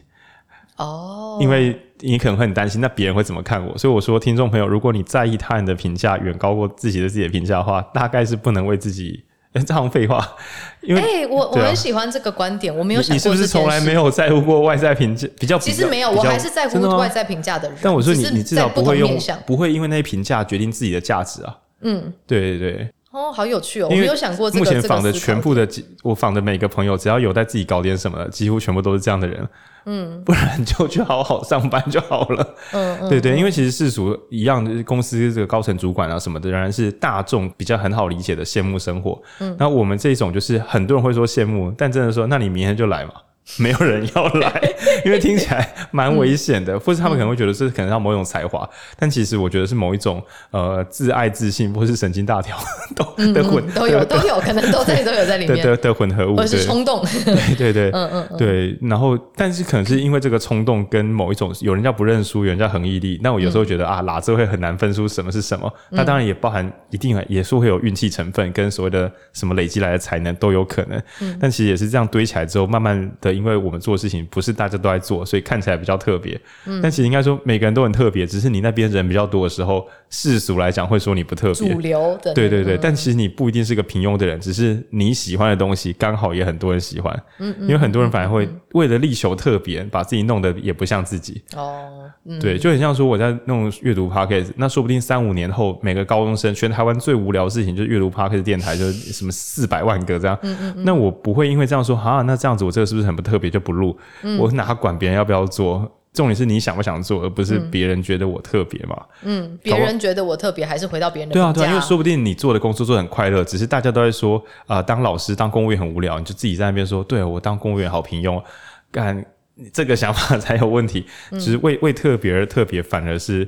[0.76, 3.76] 哦，因为你可能会很担心，那别人会怎么看我？
[3.80, 9.24] 所以我说，听众朋友，如果你在意他人的评价远高过自己的自己的评价的话，大概是不能为自己。
[9.66, 10.36] 这样废话，
[10.82, 13.14] 因为、欸、我、啊、我很喜欢这个观点，我没有想过。
[13.16, 15.28] 你是不是从来没有在乎过外在评价？
[15.40, 17.78] 比较其实没有，我还是在乎外在评价的人。
[17.82, 21.58] 但我说你，你至少不会用，不会因为那些评价决定自己的价值啊。
[21.82, 22.90] 嗯，对对对。
[23.18, 23.88] 哦，好有趣哦！
[23.90, 24.64] 我没有想过这个。
[24.64, 25.68] 目前访的全部的，
[26.04, 29.48] 我访的每个朋友，只要有在自己搞点什么的，几乎全部都是这样的人。
[29.86, 32.56] 嗯，不然就去好好上班就好了。
[32.74, 39.20] 嗯嗯，对对，因为其实世俗一样，公司这个高层主管啊什么的，仍然是大众比较很好理解的羡慕生活。
[39.40, 43.14] 嗯，那我们这种就是很多人会说羡慕，但真的说，那你明天就来嘛。
[43.60, 44.62] 没有人要来，
[45.06, 48.68] 因为听起来蛮危险的，或是他们可能会觉得这可能要某一种才华，
[49.00, 50.22] 但其实我觉得是某一种
[50.52, 52.58] 呃自爱自信，或是神经大条
[52.96, 55.58] 都的混都有都有可能都在都有在里面。
[55.66, 71.02] 的的混合物，或是冲动，对对对，嗯嗯对，然后但是可能是因为这个冲动跟某一种有人叫不认输，有人叫恒毅力，那我有时候觉得啊，哪这会很难分出什么是什么，那当然也包含一定也是会有运气成分跟所谓的什么累积来的才能都有可能，
[71.40, 74.18] 但其实也是这样堆起来之后，慢慢的因为我们做事情。
[74.30, 76.40] 不是大家都在做，所以看起来比较特别。
[76.66, 81.74] 嗯，但其实应该说每个人都很特别，只是你那边人比较多的时候，世俗来讲会说你不特别。
[81.74, 82.76] 主流的，对对对。
[82.76, 87.24] 嗯，但其实你不一定是个平庸的人，只是你喜欢的东西刚好也很多人喜欢。
[87.40, 91.42] 嗯，因为很多人反而会为了力求特别，把自己弄得也不像自己。
[91.56, 100.38] 哦，嗯，对，就很像说我在弄阅读 Podcast，那说不定三五年后，每个高中生全台湾最无聊的事情就是阅读 Podcast 电台，就是什么四百万个这样。
[100.42, 100.84] 嗯嗯嗯。
[100.84, 103.98] 那我不会因为这样说啊，那这样子我这个是不是很不特别就不录？
[104.24, 105.92] 嗯、我哪管别人要不要做？
[106.14, 109.06] 重点是你想不想做，而不是别人觉得我特别嘛。
[109.22, 118.42] 嗯，别人觉得我特别，还是回到别人的对啊对啊，因为说不定你做的工作做得很快乐，只是大家都在说啊、呃，当老师当公务员很无聊，你就自己在那边说，对我当公务员好平庸，
[118.90, 119.24] 干
[119.72, 121.06] 这个想法才有问题。
[121.34, 123.48] 只、就是为为特别而特别，反而是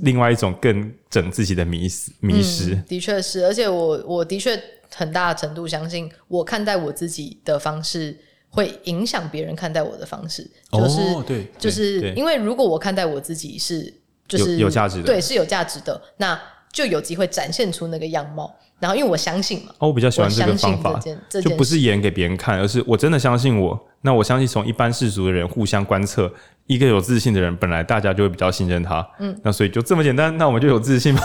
[0.00, 2.74] 另外一种更整自己的迷思迷失。
[2.74, 4.58] 嗯、的确是，而且我我的确
[4.94, 8.16] 很大程度相信，我看待我自己的方式。
[8.50, 10.42] 会影响别人看待我的方式，
[10.72, 13.92] 就是、哦、对，就是因为如果我看待我自己是
[14.26, 16.40] 就是有价值的，对，是有价值的，那
[16.72, 18.54] 就有机会展现出那个样貌。
[18.78, 21.00] 然后因为我相信嘛，哦，我比较喜欢这个方法，
[21.40, 23.88] 就不是演给别人看，而是我真的相信我。
[24.02, 26.30] 那我相信从一般世俗的人互相观测，
[26.66, 29.06] 一个有自信的人，本来大家就会比较信任他。
[29.18, 31.22] 嗯，那所以就这么简单，那我们就有自信吗？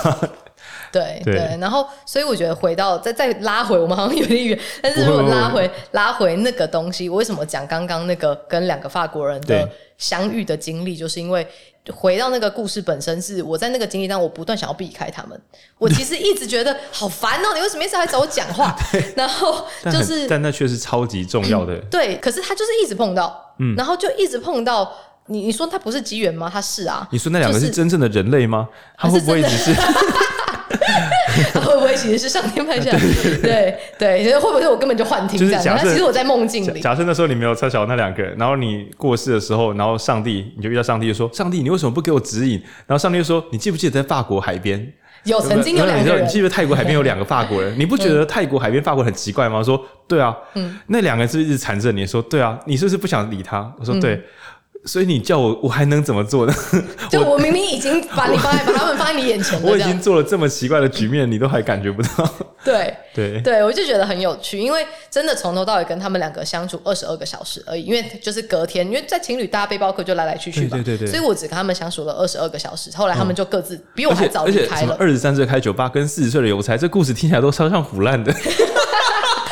[0.91, 11.47] 对对，然后所以我觉得回到再再拉回，我们好像有点远，但是如果拉回拉回那个东西，我为什么讲刚刚那个跟两个法国人的相遇的经历，就是因为
[11.91, 15.41] 回到那个故事本身，是我在那个经历当中，我不断想要避开他们。
[15.77, 18.76] 我其实一直觉得好烦哦，你为什么一直来找我讲话？
[19.15, 21.77] 然后就是，但那却是超级重要的。
[21.89, 24.91] 对，可是他就是一直碰到，嗯，然后就一直碰到
[25.27, 25.41] 你。
[25.45, 26.49] 你说他不是机缘吗？
[26.51, 27.07] 他是啊。
[27.11, 28.68] 你说那两个是真正的人类吗？
[28.97, 29.73] 他会不会只是？
[31.61, 32.99] 会不会其实是上天派下来？
[33.41, 35.39] 对对，会不会是我根本就幻听？
[35.39, 36.79] 就是假设，其实我在梦境里。
[36.81, 44.91] 假设那时候你没有凑巧那两个人，然后你过世的时候，然后上帝你就遇到上帝，就说：“上帝，你为什么不给我指引？”然后上帝就说：“你记不记得在法国海边
[45.23, 46.25] 有曾经有两个人？
[46.25, 47.77] 你记不记得泰国海边有两个法国人？
[47.77, 52.05] 你不觉得泰国海边法国人很奇怪吗？”说：“对啊，嗯，那两个人是不是一直缠着你？
[52.05, 54.21] 说：“对啊，你是不是不想理他？”我说：“对。”
[54.85, 56.53] 所以你叫我，我还能怎么做呢？
[57.09, 62.29] 就我明明已经把你放在，把他们放在你眼前了，我已经做了这么奇怪的局面，你都还感觉不到。
[62.63, 74.95] 对 对对，我就觉得很有趣，因为真的从头到尾跟他们两个相处二十二个小时而已，因为就是隔天，因为在情侣搭背包客就来来去去嘛，对对对，对，所以我只跟他们相处了二十二个小时，后来他们就各自比我还早离开了。
[74.99, 78.33] 二十三岁开酒吧，跟四十岁的有才，这故事听起来都超像腐烂的。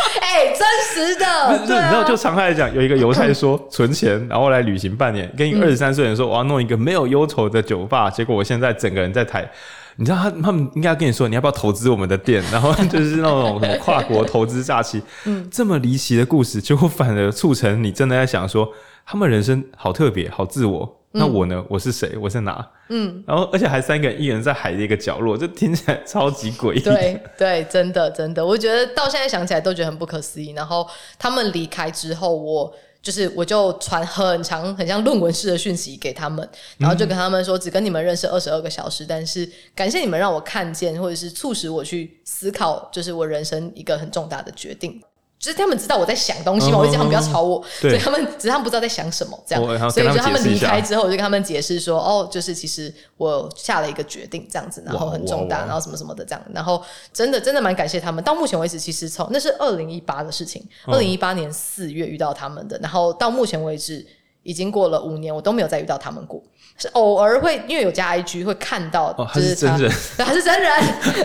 [0.57, 9.49] 真实的，对，你知道，就常态来讲，有一个犹太说存钱，然后来旅行半年，跟一个二十三岁人说我要弄一个没有忧愁的酒吧，结果我现在整个人在台，
[9.95, 12.44] 你知道他他们应该跟你说，你要不要投资我们的店？
[12.52, 18.68] 然后就是那种什么跨国投资假期，嗯，这么离奇的故事，结果反而促成你真的在想说，
[19.06, 20.98] 他们人生好特别，好自我。
[21.11, 21.65] 那我呢？
[21.68, 22.15] 我是谁？
[22.18, 22.69] 我在哪？
[22.90, 26.80] 嗯，然后而且还三个人，一人在海的一个角落，这听起来超级诡异。
[26.80, 30.52] 对对，真的真的，我觉得到现在想起来都觉得很不可思议。
[30.52, 30.88] 然后
[31.18, 32.72] 他们离开之后，我
[33.02, 45.02] 就是我就传很长很像论文式的讯息给他们，然后就跟他们说，只跟你们认识二十二个小时，但是感谢你们让我看见，或者是促使我去思考，就是我人生一个很重大的决定。
[45.40, 56.84] 就是他们知道我在想东西嘛，我就叫他们不要吵我，所以他们只是他们不知道在想什么这样，所以就他们离开之后，我就跟他们解释说，哦，就是其实我下了一个决定这样子，然后很重大，然后什么什么的这样，然后
[57.14, 58.22] 真的真的蛮感谢他们。
[58.22, 64.06] 到目前为止，其实从那是二零一八的事情，二零一八年四月遇到他们的，然后到目前为止
[64.44, 66.44] 已经过了五年，我都没有再遇到他们过。
[66.80, 70.72] 是偶尔会因为有加 IG 会看到，哦， 他是真人，对， 他是真人。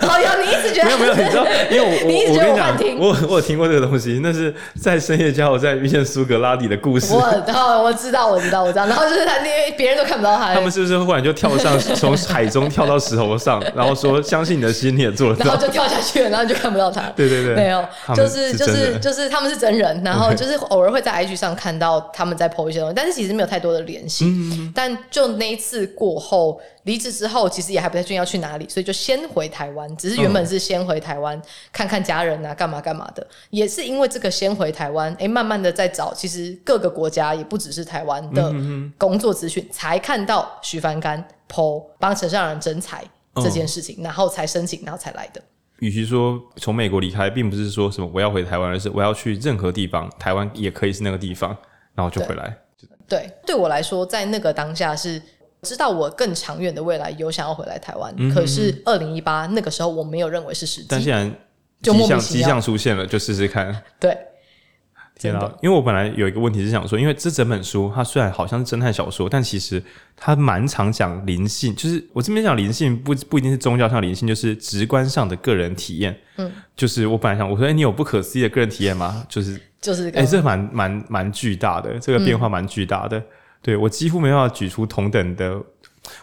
[0.00, 7.14] 好呀，你一直觉得没有没有，你知道，因为我 你一直觉得我幻听，我我有听过这个东西，那是在深夜加油站遇见苏格拉底的故事。
[7.14, 8.86] 我哦，我知道，我知道，我知道。
[8.86, 17.00] 然后就是他，因为别人都看不到他，他们是不是忽然就跳上，从海中跳到石头上，然后说相信你的心，你也做得到，然后就跳下去了，然后就看不到他。
[17.14, 24.24] 对对对，没有，就是就是就是他们是真人，然后就是偶尔会在 IG 上看到他们在 po 一些东西，但是其实没有太多的联系。
[24.74, 26.24] 但就那一次过。
[26.24, 29.94] 后离职之后，其实也还不太确定要去哪里，所以就先回台湾。
[29.96, 33.26] 只是原本是先回台湾、嗯、看看家人啊，干嘛干嘛的。
[33.50, 38.52] 也是因为这个先回台湾，哎、欸，慢慢的在找，其实各个国家也不只是台湾的
[38.96, 43.04] 工作资讯，才看到徐帆干 po 帮陈上人征才
[43.36, 45.42] 这件事情，嗯、然后才申请，然后才来的。
[45.80, 51.54] 与其说从美国离开，并不是说什么我要回台湾，而是我要去任何地方，台湾也可以是那个地方，
[51.94, 52.56] 然后就回来。
[53.06, 55.20] 对，对我来说，在那个当下是。
[55.64, 61.34] 知道我更长远的未来有想要回来台湾，嗯、可是二零一八那个时候我没有认为是时机，但既然
[61.82, 63.82] 迹象迹象出现了，就试试看。
[63.98, 64.16] 对，
[65.18, 65.52] 天啊！
[65.62, 69.82] 因为我本来有一个问题是想说，因为这整本书它虽然好像是侦探小说，但其实
[70.16, 76.18] 它蛮常讲灵性，就是我这边讲灵性不不一定是宗教上灵性，就是直观上的个人体验。
[76.36, 79.24] 嗯，就是我本来想我说，哎、欸，你有不可思议的个人体验吗？
[79.28, 83.18] 就是就是，哎、欸，这蛮蛮蛮巨大的，这个变化蛮巨大的。
[83.18, 83.24] 嗯
[83.64, 85.58] 对，我几乎没办法举出同等的，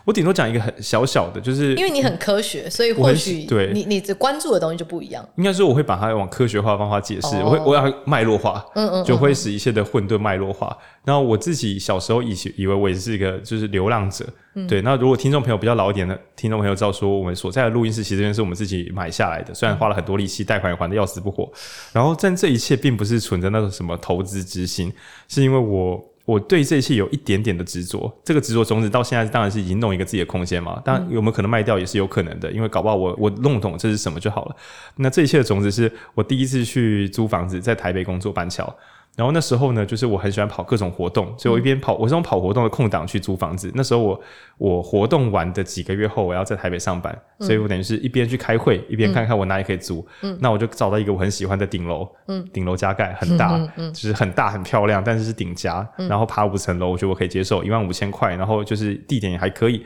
[0.06, 5.28] 我顶多讲一个很小小的，就是因为你很科学，所以或许对你你只关注的东西就不一样。
[5.38, 10.78] 应该说我会把它往科学化的方法解释，哦、我会我要脉络化，嗯，嗯嗯，就会使一切的混沌脉络化。
[11.04, 14.24] 然后我自己小时候以以为我也是一个就是流浪者，
[14.54, 14.84] 嗯、对。
[14.84, 21.52] 那如果听众朋友比较老一点的听众朋友知道说，我们所在的录音室其实这边是我们自己买下来的，虽然花了很多力气，贷款也还的要死不活。
[21.92, 24.94] 然后但这一切并不是存着那种什么投资之心，
[25.28, 26.00] 是因为我。
[26.32, 30.82] 我对这一切有一点点的执着，这个执着种子到现在当然是已经弄一个自己的空间嘛。
[30.86, 34.56] 当然有没有可能卖掉也是有可能的，因为搞不好我我弄懂这是什么就好了。
[34.96, 38.74] 那这一切的种子是我第一次去租房子，在台北工作板桥。
[39.18, 43.70] 然后那时候呢，就是我很喜欢跑各种活动，所以我一边跑，我是用跑活动的空档去租房子。
[43.76, 44.22] 那时候我
[44.58, 50.04] 我活动完的几个月后，我要在台北上班，所以我等于是一边去开会，一边看看我哪里可以租。
[50.22, 59.86] 嗯，那我就找到一个我很喜欢的顶楼，嗯，顶楼加盖很大，嗯，就是很大很漂亮，但是是顶加，然后爬五层楼，我觉得我可以接受，一万五千块，然后就是地点也还可以。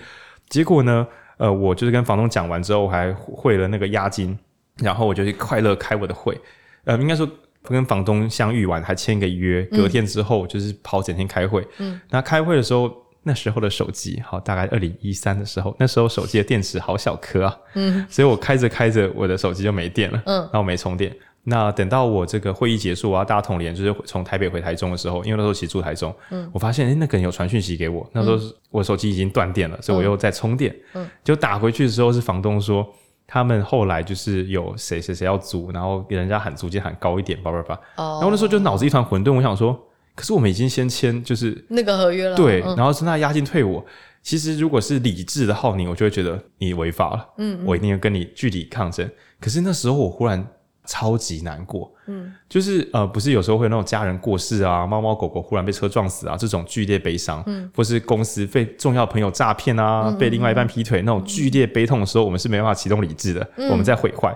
[0.49, 1.05] 结果呢，
[1.37, 4.37] 呃，我就是跟房东讲完之后，我还汇了那个押金，
[4.77, 6.39] 然后我就去快乐开我的会，
[6.83, 7.27] 呃，应该说。
[7.69, 11.65] 跟房东相遇完，还签个约，隔天之后就是跑整天开会。
[11.79, 12.91] 嗯，那开会的时候，
[13.23, 17.57] 那时候的手机，好，大概二零一三的时候，那时候手机的电池好小颗啊。
[17.73, 20.21] 嗯， 所以我开着开着，我的手机就没电了。
[20.25, 21.15] 嗯，然后没充电。
[21.47, 26.11] 那等到我这个会议结束，我要搭统联，就是从台北回台中的时候，因为那时候其实住台中。
[26.31, 28.37] 嗯，我发现诶、欸、那个人有传讯息给我，那时候
[28.71, 30.75] 我手机已经断电了，所以我又在充电。
[30.93, 32.87] 嗯，就打回去的时候是房东说。
[33.27, 37.79] 他们后来就是有谁谁谁要租，然后给人家喊租金喊高一点，叭叭叭。
[37.95, 39.77] 然后那时候就脑子一团混沌，我想说，
[40.15, 43.85] 可是我们已经先签就是那个合约了，对，然后是那押金退我。
[44.21, 49.09] 其实如果是理智的浩宁，我就会觉得你违法了，嗯，我一定要跟你据理抗争。
[49.39, 50.47] 可是那时候我忽然。
[50.85, 64.35] 超级难过，嗯，就是呃，不是有时候会有那种家人过世啊，猫猫狗狗忽然被车撞死啊，这种剧烈悲伤，嗯，或是公司被重要朋友诈骗啊，嗯、被另外一半劈腿、嗯、那种剧烈悲痛的时候，我们是没办法启动理智的，嗯、我们在毁坏。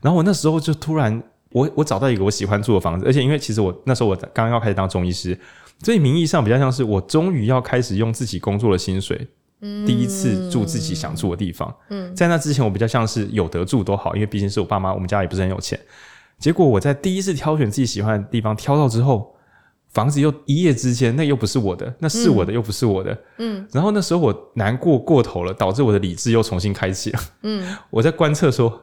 [0.00, 5.38] 然后我那时候就突然，我我找到一个我喜欢住的房子，而且因为其实我那时候我刚刚要开始当中医师，
[5.82, 9.26] 所以名义上比较像是我终于要开始用自己工作的薪水，嗯，
[9.86, 15.78] 第一次住自己想住的地方，嗯，在那之前我比较像是有得住都好，因为毕竟是我爸妈，我们家也不是很有钱。
[16.38, 19.34] 结果我在第一次挑选自己喜欢的地方挑到之后，
[19.90, 28.82] 房子又一夜之间，那又不是我的，那是我的又不是我的，嗯，然后那时候我难过过头了，导致我的理智又重新开启了，嗯，我在观测说，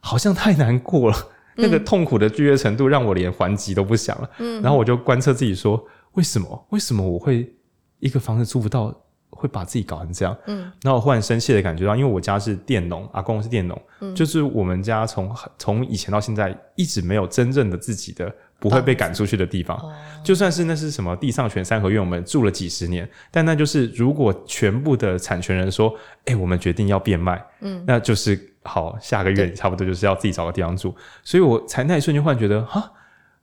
[0.00, 1.16] 好像太难过了，
[1.56, 6.66] 那个痛苦的剧烈程度让我连还击都不想了，嗯，然后我就观测自己说，为什么？
[6.70, 7.52] 为什么我会
[7.98, 8.94] 一个房子租不到？
[9.42, 19.92] 会把自己搞成这样，嗯，然后我忽然深切的感觉到，因为我家是佃农，阿公是佃农，嗯，就是我们家从从以前到现在一直没有真正的自己的不会被赶出去的地方，哦，
[20.22, 25.92] 就算是那是什么地上权三合院，我们住了几十年，但那就是如果全部的产权人说，
[26.26, 30.94] 哎，我们决定要变卖，嗯，那就是好，下个月差不多就是要自己找个地方住，
[31.24, 32.92] 所以我才那一瞬间忽然觉得，哈，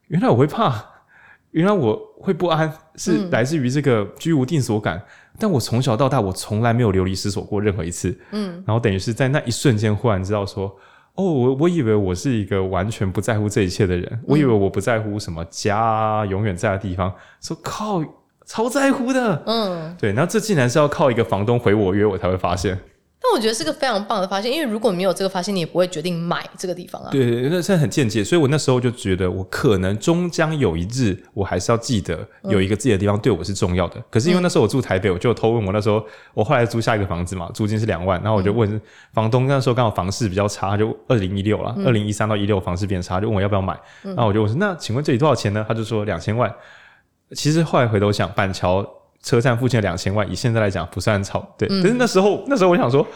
[0.06, 0.82] 原来我会怕，
[1.50, 4.96] 原来我会不安，是来自于这个居无定所感。
[4.96, 5.02] 嗯、
[5.40, 8.14] 但我从小到大，我从来没有流离失所过任何一次。
[8.32, 10.66] 嗯，然后等于是在那一瞬间，忽然知道说，
[11.14, 18.04] 哦，我我以为我是一个完全不在乎这一切的人，嗯、我以为我不在乎什么家啊，永远在的地方，说靠，
[18.44, 19.42] 超在乎的。
[19.46, 22.78] 嗯，对，然后这竟然是要靠一个房东回我约，我才会发现。
[23.22, 27.10] 但我觉得是个非常棒的发现，因为如果没有这个发现，你也不会决定买这个地方啊。
[27.12, 34.00] 对，那是很间接，所以我那时候就觉得，我可能终将有一日，我还是要记得有一个自己的地方对我是重要的。
[34.00, 36.02] 嗯、可是因为那时候我住台北，我就偷问我那时候，
[36.32, 38.80] 我后来租下一个房子嘛，租金是两万，然后我就问
[39.12, 45.62] 房东，那时候刚好房市比较差，就二零一六了，二零一三到一六房市变差，就问我要不要买，然后我就问说，那请问这里多少钱呢？
[45.68, 46.50] 他就说两千万。
[47.32, 48.84] 其实后来回头想，板桥
[49.22, 51.68] 车站附近的两千万，以现在来讲不算超，对。
[51.68, 53.06] 可、嗯、是那时候，那时候我想说。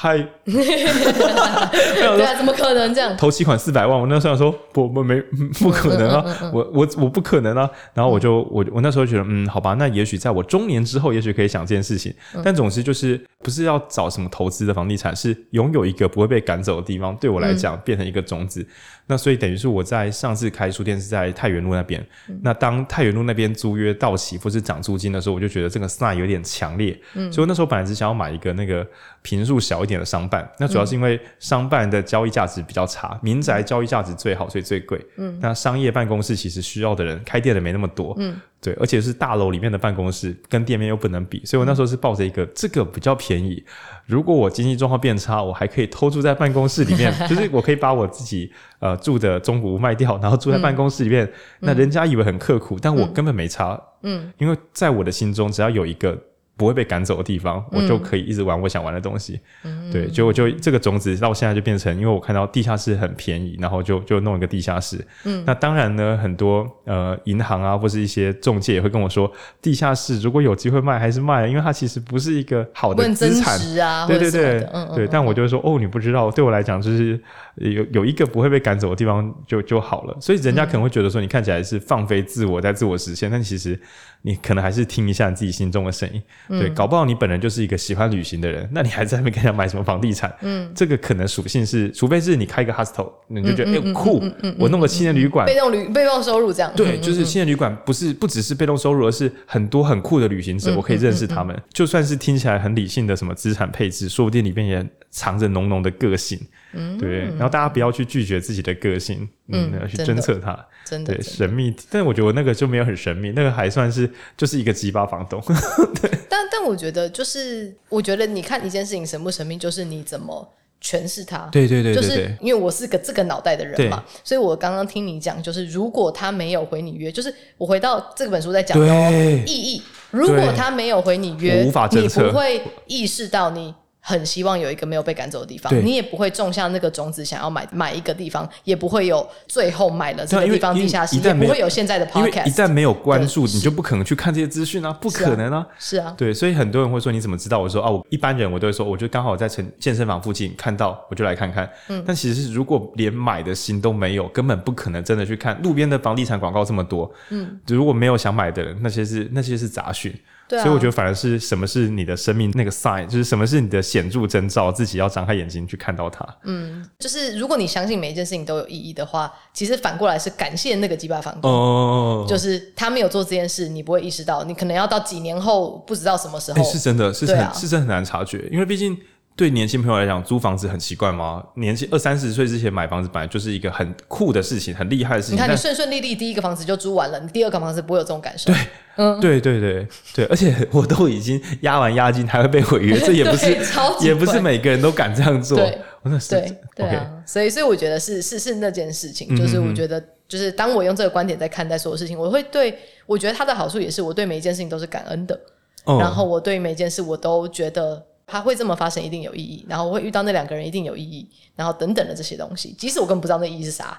[0.00, 3.16] 嗨， 对啊，怎么可能这样？
[3.16, 5.20] 投期款四百万，我那时候想说不不没
[5.58, 7.68] 不可能啊，我我我不可能啊。
[7.94, 12.14] 然后我就我我那时候觉得嗯，好吧，那也许在我中年之后，也许可以想这件事情。
[12.44, 18.64] 但总之就是不是要找什么投资的房地产，是拥有一个不会被赶走的地方，对我来讲变成一个种子。
[19.10, 22.06] 那所以等于是我在上次开书店是在太原路那边。
[22.42, 26.96] 那当太原路那边租约到期或是涨租金的时候，我就觉得这个 sign 有点强烈。
[27.32, 28.86] 所以那时候本来只想要买一个那个
[29.22, 34.98] 坪数小一点的商办，那主要是因为商办的交易价值比较差，民宅交易价值最好，所以最贵。
[35.16, 38.14] 嗯，那商业办公室其实需要的人开店的没那么多。
[38.18, 43.62] 嗯，对，而且是大楼里面的办公室，跟店面又不能比，所以我那时候是抱着一个这个比较便宜。
[44.06, 51.24] 如果我经济状况变差，我还可以偷住在办公室里面， 就是我可以把我自己呃住的中古屋卖掉，然后住在办公室里面。
[51.26, 53.78] 嗯，那人家以为很刻苦，但我根本没差。
[54.02, 56.16] 嗯，因为在我的心中，只要有一个。
[56.58, 59.40] 不会被赶走的地方，我就可以一直玩我想玩的东西。
[59.62, 64.98] 嗯、对，就我就这个种子到现在就变成，因为我看到地下室很便宜，然后就就弄一个地下室。
[65.24, 69.32] 嗯，那当然呢，很多呃银行啊或是一些中介也会跟我说，
[69.62, 74.04] 地下室如果有机会卖还是卖，因为它其实不是一个好的资产啊。
[74.08, 75.06] 对对对，嗯嗯对。
[75.06, 77.18] 但我就会说，哦，你不知道，对我来讲就是
[77.54, 80.16] 有有一个不会被赶走的地方就就好了。
[80.20, 83.78] 所以人家可能会觉得说，你看起来是放飞自我，在自我实现，但其实。
[84.22, 90.32] 你可能还是听一下你自己心中的声音，嗯、对，搞不好你本人就是一个喜欢旅行的人， 那你还在那边跟人家买什么房地产？
[90.42, 94.22] 嗯，这个可能属性是，除非是你开一个 hostel，你就觉得哎、嗯欸、酷，
[94.58, 106.38] 我弄个青年旅馆，被动旅被动收入这样，对，就是青年旅馆不是不只是被动收入，而是很多很酷的旅行者，嗯、我可以认识他们，就算是听起来很理性的什么资产配置，说不定里面也藏着浓浓的个性。
[106.72, 111.74] 嗯，对，然后大家不要去拒绝自己的个性，嗯，要，去侦测它，真的，对，神秘。
[111.90, 115.42] 但我觉得那个就没有很神秘，那个还算是就是一个鸡巴房东。
[116.02, 120.46] 对，但但我觉得就是，我觉得你看一件事情神不神秘，就是你怎么
[120.82, 121.48] 诠释它。
[121.50, 133.74] 对对对，对，就是因为我是个这个脑袋的人嘛，所以我刚刚听你讲，就是如果他没有回你约，就是我回到这本书在讲的意义，如果他没有回你约，你不会意识到你。
[134.00, 142.46] 很希望有一个没有被赶走的地方，你也不会种下那个种子，想要买买一个地方，也不会有最后买了这个地方地下室，也不会有现在的 podcast。
[142.46, 145.66] 一旦没有关注，你就不可能去看这些资讯啊，不可能啊。
[145.78, 147.58] 是啊，对，所以很多人会说你怎么知道？
[147.58, 151.68] 我说啊，我一般人我都会说，我就刚好在健健身房附近看到，我就来看看。
[151.88, 157.12] 嗯，但其实是如果连买的心都没有，根本不可能真的去看路边的房地产广告这么多。
[157.30, 160.14] 嗯，如果没有想买的人，那些是那些是杂讯。
[160.48, 166.26] 对啊，所以我觉得反而是什么是你的生命那个 sign，就是什么是你的显著征兆，自己要张开眼睛去看到它。
[166.44, 171.50] 嗯，就是如果你相信每一件事情都有意义的话，其实反过来是感谢那个鸡巴房东。
[171.50, 176.62] 哦，就是他没有做这件事，你不会意识到，你可能要到几年后不知道什么时候。
[176.62, 178.98] 欸、是真的是很、啊、是真的很难察觉，因为毕竟。
[179.38, 181.40] 对年轻朋友来讲，租房子很奇怪吗？
[181.54, 185.36] 年轻二三十岁之前买房子，本来就是一个很酷的事情，很厉害的事情。
[185.36, 188.52] 你看，你顺顺利利，第一个房子就租完了，你第二个房子不会有这种感受。
[188.52, 188.56] 对，
[188.96, 193.56] 嗯，对对对对，而且我都已经押完押金，还会被毁约，这也不是，
[194.04, 195.56] 也不是每个人都敢这样做。
[195.56, 205.40] 对，那是对对啊，所以所以我觉得是是是那件事情，就是我觉得就是当我用这个观点在看待所有事情，我会对我觉得它的好处也是我对每一件事情都是感恩的，
[205.84, 208.02] 然后我对每一件事我都觉得。
[208.28, 209.64] 他会这么发生，一定有意义。
[209.66, 211.26] 然后我会遇到那两个人，一定有意义。
[211.56, 213.98] 然后等等的这些东西，即使我根本不知道那意义是啥。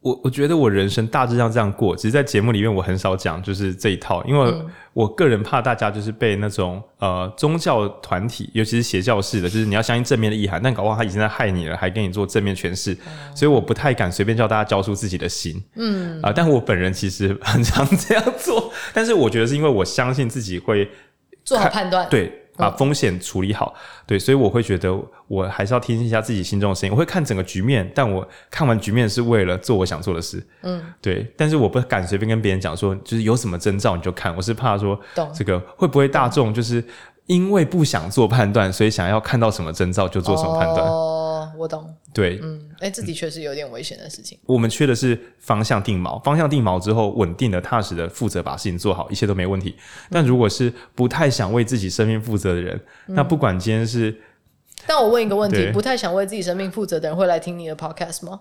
[0.00, 4.54] 我我觉得我人生大致上这样过，只是在节目里面我很少讲，就是这一套，因为
[4.92, 15.64] 我个人怕大家就是被那种呃宗教团体，尤其是邪教式的，就是你要相信正面的意涵，但搞不好他已经在害你了，还给你做正面诠释，嗯、所以我不太敢随便叫大家交出自己的心。
[15.76, 20.86] 嗯啊、呃，但我本人其实很常这样做，但是我觉得是因为我相信自己会
[21.46, 22.43] 做好判断，对。
[22.56, 23.74] 把风险处理好。
[24.06, 24.94] 对，所以我会觉得
[25.28, 26.92] 我还是要听一下自己心中的声音。
[26.92, 30.44] 我会看整个局面，但我看完局面是为了做我想做的事。
[30.62, 31.26] 嗯，对。
[31.36, 34.34] 但是我不敢随便跟别人讲说，就是有什么征兆你就看。
[34.36, 34.98] 我是怕说，
[35.34, 36.84] 这个会不会大众就是
[37.26, 40.86] 因为不想做判断，所以想要看到什么征兆就做什么判断。
[40.86, 41.13] 哦，
[41.56, 41.94] 我懂。
[42.12, 44.38] 对，嗯，哎，这的确是有点危险的事情。
[44.46, 49.74] 我们缺的是方向定锚，方向定锚之后，稳定的、踏实的、负责把事情做好，一切都没问题。
[50.10, 54.14] 但如果是不太想为自己生命负责的人，嗯、那不管今天是……
[54.86, 58.40] 但我问一个问题：不太想为自己生命负责的人会来听你的 podcast 吗？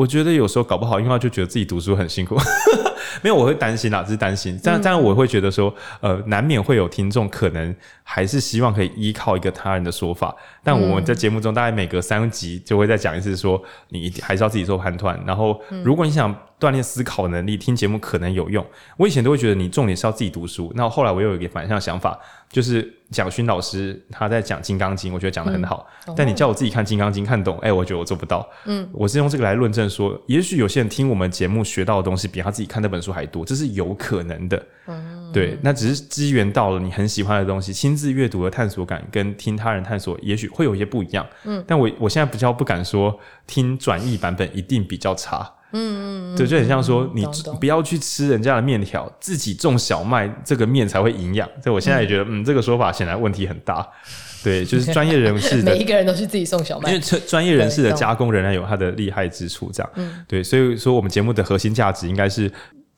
[0.00, 2.34] 我觉得有时候搞不好，因为他就觉得自己读书很辛苦。
[3.20, 4.58] 没有，我会担心啦，只是担心。
[4.64, 10.34] 但当然，我会觉得说，呃，难免会有听众可能还是希望可以依靠一个他人的说法。
[10.64, 15.22] 但我们在节目中，大概每隔三集就会再讲一次，说你还是要自己做判断。
[15.26, 18.64] 然后，如果你想锻炼思考能力，听节目可能有用。
[18.98, 20.70] 我以前都会觉得你重点是要自己读书。
[20.76, 22.18] 那后来我又有一个反向想法，
[22.50, 25.86] 就是蒋勋老师他在讲《金刚经》，我觉得讲的很好。
[26.14, 28.46] 但你叫我自己看《金刚经》看懂，哎，我觉得我做不到。
[28.66, 34.66] 嗯，我是用这个来论证说，也许有些人听我们节目学到的东西，比他自己看那本书还多，这是有可能的。
[34.86, 41.26] 嗯，对，那只是机缘到了，你很喜欢的东西，亲自阅读的探索感跟听他人探索，也许会有一些不一样。
[41.44, 45.50] 嗯，但我我现在比较不敢说听转译版本一定比较差。
[45.72, 47.26] 嗯嗯，对，就很像说你
[47.60, 51.48] 不要去吃人家的面条，自己种小麦，这个面才会营养。
[51.62, 53.86] 所以我现在也觉得，嗯，这个说法显然问题很大。
[54.42, 59.70] 对，就是专业人士的，每一个人都是自己送小麦，因为专专业人士的加工仍然有它的厉害之处。
[59.72, 62.50] 这样，对，所以说我们节目的核心价值应该是。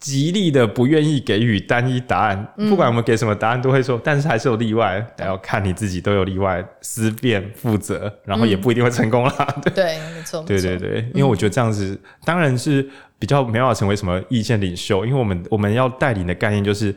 [0.02, 9.56] 极力的不愿意给予单一答案，不管我们给什么答案，都会说，但是还是有例外，还要看你自己都有例外，思辨负责，然后也不一定会成功啦。
[9.62, 12.86] 对， 对，没错，对对对，因为我觉得这样子当然是
[13.18, 16.94] 比较没办法成为什么意见领袖，因为我们我们要带领的概念就是。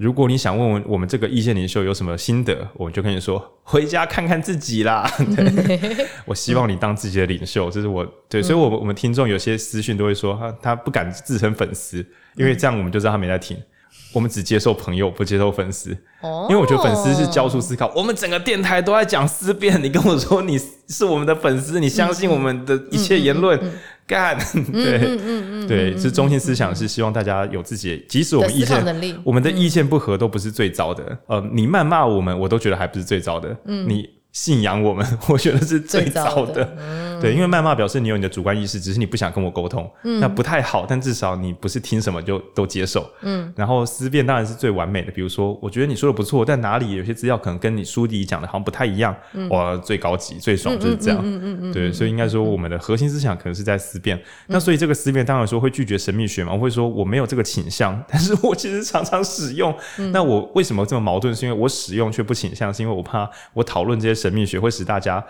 [0.00, 5.06] 如果你想问问我们这个意见领袖有什么心得，我就跟你说，回家看看自己啦。
[5.36, 11.98] 对， 我希望你当自己的领袖，这是我对，所以我们我们听众有些私讯都会说，他他不敢自称粉丝，
[12.34, 13.54] 因为这样我们就知道他没在听。
[14.12, 15.96] 我们只接受朋友，不接受粉丝。
[16.20, 17.92] 哦，因为我觉得粉丝是教出思考。
[17.94, 20.58] 我们整个电台都在讲思辨，你跟我说你
[20.88, 23.60] 是我们的粉丝，你相信我们的一切言论，
[24.10, 24.36] 干
[24.72, 25.16] 对，
[25.68, 31.16] 对，是中心思想是希望大家有自己，即使我们意见，我们的意见不合都不是最糟的。
[31.28, 33.56] 呃，你谩骂我们，我都觉得还不是最糟的。
[33.66, 34.19] 嗯，你。
[34.32, 36.64] 信仰我们， 我觉得是最早的。
[36.64, 40.86] 的嗯、对，因为谩骂表示你有你的主观意识，只是你不想跟我沟通，嗯、那不太好。
[40.88, 43.08] 但至少你不是听什么就都接受。
[43.22, 45.10] 嗯，然后思辨当然是最完美的。
[45.10, 51.18] 比如说，我觉得你说的不错，但哪里有些资料可能跟你书里讲的好像不太一样，嗯、哇，最高级、最爽就是这样。
[51.22, 54.16] 嗯嗯嗯，对，所以应该说我们的核心思想可能是在思辨。
[54.16, 59.74] 嗯、那所以这个思辨当然说会拒绝神秘学嘛，我会说我没有这个倾向， 但是我其实常常使用。
[59.98, 61.34] 嗯、那我为什么这么矛盾？
[61.34, 65.24] 是因为我使用却不倾向，是因为我怕我讨论这些神秘学会使大家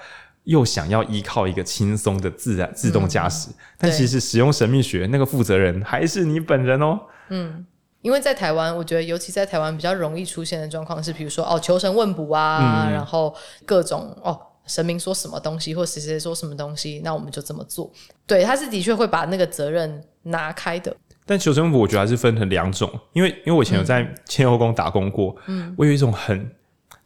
[0.44, 6.98] 又想要依靠一个轻松的自然自动驾驶，嗯、但其实使用神秘学那个负责人还是你本人哦。
[7.28, 7.64] 嗯，
[8.00, 13.34] 因为在台湾，我觉得尤其在台湾比较容易出现的状况是，比如说哦求神问卜啊，嗯、然后
[13.66, 17.92] 各种哦神明说什么东西或谁谁说什么东西，那我们就这么做。
[18.26, 20.96] 对，他是的确会把那个责任拿开的。
[21.26, 26.50] 但求神问卜我觉得还是分成两种，因为因为我以前有在千后宫打工过，嗯，我有一种很。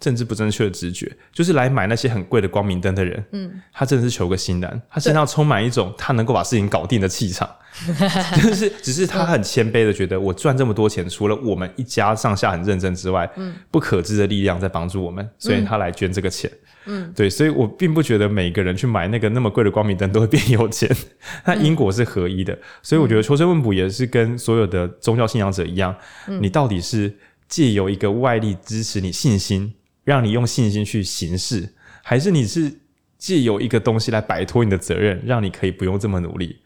[0.04, 7.48] 政治不正确的直觉，就是来买那些很贵的光明灯的人，嗯，他真的是求个心安，他身上充满一种他能够把事情搞定的气场，
[7.86, 16.50] 对 就是只是他很谦卑的觉得，我赚这么多钱，除了我们一家上下很认真之外，嗯，不可知的力量在帮助我们，所以他来捐这个钱，
[16.84, 20.94] 嗯，对，所以我并不觉得每个人去买那个那么贵的光明灯都会变有钱，
[21.46, 25.96] 那因果是合一的，所以我觉得求生问卜也是跟所有的宗教信仰者一样，
[26.42, 27.14] 你到底是
[27.48, 29.72] 借由一个外力支持你信心。
[30.04, 31.68] 让你用信心去行事，
[32.02, 32.72] 还是你是
[33.18, 36.60] 借由一个东西来摆脱你的责任，让你可以不用这么努力？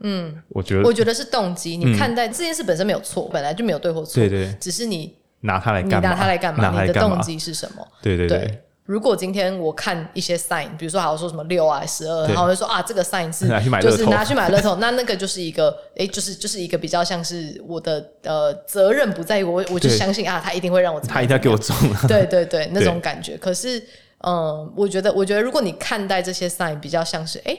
[0.00, 1.76] 嗯，我觉得，我觉得是动机。
[1.76, 5.98] 你看待这件事本身没有错，嗯、本来就没有对或错，对对，只是你拿它来干嘛？
[6.00, 6.72] 你拿它来干嘛？
[6.72, 7.86] 嘛你的动机是什么？
[8.02, 8.62] 对对对。
[8.90, 13.46] 对如果今天我看一些 sign，比如说好像说什么六啊十二，然后我就说啊这个 sign 是
[13.80, 23.36] 就是拿去买乐透， 那那个就是一个哎，就是就是一个比较像是我的呃责任不在于我，我就相信啊他一定会让我他一定要给我中 了，对对对那种感觉。
[23.36, 23.80] 可是
[24.24, 27.56] 嗯，我觉得我觉得如果你看待这些 sign 比较像是哎，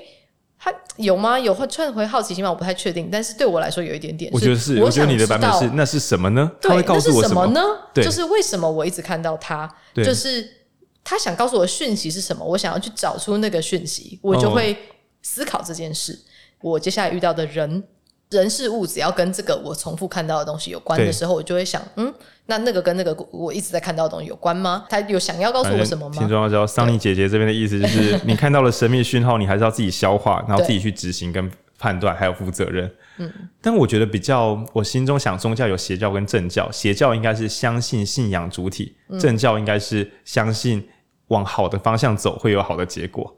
[0.60, 1.40] 他有吗？
[1.40, 2.50] 有会串回好奇心吗？
[2.50, 4.30] 我不太确定，但是对我来说有一点点。
[4.34, 6.52] 我觉得是，我觉得你的版本是那是什么呢？
[6.60, 7.62] 对，会告诉我什么呢？
[7.96, 10.58] 就是为什么我一直看到他，就是。
[11.04, 12.46] 他想告诉我的讯息是什么？
[12.46, 14.78] 我想要去找出那个讯息，我就会
[15.22, 16.14] 思考这件事。
[16.14, 16.74] Oh.
[16.74, 17.84] 我接下来遇到的人，
[18.30, 22.14] 人事物只要跟这个我重复看到的东西有关的时候，我就会想，嗯，
[22.46, 24.86] 那那个跟那个我一直在看到的东西有关吗？
[24.90, 26.16] 他有想要告诉我什么吗？
[26.18, 32.90] 听众要知道，桑尼姐姐这边的意思就是， 你看到了神秘讯号，你还是要自己消化，然后自己去执行跟判断，还有负责任。
[33.18, 40.88] 嗯，但我觉得比较，我心中想，宗教有邪教跟正教，邪教应该是相信信仰主体，正教应该是相信
[41.32, 43.36] 往好的方向走会有好的结果。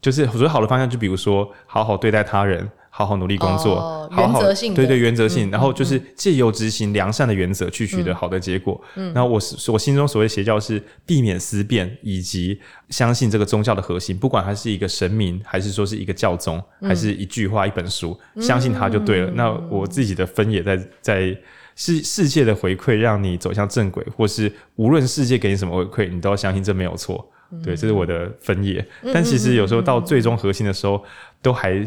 [0.00, 2.70] 就是我觉得好的方向，就比如说好好对待他人。
[2.88, 8.82] 好好努力工作，哦、好好原则性对对原则性，嗯、然后就是借由执行良善的原则去取得好的结果。
[8.94, 19.30] 嗯，然后我是我心中所谓邪教是避免思辨，以及相信这个宗教的核心，不管它是一个神明，还是说是一个教宗，嗯、还是一句话、一本书，相信它就对了。
[19.30, 21.38] 嗯、那我自己的分也在在
[21.76, 27.30] 世世界的回馈，让你走向正轨，或是无论世界给你什么回馈，你都要相信这没有错。
[27.62, 31.00] 对，这是我的分野，嗯、但其实有时候到最终核心的时候，
[31.40, 31.80] 都还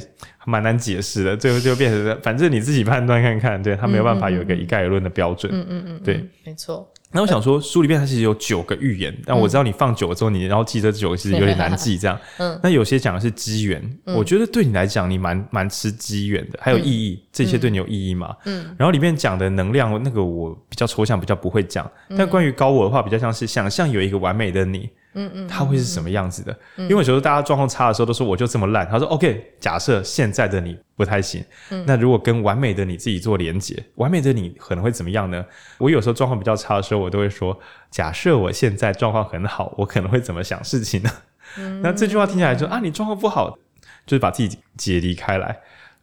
[0.45, 1.35] 蛮难解释的。
[1.35, 5.51] 最后就变成，反正你自己判断看看，对，他没有办法有一个一概而论的标准。
[5.53, 6.89] 嗯嗯嗯，对，没错。
[7.11, 11.97] 那我想说，书里面它其实有九个预言，但我知道你放久了之后，你然后记这九个其实有点难记。
[11.97, 18.35] 这样， 嗯，那有些讲的是机缘，我觉得对你来讲，你蛮蛮吃机缘的，还有意义，这些对你有意义吗？
[18.45, 21.89] 嗯，然后里面讲的能量，那个我比较抽象，比较不会讲。
[22.15, 24.89] 但关于高我的话，比较像是想象有一个完美的你。
[25.13, 26.55] 嗯嗯，他会是什么样子的？
[26.77, 28.87] 嗯、因为有时候大家状况差的时候都说我就这么烂。
[28.87, 35.43] 他说 OK，假设现在的你不太行，嗯、那如果跟完美的你自己做连接，完美的你可能会怎么样呢？
[35.79, 37.59] 我有时候状况比较差的时候，我都会说，
[37.89, 41.09] 假设我现在状况很好，我可能会怎么想事情呢？
[41.57, 43.57] 嗯、那这句话听起来就啊，你状况不好，
[44.05, 45.59] 就是把自己解离开来，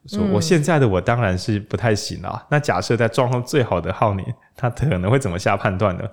[0.06, 2.30] 说我现在的我当然是不太行了。
[2.34, 6.04] 嗯、那假设在状况最好的浩年，他可能会怎么下判断呢？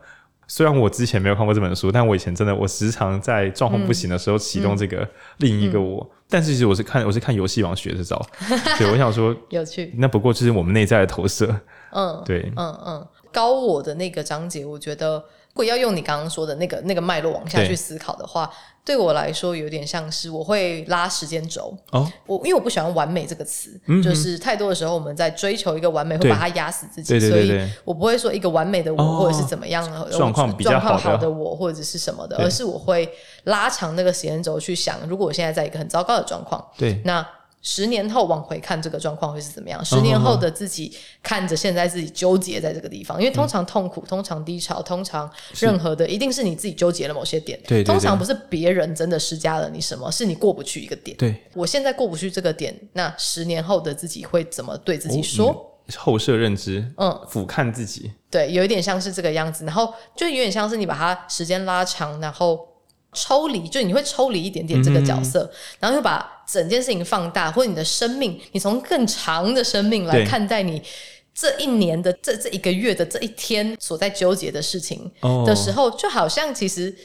[0.48, 5.08] 虽然我之前没有看过这本书，但我以前真的，我时常在状况不行的时候启动这个
[5.38, 6.04] 另一个我。
[6.04, 8.20] 嗯嗯、但是其实我是看我是看游戏王学的招，
[8.78, 9.94] 对，我想说有趣。
[9.98, 11.56] 那不过就是我们内在的投射，
[11.92, 15.24] 嗯，对，嗯嗯，高我的那个章节，我觉得。
[15.54, 18.50] 如果要用你刚刚说的那个那个脉络往下去思考的话，
[18.86, 21.74] 对，我来说有点像是我会拉时间轴。
[21.92, 27.20] 哦，我因为我不喜欢“完美”这个词，嗯、就是太多的时候我们在追求一个完美，会把它压死自己。
[27.20, 33.10] 所以我不会说一个完美的我，哦、或者是怎么样的状况比较好的，我，或者是什么的，而是我会
[33.46, 37.26] 拉长那个时间轴去想，如果我现在在一个很糟糕的状况，对，那。
[37.66, 39.84] 十年后往回看这个状况会是怎么样？
[39.84, 47.58] 十年后的自己看着现在自己纠结在这个地方，因为通常痛苦、通常低潮、通常任何的，一定是你自己纠结了某些点。
[47.66, 51.16] 对，通常不是别人真的施加了你什么，是你过不去一个点。
[51.16, 55.80] 对，我现在过不去这个点，那十年后的自己会怎么对自己说？
[55.96, 62.68] 后设认知，嗯，俯瞰自己，对，有一点像是这个样子，然后就有点像是你把它时间拉长，然后。
[63.16, 65.50] 抽离，就你会抽离一点点这个角色，嗯、
[65.82, 70.82] 然后又把整件事情放大，或者你的生命，你从更长的生命来看待你
[71.34, 75.12] 这一年的这这一个月的这一天所在纠结的事情
[75.46, 76.96] 的时候，哦、就好像其实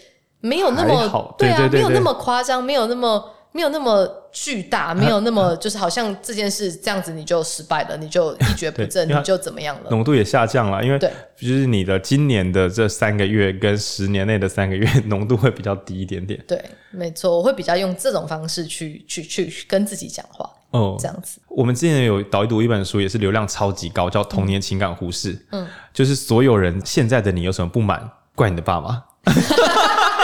[0.41, 3.35] 没有那么对啊，对对对对没有那么夸张，没有那么。
[3.53, 9.91] 没有那么巨大，没有那么就是好像这件事这样子你就失败了，你就一蹶不振，你就怎么样了？
[9.91, 16.39] 浓度也下降了，因为对，就是你的今年的这三个月跟十年内的三个月浓度会比较低一点点。
[16.47, 21.41] 对，没错，我会比较用这种方式去去去跟自己讲话哦，这样子。
[21.49, 25.35] 我们之前有导读一本书，也是流量超级高，叫《童年情感忽视》。
[25.51, 29.03] 嗯，就是所有人现在的你有什么不满，怪你的爸妈。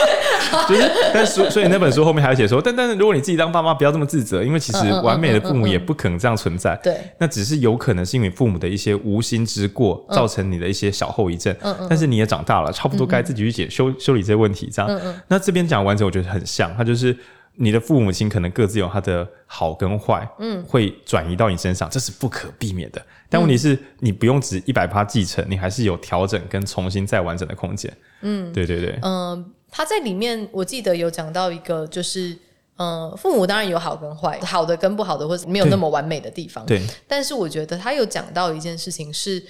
[0.68, 6.78] 就是，但所所以那本书后面还有写说，但但是如果你自己当爸妈，不要这么自责，因为其实完美的父母也不可能这样存在。
[6.82, 11.54] 对，那只是有可能是因为父母的一些无心之过，造成你的一些小后遗症。
[11.60, 11.86] 嗯嗯。
[11.88, 14.70] 但是你也长大了，差不多该自己去解修修理这些问题。
[14.72, 14.90] 这样。
[14.90, 15.20] 嗯嗯。
[15.28, 17.16] 那这边讲完之后，我觉得很像，他就是
[17.56, 23.00] 你的父母亲可能各自有他的好跟坏，嗯，会转移到你身上，这是不可避免的。
[23.28, 27.92] 但问题是，你不用只一百趴继承，你还是有调整跟重新再完整的空间。
[28.22, 28.98] 嗯，对对对。
[29.02, 29.52] 嗯。
[29.76, 32.28] 他在里面，我记得有讲到一个，就是，
[32.76, 36.64] 嗯、呃，父母当然有好跟坏，好的跟不好的，或者没有那么完美的地方。
[36.64, 36.80] 对。
[37.08, 39.44] 但是我觉得他有讲到一件事情是，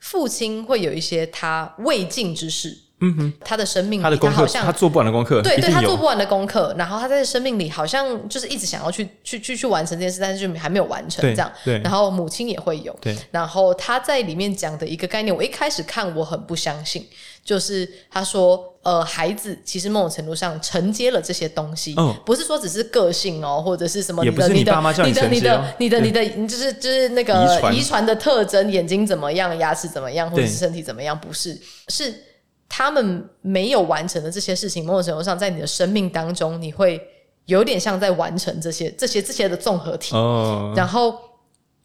[0.00, 2.76] 父亲会有一些他未尽之事。
[3.00, 11.50] 嗯哼，他的生命里，他的功课，他好像他做不完的功课，对对，他做不完的功课，然后他在生命里好像就是一直想要去去去去完成这件事，但是就还没有完成这样。
[11.64, 12.92] 对，然后母亲也会有。
[13.00, 17.06] 对，然后他在里面讲的一个概念，我一开始看我很不相信，
[17.44, 21.94] 就是他说，呃，孩子其实某种程度上承接了这些东西，
[22.26, 28.04] 不是说只是个性哦，或者是什么，你爸妈叫你承接，你的你的你的你的就是就是那个遗传。
[28.08, 31.54] 的特征，眼睛怎么样，牙齿怎么样，或者是身体怎么样，不是。
[31.88, 32.14] 是。
[32.68, 37.00] 他们没有完成的这些事情，某种程度上，在你的生命当中，你会
[37.46, 40.14] 有点像在完成这些、这些、这些的综合体。
[40.14, 40.72] 哦。
[40.76, 41.14] 然后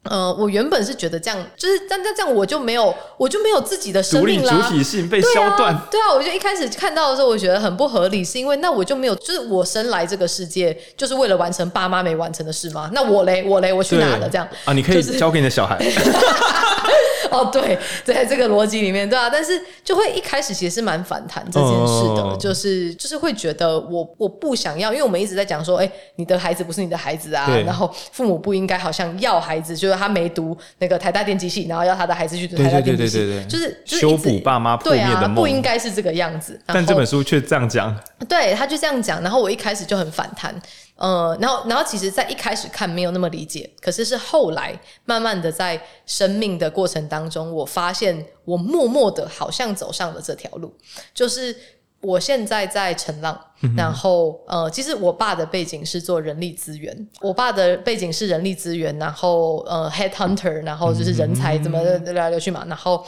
[0.04, 5.74] 呃，我原本是觉得这样，就是但但这样我就没有，我就没有自己的生命啦，主体性被削断。
[5.90, 12.90] 对啊，我就一开始看到的时候，我觉得很不合理，是因为那我就没有，就是我生来这个世界就是为了完成爸妈没完成的事吗？
[12.92, 14.28] 那我嘞，我嘞，我去哪了？
[14.28, 15.78] 这样啊，你可以交给你的小孩。
[17.34, 22.38] 哦，对，在这个逻辑里面，对啊，但是就会一开始其实是蛮反弹这件事的，oh.
[22.38, 36.60] 就是就是会觉得我我不想要，因为我们一直在讲说，哎，你的孩子不是你的孩子啊，然后父母不应该好像要孩子，就是他没读那个台大电机系，然后要他的孩子去读台大电机系，就是修补爸妈破灭的梦，对啊，不应该是这个样子。
[36.66, 37.94] 但这本书却这样讲，
[38.28, 40.54] 对，他就这样讲，然后我一开始就很反弹。
[40.96, 44.72] 呃，然后，然后，其实，在一开始看没有那么理解，可是是后来
[45.04, 50.72] 慢慢的在生命的过程当中，我发现我默默的好像走上了这条路，
[51.12, 51.54] 就是
[52.00, 63.04] 我现在在成浪，嗯、然后呃，其实我爸的背景是做人力资源，我爸的背景是人力资源，然后呃，head hunter，然后就是人才怎么来来流去嘛，然后。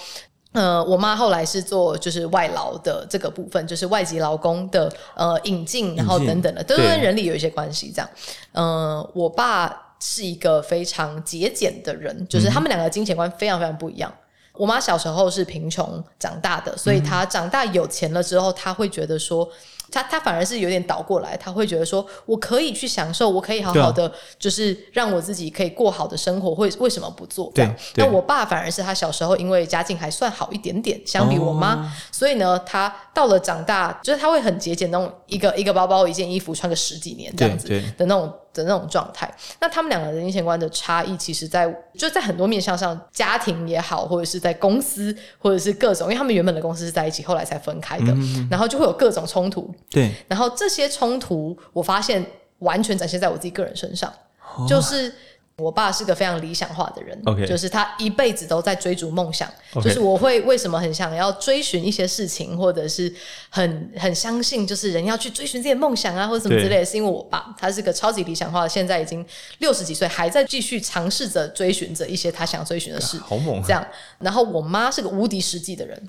[0.57, 7.93] 呃，我妈后来是做就是外劳的这个部分，就是外籍劳工的呃引进，然后等等的，都跟人力有一些关系。
[7.95, 8.11] 这样，
[8.53, 14.11] 呃，我爸是一个非常节俭的人，就是他们两个金钱观非常非常不一样。
[14.55, 19.47] 我妈小时候是贫穷长大的，所以她长大有钱了之后，她会觉得说。
[19.91, 27.51] 他他反而是有点倒过来，他会觉得说，我可以去享受，我可以好好的，就是让我自己可以过好的生活，会为什么不做？
[27.55, 27.75] 这样。
[27.97, 38.33] 那我爸反而是他小时候，因为家境还算好一点点，相比我妈，哦、所以呢，他到了长大，就是他会很节俭，那种一个一个包包、一件衣服穿个十几年这样子的那种。
[38.57, 39.31] 的那种状态，
[39.61, 49.71] 那他们两个人金钱观的差异，其实在就在很多面向上，家庭也好，或者是在公司，或者是各种，因为他们原本的公司是在一起，后来才分开的，嗯、然后就会有各种冲突。
[49.91, 52.25] 对，然后这些冲突，我发现
[52.59, 54.13] 完全展现在我自己个人身上，
[54.57, 55.13] 哦、就是。
[55.59, 59.51] 我爸是个非常理想化的人.就是他一辈子都在追逐梦想。
[59.77, 63.11] 就是我会为什么很想要追寻一些事情，或者是
[63.49, 69.25] 很很相信，就是人要去追寻自己的梦想啊，或者什么之类的，是因为我爸他是个超级理想化的，现在已经
[69.61, 73.65] 六十几岁，还在继续尝试着追寻着一些他想追寻的事，好猛啊。
[73.67, 73.83] 这样，
[74.19, 76.09] 然后我妈是个无敌实际的人。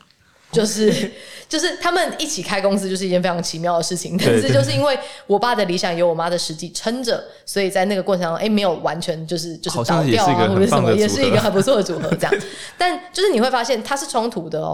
[0.57, 1.11] 就是
[1.47, 4.17] 就是他们一起开公司，就是一件非常奇妙的事情。
[4.17, 4.97] 但是就是因为
[5.27, 12.09] 我爸的理想有我妈的实际撑着，所以在那个过程当中，哎、欸，没有完全就是就是倒掉啊，或者什么，也是一个 很不错的组合。
[12.15, 12.33] 这样，
[12.77, 14.73] 但就是你会发现它是冲突的哦。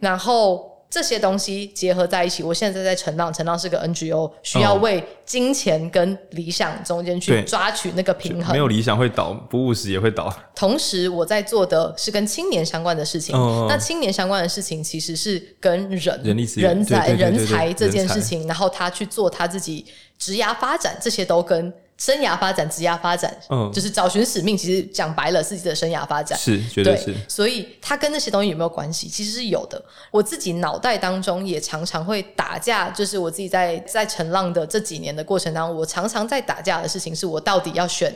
[0.00, 0.73] 然后。
[0.94, 8.52] 这些东西结合在一起，我现在在成浪，成浪是个 NGO，需要为金钱跟理想中间去抓取那个平衡。
[8.52, 10.32] 没有理想会倒，不务实也会倒。
[10.54, 13.34] 同时，我在做的是跟青年相关的事情。
[13.34, 19.84] 哦、那青年相关的事情其实是跟人、人力、人才、人才这件事情，然后他去做他自己
[20.16, 21.74] 职涯发展，这些都跟。
[21.96, 24.56] 生涯发展、职业发展，嗯，就是找寻使命。
[24.56, 27.14] 其实讲白了，自己的生涯发展，是，绝对是。
[27.28, 29.08] 所以它跟那些东西有没有关系？
[29.08, 29.82] 其实是有的。
[30.10, 38.14] 我自己脑袋当中也常常会打架，就是我自己在在成浪的这几年的过程当中，我常常在打架的事情是我到底要选。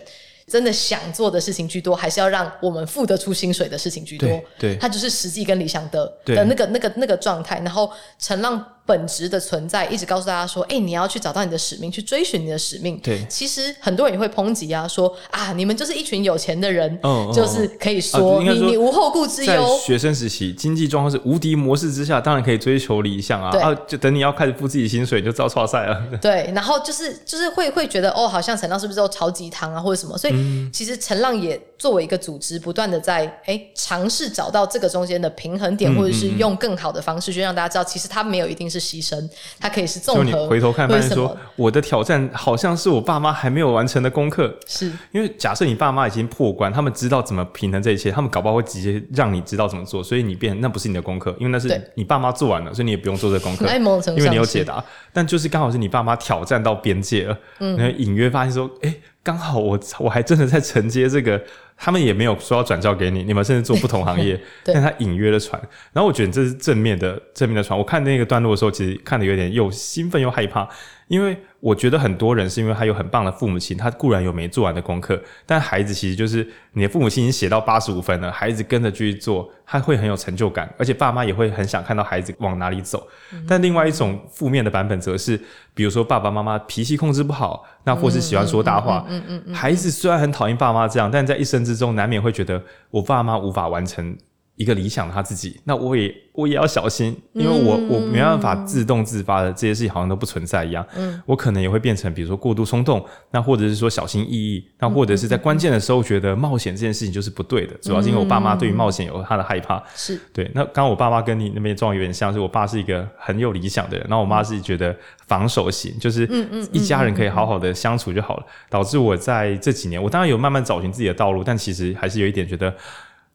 [0.51, 4.27] 真的想做的事情居多，还是要让我们付得出薪水的事情居多？
[4.27, 7.57] 对，对，它就是实际跟理想的的那个、那个、那个状态。
[7.59, 19.79] 然后，成浪本质的存在，一直告诉大家说：“哎、欸，你要去找到你的使命，去追寻你的使命。”对，其实很多人也会抨击啊，说啊，你们就是一群有钱的人，嗯、就是可以说、你你无后顾之忧。
[19.85, 23.55] 学生时期，经济状况是无敌模式之下，当然可以追求理想啊。
[23.59, 26.03] 啊，就等你要开始付自己薪水，就遭错赛了。
[26.23, 30.17] 对，然后就是就是会会觉得哦，好像陈浪是不是都超鸡汤啊，或者什么？
[30.17, 39.29] 所以、嗯、其实陈浪也作为一个组织，不断的在哎尝试找到这个中间的平衡点，嗯、或者是用更好的方式去让大家知道，其实他没有一定是牺牲，
[39.59, 40.23] 它可以是综合。
[40.25, 53.67] 你回头看，发现说我的挑战好像是我爸妈还没有完成的功课，是因为假设你爸妈已经破关，他们知道怎么平衡这一切，他们搞不好会直接让你知道怎么做，所以你变那不是你的功课，因为那是你爸妈做完了，所以你也不用做这个功课，
[54.17, 54.85] 因为你有解答。
[55.13, 59.01] 但就是刚好是你爸妈挑战到边界了，嗯，然后隐约发现说，哎、欸。
[59.29, 61.39] 刚好我我还真的在承接这个，
[61.77, 65.61] 他们也没有说要转交给你，你们甚至做不同行业， 但他隐约的传，
[65.93, 67.79] 然后我觉得这是正面的正面的传。
[67.79, 70.67] 我看那个段落的时候，其实看的有点又兴奋又害怕，
[71.09, 71.37] 因为。
[71.61, 83.09] 我觉得很多人是因为他有很棒的父母亲，他固然有没做完的功课，但孩子其实就是你的父母亲已经写到八十五分了，孩子跟着继续做，他会很有成就感，而且爸妈也会很想看到孩子往哪里走。
[83.33, 85.37] 嗯、但另外一种负面的版本则是，
[85.75, 89.05] 比如说爸爸妈妈脾气控制不好，那或是喜欢说大话，
[89.53, 94.17] 孩子虽然很讨厌爸妈这样，但在一生之中难免会觉得我爸妈无法完成。
[94.59, 100.85] 一个理想他自己，那我也我也要小心，因为我、嗯、我没办法自动自发的这些事情好像都不存在一样。
[100.97, 109.81] 嗯，我可能也会变成比如说过度冲动，那或者是说小心翼翼，那或者是在关键的时候觉得冒险这件事情就是不对的，主要是因为我爸妈对于冒险有他的害怕。
[109.95, 110.51] 是、嗯、对。
[110.53, 114.93] 那刚刚我爸妈跟你那边状况有点像，是我爸是一个很有理想的人，然后我妈是觉得
[115.29, 116.29] 防守型，就是
[116.73, 122.75] 一家人可以好好的相处就好了，导致我在这几年，我当然有慢慢找寻自己的道路，但其实还是有一点觉得。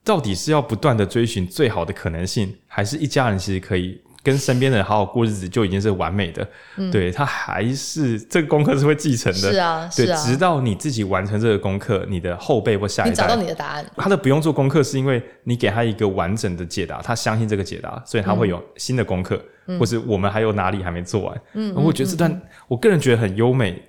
[0.04, 6.46] 到底是要不断的追寻最好的可能性，还是一家人其实可以跟身边的人好好过日子就已经是完美的？
[6.76, 9.52] 嗯、对，他还是这个功课是会继承的。
[9.52, 21.42] 是啊，对，是啊，直到你自己完成这个功课，你的后辈或下一代，你找到你的答案，他的不用做功课，是因为你给他一个完整的解答，他相信这个解答，所以他会有新的功课，嗯、或是我们还有哪里还没做完。
[21.54, 23.82] 嗯，我觉得这段、嗯、我个人觉得很优美，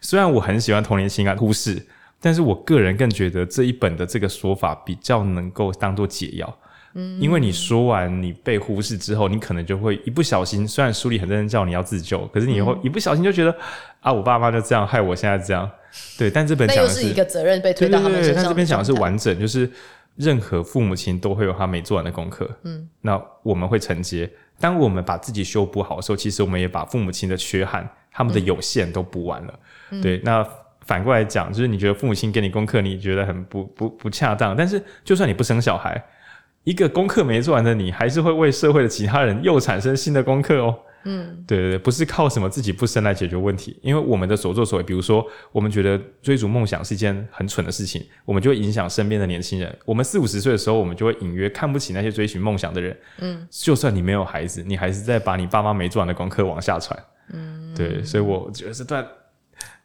[0.00, 1.80] 虽然我很喜欢童年情感故事。
[2.22, 6.58] 但是我个人更觉得这一本的这个说法比较能够当做解药，
[6.94, 13.52] 嗯，因为你说完你被忽视之后，你可能就会一不小心，虽然书里很认真叫你要自救，可是你以后一不小心就觉得
[14.00, 15.68] 啊，我爸妈就这样害我现在这样，
[16.16, 16.30] 对。
[16.30, 18.36] 但这本讲的是，是一个责任被推到他们身上。
[18.36, 19.68] 但这边讲的是完整，就是
[20.14, 24.30] 任何父母亲都会有他没做完的功课，嗯，那我们会承接。
[24.60, 29.58] 当我们把自己修补好的时候，其实我们也把父母亲的缺憾、他们的有限都补完了，
[29.90, 30.46] 嗯、对，那。
[30.86, 34.56] 反过来讲，就是你觉得父母亲给你功课，你觉得很不不不恰当。
[34.56, 36.02] 但是，就算你不生小孩，
[36.64, 40.78] 一个功课没做完的你，还是会为社会的其他人又产生新的功课哦。
[41.04, 49.76] 嗯，对对对，不是靠什么自己不生来解决问题，因为我们的所作所为，比如说，我们觉得追逐梦想是一件很蠢的事情，我们就会影响身边的年轻人。
[49.84, 52.96] 我们四五十岁的时候，我们就会隐约看不起那些追寻梦想的人。
[53.18, 56.96] 嗯，就算你没有孩子，你还是在把你爸妈没做完的功课往下传。
[57.32, 59.04] 嗯，对，所以我觉得这段。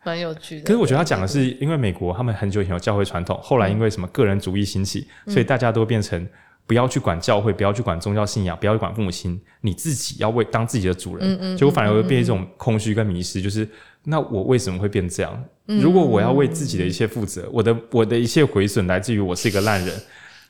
[0.08, 6.26] 蛮有趣的，可是我觉得他讲的是，因为美国他们很久以前有教会传统，后来因为什么个人主义兴起，嗯、所以大家都变成
[6.66, 11.34] 不要去管教会，不要去管宗教信仰，不要去管父母亲，你自己要为当自己的主人。
[11.34, 13.68] 嗯嗯，结果反而会变一种空虚跟迷失，就是
[14.06, 15.44] 那我为什么会变这样？
[15.66, 19.94] 如果我要为自己的一切负责，我的我的一切毁损来自于我是一个烂人。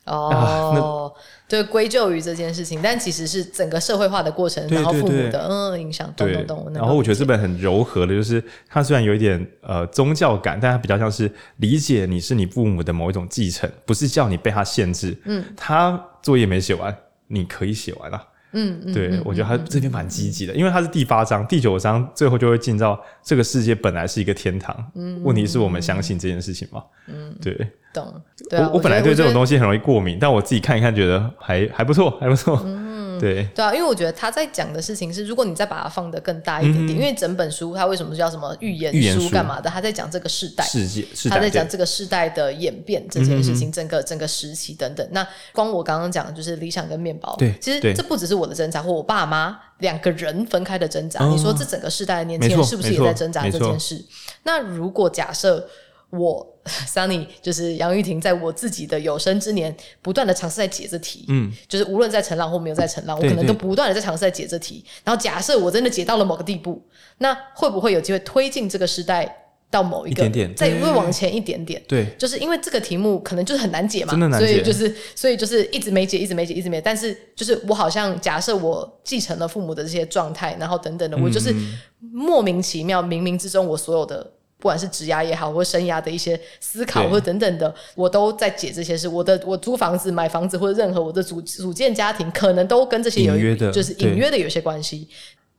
[0.08, 1.14] 哦。
[1.50, 6.74] 对，归咎于这件事情，但其实是整个社会化的过程，对对对，然后父母的嗯影响，懂懂懂。
[6.74, 15.18] 然后我觉得这本很柔和的，就是它虽然有一点呃宗教感，但它比较像是理解你是你父母的某一种继承，不是叫你被他限制。
[15.24, 16.94] 嗯，他作业没写完，
[17.28, 18.22] 你可以写完了。
[18.54, 24.76] 嗯，对，嗯、我觉得他这边蛮积极的，因为他是第八章、第九章，最后就会进到这个世界本来是一个天堂。
[24.96, 26.84] 嗯，问题是我们相信这件事情嘛？
[27.08, 27.54] 嗯，对，
[27.94, 28.22] 懂。
[28.50, 32.62] 对啊、我我本来对这种东西很容易过敏，但我自己看一看，觉得还还不错，还不错。
[32.66, 32.87] 嗯。
[33.20, 39.70] 对对啊，因为我觉得他在讲的事情是，如果你再把它放得更大一点点，嗯、因为整本书它为什么叫什么预言书干嘛的？
[39.70, 45.08] 他在讲这个世代，世界，他在讲这个世代的演变这件事情，整个整个时期等等。
[45.12, 51.24] 那光我刚刚讲的就是理想跟面包，对，其实这不只是我的挣扎，或我爸妈两个人分开的挣扎。
[51.24, 54.04] 哦、你说这整个世代的年轻人是不是也在挣扎这件事？
[54.44, 55.68] 那如果假设。
[56.10, 64.84] 我 Sunny 就是杨玉婷，在我自己的有生之年，不断的尝试在解这题，嗯，就是无论在成浪或没有在成浪，我可能都不断的在尝试在解这题。
[65.04, 66.82] 然后假设我真的解到了某个地步，
[67.18, 71.82] 那会不会有机会推进这个时代到某一个，一点点再会往前一点点？
[71.90, 76.82] 对，就是因为这个题目可能就是很难解嘛，真的难解，所以就是所以就是一直没解，一直没解，一直没解。
[76.82, 81.54] 但是就是我好像假设我继承了父母的这些状态，然后等等的，我就是
[82.00, 84.32] 莫名其妙，冥冥之中我所有的。
[84.60, 89.08] 不管是职涯也好，或生涯的一些思考，或等等的，我都在解这些事。
[89.08, 95.08] 我的我租房子、买房子，或者任何我的组组建家庭，可能都跟这些有约的，就是隐约的有些关系。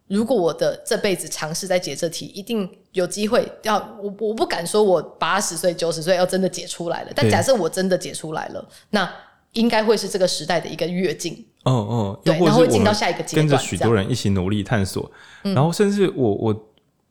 [0.09, 9.09] 如果我的这辈子尝试在解这题，一定有机会要我我不敢说我八十岁、九十岁要真的解出来了，但假设我真的解出来了，那
[9.53, 11.47] 应该会是这个时代的一个跃进。
[11.63, 15.09] 哦哦，对，然后会进到下一个阶段，跟着许多人一起努力探索，
[15.45, 16.68] 嗯、然后甚至我我。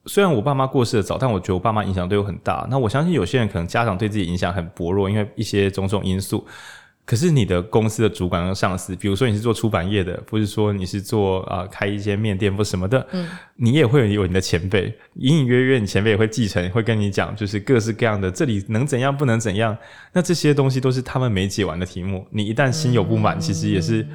[0.07, 2.65] 虽然我爸妈过世的早，但我觉得我爸妈影响对我很大。
[2.71, 6.45] 那我相信有些人可能家长对自己影响很薄弱，因为一些种种因素。
[7.05, 19.77] 可是你的公司的主管跟上司，比如说你是做出版业的，不是说你是做啊、呃、开一些面店或什么的，嗯，你也会有你的前辈，隐隐约约你前辈也会继承，会跟你讲，就是各式各样的这里能怎样不能怎样。
[20.11, 24.05] 那这些东西都是他们没解完的题目，你一旦心有不满，嗯、其实也是。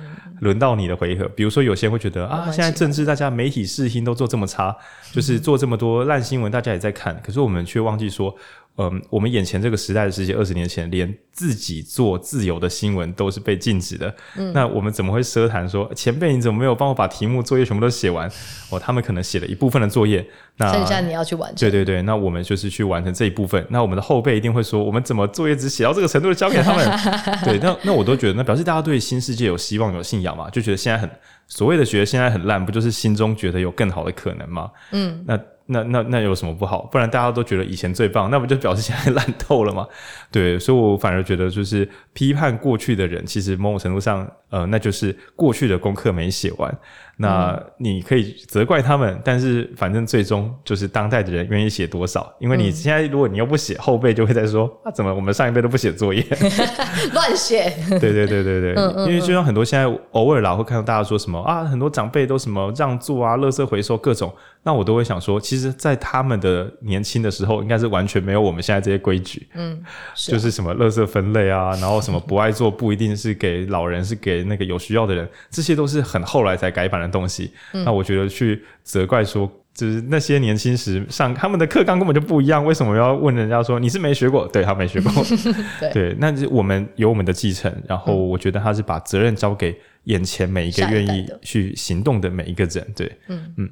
[0.43, 4.77] 轮到你的回合，比如说有些人会觉得啊，现在政治大家媒体视听都做这么差，
[5.13, 8.35] 就是做这么多烂新闻，大家也在看，可是我们却忘记说，
[8.79, 14.15] 嗯，我们眼前这个时代的世界，二十年前连自己做自由的新闻都是被禁止的。
[14.35, 18.27] 嗯，那我们怎么会奢谈说前辈你怎么没有帮我把题目作业全部都写完？
[18.71, 20.27] 哦，他们可能写了一部分的作业，
[20.57, 21.57] 那剩下你要去完成。
[21.57, 23.63] 对对对，那我们就是去完成这一部分。
[23.69, 26.85] 那我们的后辈一定会说，我们怎么作业只写到这个程度就交给他们？
[27.45, 30.49] 对，那那我都觉得，那表示大家对新世界有希望、有信仰嘛？
[30.49, 31.09] 就觉得现在很
[31.47, 34.71] 所谓的觉得现在很烂，不就是心中觉得有更好的可能吗？
[34.93, 35.39] 嗯，那。
[35.73, 36.83] 那那那有什么不好？
[36.93, 39.87] 不然大家都觉得以前最棒，那不就表示现在 烂透了吗？
[40.31, 46.79] 对，所以我反而觉得就是批判过去的人，其实某种程度上，呃，那就是过去的功课没写完。
[47.17, 56.25] 那你可以责怪他们，但是反正最终就是当代的人愿意写多少，因为你现在如果你又不写，后辈就会在说，那、啊、怎么我们上一辈都不写作业，
[57.13, 57.73] 乱写。
[57.91, 64.33] 对对对对对，嗯嗯嗯，因为就像很多现在偶尔啦会看到大家说什么啊，很多长辈都什么让座啊、垃圾回收各种，
[64.63, 69.81] 那我都会想说，其实，在他们的年轻的时候，应该是完全没有我们现在这些规矩，嗯，
[70.15, 70.33] 是。
[70.33, 84.47] 啊、就是什么垃圾分类啊，然后什么不爱做不一定是给老人，是给那个有需要的人，这些都是很后来才改版的东西，嗯、那我觉得去责怪说，就是那些年轻时上他们的课纲根本就不一样，为什么要问人家说你是没学过？
[84.49, 85.13] 对，他没学过，
[85.81, 93.71] 对，对，那我们有我们的继承，然后我觉得他是把责任交给眼前每一个愿意去行动的每一个人，对，嗯嗯，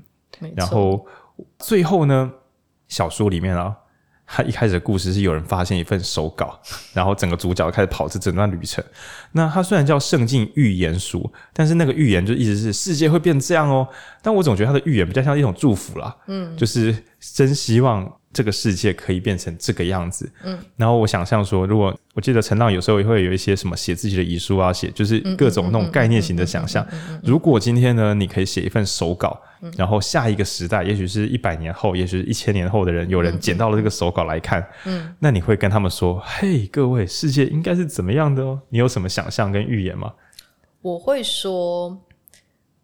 [0.55, 1.07] 然后
[1.59, 2.31] 最后呢，
[2.89, 3.77] 小说里面啊。
[4.33, 6.57] 他一开始的故事是有人发现一份手稿，
[6.93, 8.83] 然后整个主角开始跑这整段旅程。
[9.33, 13.89] 那他虽然叫圣境预言书，但是那个预言就一直是世界会变这样哦。
[14.23, 20.31] 但我总觉得他的预言比较像一种祝福啦，嗯，就是真希望这个世界可以变成这个样子。
[20.45, 26.87] 嗯，然后我想象说，如果我记得陈浪有时候也会有一些什么写自己的遗书啊，写就是各种那种概念型的想象。
[27.23, 29.41] 如果今天呢，你可以写一份手稿。
[29.77, 40.15] 然后下一个时代，也许是一百年后，也许是一千年后的人，有人捡到了这个手稿来看，嗯，那你会跟他们说：“嘿，各位，世界应该是怎么样的哦？”你有什么想象跟预言吗？
[40.81, 41.95] 我会说，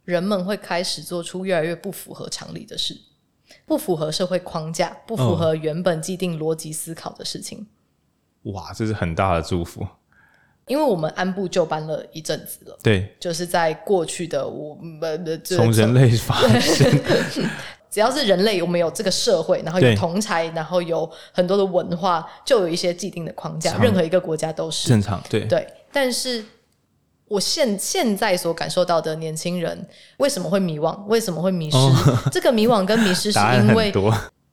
[0.04, 2.94] 人们会开始做出越来越不符合常理的事，
[3.66, 7.66] 不符合社会框架，不符合原本既定逻辑思考的事情。
[8.44, 9.86] 哇，这是很大的祝福。
[10.68, 16.90] 因为我们按部就班了一阵子了，对，就是在过去的我们的从人类发现，
[17.88, 25.64] 只要是人类，我们有这个社会，然后有同才，然后有很多的文化，就有一些既定的框架，任何一个国家都是正常，对对。
[25.92, 26.44] 但是
[27.28, 29.86] 我现现在所感受到的年轻人
[30.18, 30.96] 为什么会迷惘？
[31.06, 31.76] 为什么会迷失？
[31.76, 31.92] 哦、
[32.30, 33.92] 这个迷惘跟迷失是因为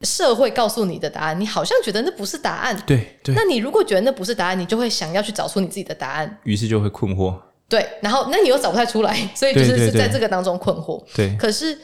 [0.02, 2.78] 社会告诉你的答案，你好像觉得那不是答案。
[2.86, 3.36] 对，对。
[3.36, 7.34] 那你如果觉得那不是答案，你就会想要去找出你自己的答案，于是就会困惑。
[7.70, 11.04] 对，然后那你又找不太出来，所以就是是在这个当中困惑。
[11.16, 11.36] 对。
[11.38, 11.78] 可是。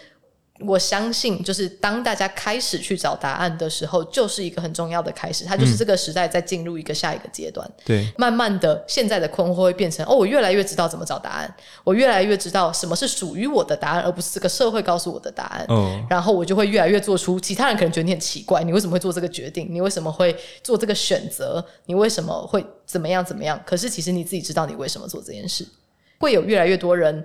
[0.66, 5.46] 我相信，就是当大家开始去找答案的时候，就是一个很重要的开始。
[5.46, 7.66] 它就是这个时代在进入一个下一个阶段。
[7.68, 7.84] 嗯。
[7.86, 15.66] 对，慢慢的，现在的困惑会变成：哦，我越来越知道怎么找答案，我越来越知道什么是属于我的答案，而不是这个社会告诉我的答案。
[15.70, 16.06] 哦。
[16.10, 19.68] 然后我就会越来越做出其他人可能觉得你很奇怪，你为什么会做这个决定？
[19.72, 21.66] 你为什么会做这个选择？
[21.86, 23.58] 你为什么会怎么样怎么样？
[23.66, 25.66] 可是其实你自己知道你为什么做这件事。
[26.20, 27.24] 会有越来越多人。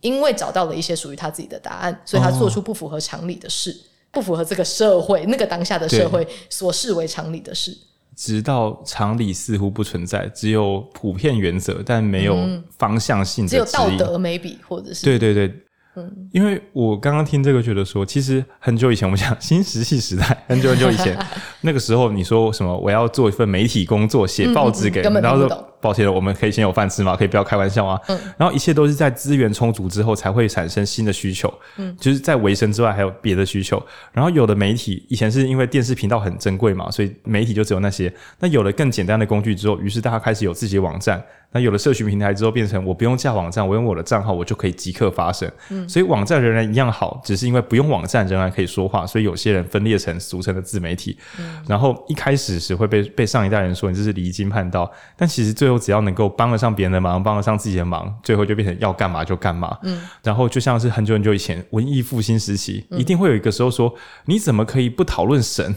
[0.00, 7.76] 因为找到了一些属于他自己的答案，所以他做出不符合常理的事，哦、不符合这个社会那个当下的社会所视为常理的事。
[8.16, 12.36] 直到常理似乎不存在，只有普遍原则，但没有
[12.76, 15.04] 方向性的、嗯，只有道德 maybe 或者是。
[15.04, 15.52] 对对对。
[15.96, 21.18] 嗯，因为我刚刚听这个，觉得说，其实很久以前，我们讲新石器时代，很久很久以前，
[21.62, 27.16] 那个时候你说什么，我要做一份媒体工作，写报纸给人，然后说，抱歉，我们可以先有饭吃吗？
[27.16, 27.98] 可以不要开玩笑吗？
[28.08, 33.82] 嗯，然后一切都是在资源充足之后才会产生新的需求，嗯，就是在维生之外还有别的需求。
[34.12, 38.12] 然后有的媒体以前是因为电视频道很珍贵嘛，所以媒体就只有那些。
[38.38, 41.22] 那有了更简单的工具之后，于是大家开始有自己的网站。
[41.52, 45.50] 那有了社群平台之后，变成我不用架网站，我用我的账号，我就可以即刻发声。
[45.70, 51.18] 嗯，所以网站仍然一样好，只是因为不用网站仍然可以说话，所以有些人分裂成俗称的自媒体。
[51.40, 59.78] 嗯，然后一开始是会被被上一代人说你这是离经叛道，但其实最后只要能够帮得上别人的忙，帮得上自己的忙，最后就变成要干嘛就干嘛。
[59.82, 63.94] 嗯，然后就像是很久很久以前文艺复兴时期，一定会有一个时候说，
[64.26, 65.76] 你怎么可以不讨论神？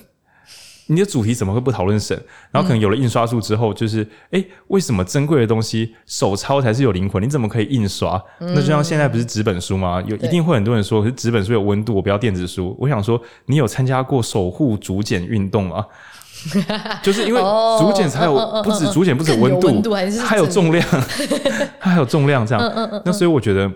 [0.87, 2.21] 你的主题怎么会不讨论神？
[2.51, 7.23] 然后可能有了印刷术之后，就是哎、嗯，为什么珍贵的东西手抄才是有灵魂？
[7.23, 8.21] 你怎么可以印刷？
[8.39, 10.03] 嗯、那就像现在不是纸本书吗？
[10.05, 12.75] 有一定会很多人说，是纸本书有温度，我不要电子书。
[12.77, 15.85] 我想说，你有参加过守护竹简运动吗？
[17.03, 17.41] 就是因为
[17.79, 18.33] 竹简才有
[18.63, 19.93] 不止竹简不止温度，
[20.25, 20.85] 还有重量，
[21.79, 23.01] 它 还有重量这样。
[23.05, 23.71] 那所以我觉得。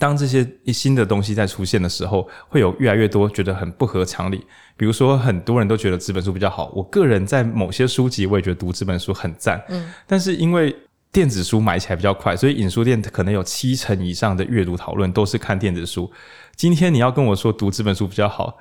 [0.00, 4.44] 当这些新的东西在出现的时候，会有越来越多觉得很不合常理。
[4.76, 6.68] 比如说，很多人都觉得纸本书比较好。
[6.74, 9.62] 我个人在某些书籍，我也觉得读纸本书很赞。
[9.68, 10.74] 嗯，但是因为
[11.12, 16.10] 电子书买起来比较快，所以影书店可能有七成以上的阅读讨论都是看电子书。
[16.56, 18.58] 今天你要跟我说读纸本书比较好。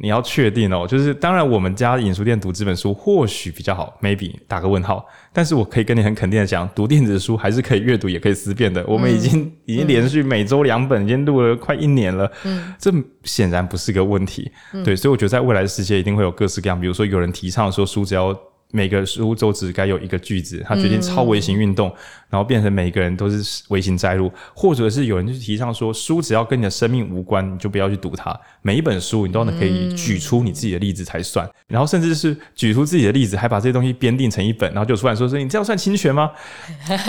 [0.00, 5.06] 你要确定哦，就是当然，我们家影书店读这本书或许比较好，maybe 打个问号。
[5.32, 8.82] 但是我可以跟你很肯定的讲，读电子书还是可以阅读，也可以思辨的。
[8.86, 12.30] 我们已经、嗯、已经连续每周两本，已经录了快一年了。
[12.44, 12.90] 嗯，这
[13.24, 14.50] 显然不是个问题。
[14.72, 18.34] 嗯、对，所以我觉得在未来的世界一定会有各式各样，比如说有人提倡说书只要。
[18.72, 21.94] 每个书周只该有一个句子，他决定超微型运动，嗯、
[22.30, 28.34] 然后变成每个人都是微型摘录，或者是有人就提倡说，书只要跟你的生命无关，你就不要去读它。
[28.62, 36.30] 每一本书你都能可以举出你自己的例子才算，嗯、然后甚至是举出自己的例子，还把这些东西编订成一本，然后就出来说说你这样算侵权吗？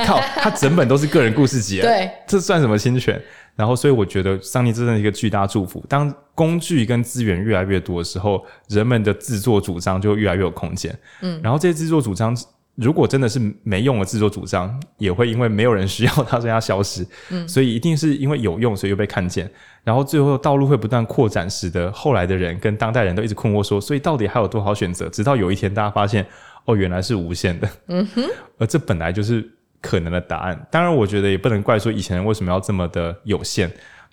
[0.05, 3.19] 靠，他整本都是个人故事集，对，这算什么侵权？
[3.55, 5.83] 然后，所以我觉得上帝真的是一个巨大祝福。
[5.87, 10.97] 当工具跟资源越来越多的时候，人们的自作主张就越来越有空间。
[11.21, 12.35] 嗯，然后这些自作主张，
[12.73, 17.05] 如果真的是没用的自作主张，也会因为没有人需要它，所以它消失。
[17.29, 19.47] 嗯，所以一定是因为有用，所以又被看见。
[19.83, 25.07] 然后最后道路会不断扩展，使得后来的人跟当代人都一直困惑说：所以到底还有多少选择？
[25.09, 26.25] 直到有一天，大家发现，
[26.65, 27.69] 哦，原来是无限的。
[27.89, 28.23] 嗯哼，
[28.57, 29.47] 而这本来就是。
[29.83, 33.69] 可能的答案，当然，我觉得也不能怪说以前人为什么要这么的有限，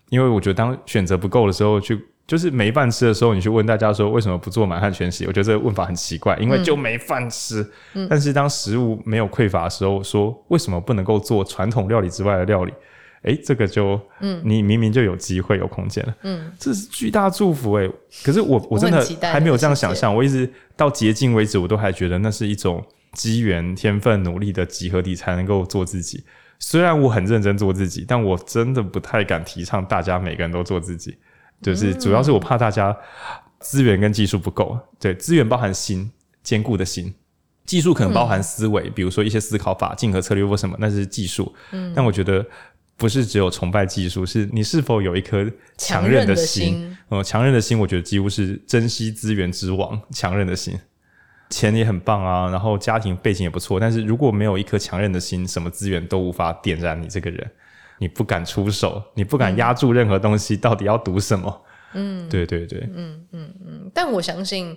[0.09, 7.65] 因为我觉得当选择不够的时候，去就是没饭吃的时候，你去问大家说为什么不做满汉全席，我觉得这个问法很奇怪，因为就没饭吃。
[7.95, 12.73] 嗯、但是当食物没有匮乏的时候，说为什么不能够做传统料理之外的料理？
[13.23, 17.89] 哎，这个就，嗯，你明明就有机会有空间了，嗯，这是巨大祝福哎。
[18.25, 22.85] 可是我我真的还没有这样想象，我一直到竭尽为止，我都还觉得那是一种。
[23.13, 26.25] 机缘、天分、努力的集合体才能够做自己。
[26.59, 31.17] 虽然我很认真做自己，但我真的不太敢提倡大家每个人都做自己。
[31.63, 32.97] 就是主要是我怕大家
[33.59, 34.79] 资源跟技术不够。
[34.99, 36.11] 对，资源包含心，
[36.43, 37.13] 坚固的心；
[37.67, 41.55] 技术可能包含思维，嗯、比如说一些思考法、竞合策略或什么，那是技术。
[41.73, 42.45] 嗯，但我觉得
[42.97, 45.47] 不是只有崇拜技术，是你是否有一颗
[45.77, 46.97] 强韧的心。
[47.11, 50.01] 嗯，强韧的心，我觉得几乎是珍惜资源之王。
[50.11, 50.79] 强韧的心。
[51.51, 57.51] 钱也很棒啊，然后家庭背景也不错，但是如果没有一颗强韧的心，什么资源都无法点燃你这个人。
[58.03, 61.63] 你不敢出手，你不敢压住任何东西，嗯、到底要赌什么？
[61.93, 63.91] 嗯，对对对，嗯嗯嗯。
[63.93, 64.75] 但我相信，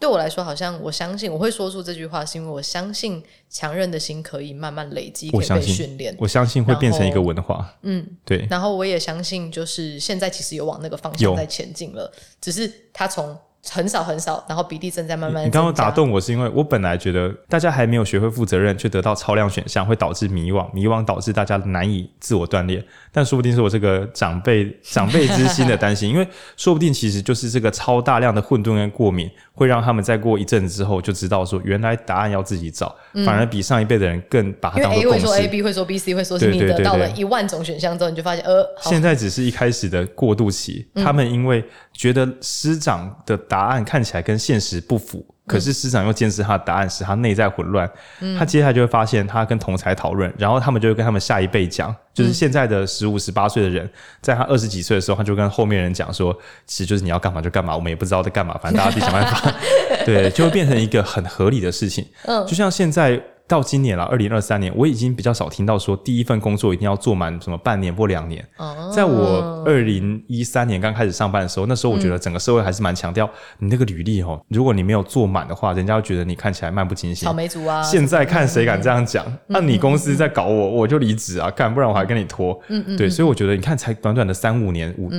[0.00, 6.16] 对我来说，好像我相信我会说出这句话，是因为我相信强韧的心可以慢慢累积，可以被训练。
[6.18, 7.70] 我相信会变成一个文化。
[7.82, 8.46] 嗯，对。
[8.48, 13.36] 然后我也相信，就是现在其实有往那个方向在前进了，只是他从。
[13.70, 15.46] 很少很少，然后比例正在慢慢。
[15.46, 22.84] 你刚刚打动我是因为我本来觉得大家还没有学会负责任，却得到超量选项，会导致迷惘，迷惘导致大家难以自我锻炼。
[23.12, 26.26] 但说不定是我这个长辈 长辈之心的担心，因为
[26.56, 35.06] 说不定其实就是这个超大量的混沌跟过敏，会让他们再过一阵子之后就知道说，原来答案要自己找，嗯、反而比上一辈的人更把它当做共识。
[35.06, 45.22] 因为 A 会说 A，B 会说 B，C 会说是你得到了一万种选项之后，你就发现呃，现在只是一开始的过渡期，嗯、他们因为觉得师长的答案看起来跟现实不符。
[45.46, 47.90] 可是师长又坚持他的答案，使他内在混乱。
[48.20, 53.86] 嗯、他接下来就会发现，他跟同才讨论，然后他们就会跟他们下一辈讲，就是现在的十五、十八岁的人，
[54.22, 56.32] 在他二十几岁的时候，他就跟后面人讲说，
[56.64, 59.52] 其实就是你要干嘛就干嘛，我们也不知道在干嘛，反正大家自己想办法。
[60.06, 62.06] 对，就会变成一个很合理的事情。
[62.24, 63.20] 嗯，就像现在。
[63.48, 68.42] 到今年了，二零二三年，我已经比较少听到说第一份工作一定要做满什么半年或两年。
[68.56, 73.28] 哦，在我二零一三年刚开始上班的时候，那时候我觉得整个社会还是蛮强调
[73.58, 77.26] 你那个履历哦，如果你没有做满的话，人家会觉得你看起来漫不经心。
[77.26, 77.82] 草莓族啊！
[77.82, 79.26] 现在看谁敢这样讲？
[79.48, 82.58] 那你公司在搞我，我就离职啊，干，不然我还跟你拖。
[82.68, 82.96] 嗯嗯。
[82.96, 85.10] 对，所以我觉得你看，才短短的三五年五。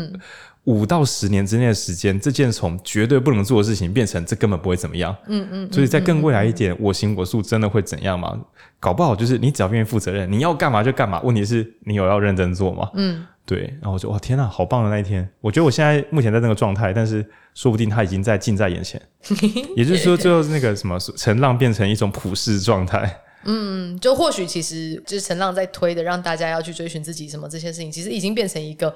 [0.66, 5.14] 五到十年之内的时间，这件从绝对不能做的事情变成这根本不会怎么样。
[5.28, 5.66] 嗯嗯。
[5.66, 8.40] 嗯，所以在更未来一点，我行我素真的会怎样吗？
[8.80, 11.22] 搞不好就是你只要愿意负责任，你要干嘛就干嘛。
[11.22, 12.90] 问题是你有要认真做吗？
[12.94, 13.62] 嗯，对。
[13.82, 15.28] 然后我就哇天呐，好棒的那一天！
[15.42, 19.02] 我觉得我现在目前在那个状态，但是说不定他已经在近在眼前。
[19.76, 23.20] 也就是说，最后那个什么陈浪变成一种普世状态。
[23.46, 28.94] 嗯，就或许其实就是陈浪在推的，让大家要去追寻自己什么这些事情，其实已经变成一个。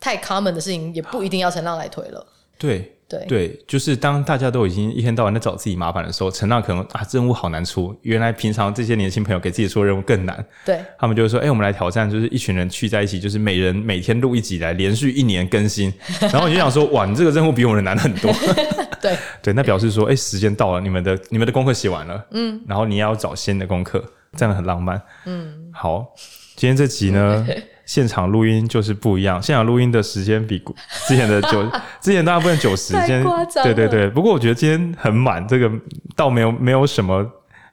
[0.00, 2.26] 太 common 的事情也不一定要陈浪来推了。
[2.56, 7.94] 对对对，就是当大家都已经一天到晚在找自己麻烦的时候，陈浪可能啊任务好难出。
[8.02, 10.44] 原来平常这些年轻朋友给自己说任务更难。
[10.64, 15.92] 对，他们就会说：“哎、欸，我们来挑战，就是一群人聚在一起，就是每人每天录一集来连续一年更新。
[16.32, 18.32] ”然后你就想说：“哇，你这个任务比我们的难很多。
[19.02, 24.02] ”对对，那表示说：“哎、欸，时间到了，你们的你们的功课写完了。”嗯，然后你要找新的功课，
[24.36, 25.00] 这样很浪漫。
[25.26, 26.14] 嗯，好，
[26.56, 27.46] 今天这集呢。
[27.86, 30.62] 现场录音就是不一样，现场录音的时间比
[31.06, 31.62] 之前的九，
[32.00, 33.24] 之前大部分九十，今天
[33.62, 34.08] 对对对。
[34.10, 35.70] 不过我觉得今天很满，这个
[36.16, 37.24] 倒没有没有什么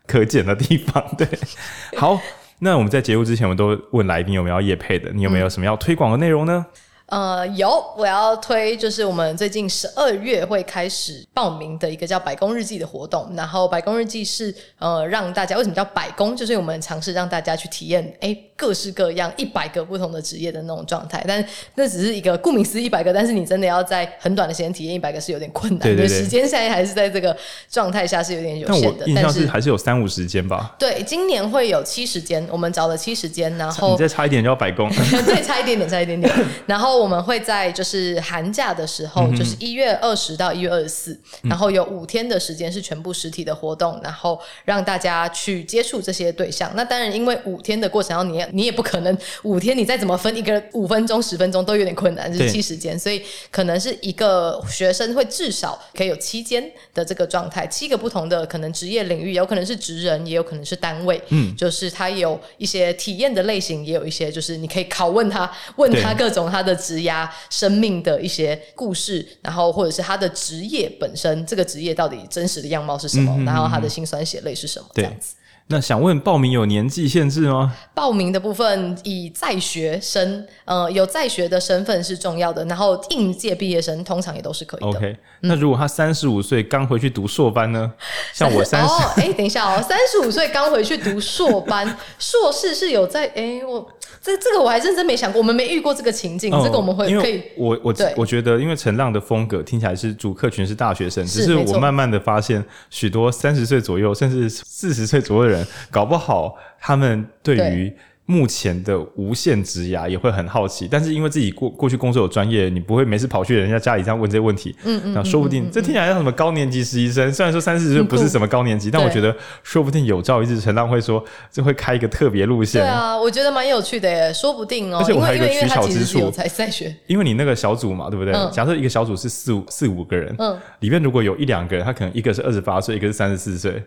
[0.08, 1.04] 可剪的地方。
[1.18, 1.28] 对，
[1.98, 2.20] 好，
[2.60, 6.66] 那我们在节目之前，我们都问来宾有没有要夜配的，你有没有什么要推广的内容呢？
[6.68, 6.82] 嗯
[7.12, 13.30] 呃，有，我要推就是我们最近十二月会开始报名的一个叫百工日记的活动。
[13.36, 21.22] 然后百工日记是呃让大家为什么叫百工，就是我们尝试让大家去体验哎各式各样一百个不同的职业的那种状态。
[21.28, 25.86] 但那只是一个顾名思义一百个，但是你真的要在很短的时间体验一百个是有点困难的。
[25.88, 27.36] 对对对，时间现在还是在这个
[27.70, 29.04] 状态下是有点有限的。
[29.08, 30.74] 但我印象是还是有三五十间吧？
[30.80, 34.90] 对，今年会有七十间，我们找了七十间，然后你再差一点就要百工，
[35.28, 36.34] 对，差一点点，差一点点，
[36.66, 37.01] 然后。
[37.02, 46.72] 我们会在就是寒假的时候，就是一月二十到一月二十四，然后有五天的时间是全部实体的活动，然后让大家去接触这些对象。
[46.76, 66.78] 那当然，因为五天的过程，然后你你也不可能五天你再怎么分一个五分钟、十分钟都有点困难，就是七时间，所以可能是一个学生会至少可以有七间的这个状态，七个不同的可能职业领域，有可能是职人，也有可能是单位，嗯，就是他有一些体验的类型，也有一些就是你可以拷问他，问他各种他的。
[66.82, 73.32] 职涯生命的一些故事，然后或者是他的职业本身，这个职业到底真实的样貌是什么？
[73.34, 74.86] 嗯嗯嗯，然后他的辛酸血泪是什么？
[74.94, 75.36] 这样子。
[75.68, 77.74] 那想问报名有年纪限制吗？
[77.94, 84.88] 报名的部分以在学生，呃，有在学的身份是重要的，然后应届毕业生通常也都是可以的。
[84.88, 87.90] OK，那如果他三十五岁刚回去读硕班呢？
[88.34, 93.88] 像我三十，哎、哦，等一下哦，三十五岁刚回去读硕班，硕士是有在，哎，我。
[94.22, 96.54] 这这个我还认真没想过，我们没遇过这个情境。
[96.54, 107.92] 嗯、这个我们会可以，我我我觉得，因为陈浪的风格听起来是主客群是大学生，只是我慢慢的发现，许多三十岁左右甚至四十岁左右的人，搞不好他们对于。
[108.32, 114.74] 目前的无限职涯也会很好奇，但是因为自己过过去工作有专业，你不会没事跑去人家家里这样问这些问题。
[114.86, 121.22] 嗯嗯，那说不定、嗯嗯嗯、这听起来像什么高年级实习生，虽然说三四十岁不是什么高年级，嗯、但我觉得说不定有朝一日陈浪会说，
[121.52, 122.82] 这会开一个特别路线。
[122.82, 125.00] 对啊，我觉得蛮有趣的耶，说不定哦。
[125.00, 126.96] 而且我还有一个取巧之处，才在学。
[127.08, 128.34] 因为你那个小组嘛，对不对？
[128.34, 133.84] 嗯、假设一个小组是四五四五个人，嗯，里面如果有一两个人，他可能一个是二十八岁，一个是三十四岁。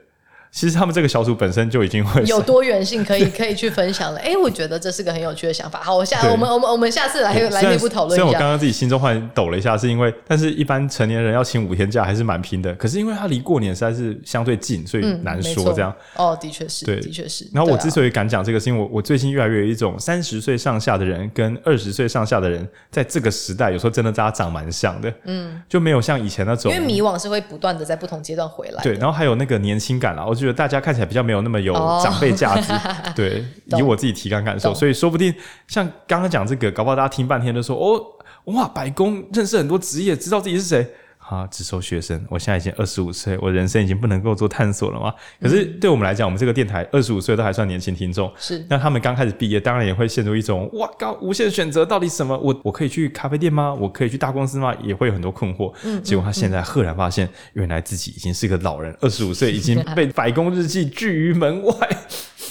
[0.54, 4.20] 其实他们这个小组本身就已经会有多元性，可以 可以去分享了。
[4.20, 5.82] 哎，我觉得这是个很有趣的想法。
[5.82, 8.22] 好，我下我们我们我们下次来来内部讨论一下。
[8.22, 12.72] 虽然我刚刚自己心中忽然抖了一下，是因为，但是一般成年人要请五天假还是蛮拼的。
[12.76, 15.92] 可是因为他离过年实在是相对近，所以难说这样。
[16.14, 17.44] 哦，的确是，对，的确是。
[17.52, 25.12] 然后我之所以敢讲这个，是因为我我最近越来越有一种三十岁上下的人跟二十岁上下的人，在这个时代有时候真的大家长蛮像的。
[25.24, 28.80] 嗯，就没有像以前那种，因为迷惘是会不断的在不同阶段回来。
[28.84, 31.24] 对，然后还有那个年轻感啦，我觉得大家看起来比较。
[31.24, 31.72] 没有那么有
[32.04, 32.78] 长辈价值，哦、
[33.16, 33.42] 对，
[33.78, 35.34] 以我自己体感感受，所以说不定
[35.66, 40.86] 像刚刚讲这个，搞不好大家听半天都说哦，哇，百工认识很多职业，知道自己是谁。
[41.28, 42.22] 啊，只收学生。
[42.28, 45.12] 我现在已经二十五岁，我人生已经不能够做探索了吗？
[45.40, 48.32] 可是对我们来讲，我们这个电台二十五岁都还算年轻听众。
[48.36, 52.36] 是，那他们刚开始毕业，当然也会陷入一种哇，高无限选择，到底什么？
[52.38, 53.72] 我我可以去咖啡店吗？
[53.74, 54.74] 我可以去大公司吗？
[54.82, 55.72] 也会有很多困惑。
[55.84, 61.72] 嗯，结果他现在赫然发现，原来自己已经是个老人，二十五岁已经 被百工日记拒于门外。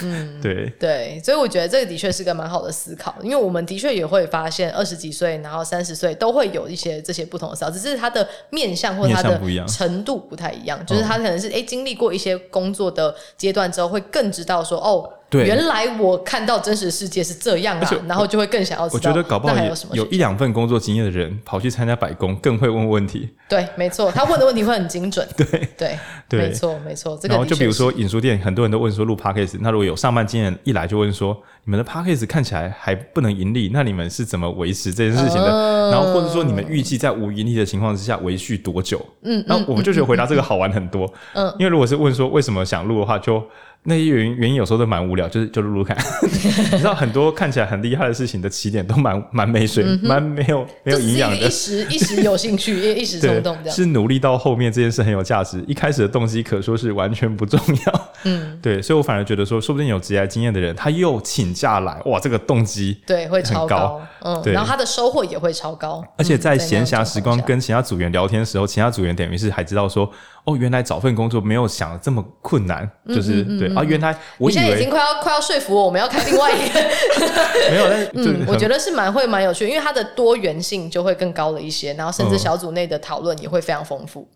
[0.01, 15.13] 嗯，对对，所以我觉得这个的确是个蛮好的思考，因为我们的确也会发现二十几岁，然后三十岁都会有一些这些不同的思考，只是他的面向或他的程度不太一样，就是他可能是哎经历过一些工作的阶段之后，会更知道说哦。
[15.33, 18.95] 对原来我看到真实世界是这样啊，然后就会更想要知道。
[18.95, 23.29] 我觉得搞不好有有一两份工作经验的人跑去参加百工，更会问问题。
[23.49, 25.27] 对，没错，他问的问题会很精准。
[25.35, 25.45] 对
[25.77, 25.97] 对
[26.29, 27.17] 对，没错没错。
[27.19, 31.35] 这个然后就比如说影书店，很多人都问说录 Podcast，那如果有上班经验，一来就问说
[31.65, 35.49] 你们的 Podcast 看起来还不能盈利，那你们是怎么维持这件事情的？
[35.49, 39.03] 嗯、然后或者说你们预计在无盈利的情况之下维续多久？
[39.23, 41.11] 嗯，然后我们就觉得回答这个好玩很多。
[41.33, 43.43] 嗯，因为如果是问说为什么想录的话，就。
[43.85, 45.97] 那些原因原因有时候都蛮无聊，就是就录录看，
[46.71, 51.37] 你知道很多看起来很厉害的事情的起点都蛮蛮没水，蛮、嗯、没有没有营养的。
[51.37, 53.69] 一时一时有兴趣， 一时冲动的。
[53.69, 58.09] 是努力到后面这件事很有价值，一开始的动机可说是完全不重要。
[58.23, 66.03] 嗯，对，所以我反而觉得说，说不定有职业经验的人，他又请假来，哇，这个动机对会超高，嗯，对，然后他的收获也会超高。
[66.17, 70.09] 而且在闲暇时光跟其他组员聊天的时候，其他组员等于是还知道说。
[70.45, 76.81] 哦，原来找份工作没有想的这么困难，就是对啊，原来我现在已经快要快要说服我，我们要开另外一个，
[77.71, 84.27] 没有，但 是嗯，我觉得是蛮会蛮有趣，因为它的多元性就会更高了一些，然后甚至小组内的讨论也会非常丰富。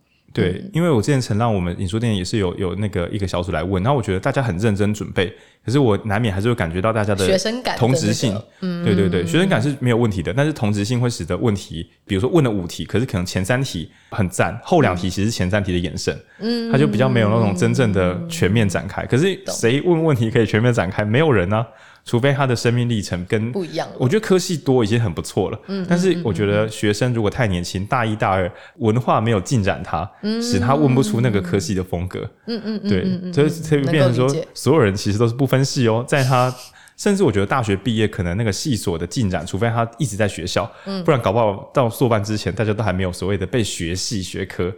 [0.42, 5.34] 对，因为我之前曾让我们影书店也是有有那个一个小组来问，然后我觉得大家很认真准备，
[5.66, 8.40] 可是我难免还是会感觉到大家的学生感、同质性。
[8.62, 19.06] 嗯，对对对，学生感是没有问题的，但是同质性会使得问题，比如说问了五题，可是可能前三题很赞，后两题其实是前三题的延伸，嗯，他就比较没有那种真正的全面展开。
[19.06, 21.04] 可是谁问问题可以全面展开？
[21.04, 21.66] 没有人啊。
[22.08, 25.60] 除非他的生命历程跟不一样，我觉得科系多已经很不错了。
[25.68, 32.22] 嗯，但是我觉得学生如果太年轻，大一大二文化没有进展他，嗯，使他问不出那个科系的风格。
[32.48, 36.56] 嗯嗯嗯，对，所以所以变成说，所有人其实都是不分系哦，在他。
[36.98, 44.74] 甚至我觉得大学毕业可能那个系所的进展，除非他一直在学校，嗯，不然搞不好到硕班之前，大家都还没有所谓的被学系学科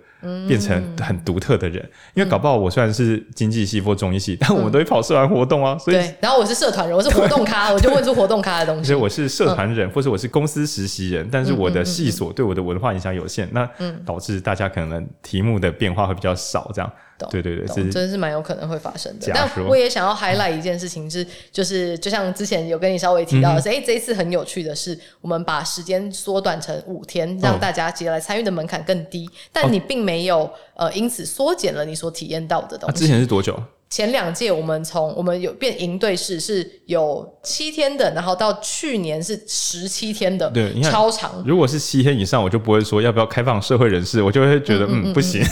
[0.45, 1.81] 变成很独特的人。
[1.81, 6.13] 嗯、因为搞不好我虽然是经济系或中医系，但我们都会跑社团活动啊，所以对。
[6.19, 8.87] 然后我是社团人，我是活动咖， 我就问出活动咖的东西。
[8.87, 13.65] 所以我是社团人，嗯、或者我是公司实习人，但是我的系所对我的文化影响有限，那
[14.05, 16.91] 导致大家可能题目的变化会比较少，这样。
[17.27, 19.31] 对对对，真的是蛮有可能会发生的。
[19.33, 29.29] 但我也想要 highlight 一件事情是，就是就像之前有跟你稍微提到的是，哎，这一次很有趣的是，我们把时间缩短成五天，让大家接来参与的门槛更低。
[29.51, 32.97] 但你并没有呃因此缩减了你所体验到的东西。
[32.99, 33.61] 之前是多久？
[33.89, 41.43] 前两届我们从我们有变营队式是有七天的，然后到去年是十七天的，对，超长。
[41.43, 45.43] 如果是七天以上，我就不会说要不要开放社会人士，我就会觉得嗯不行。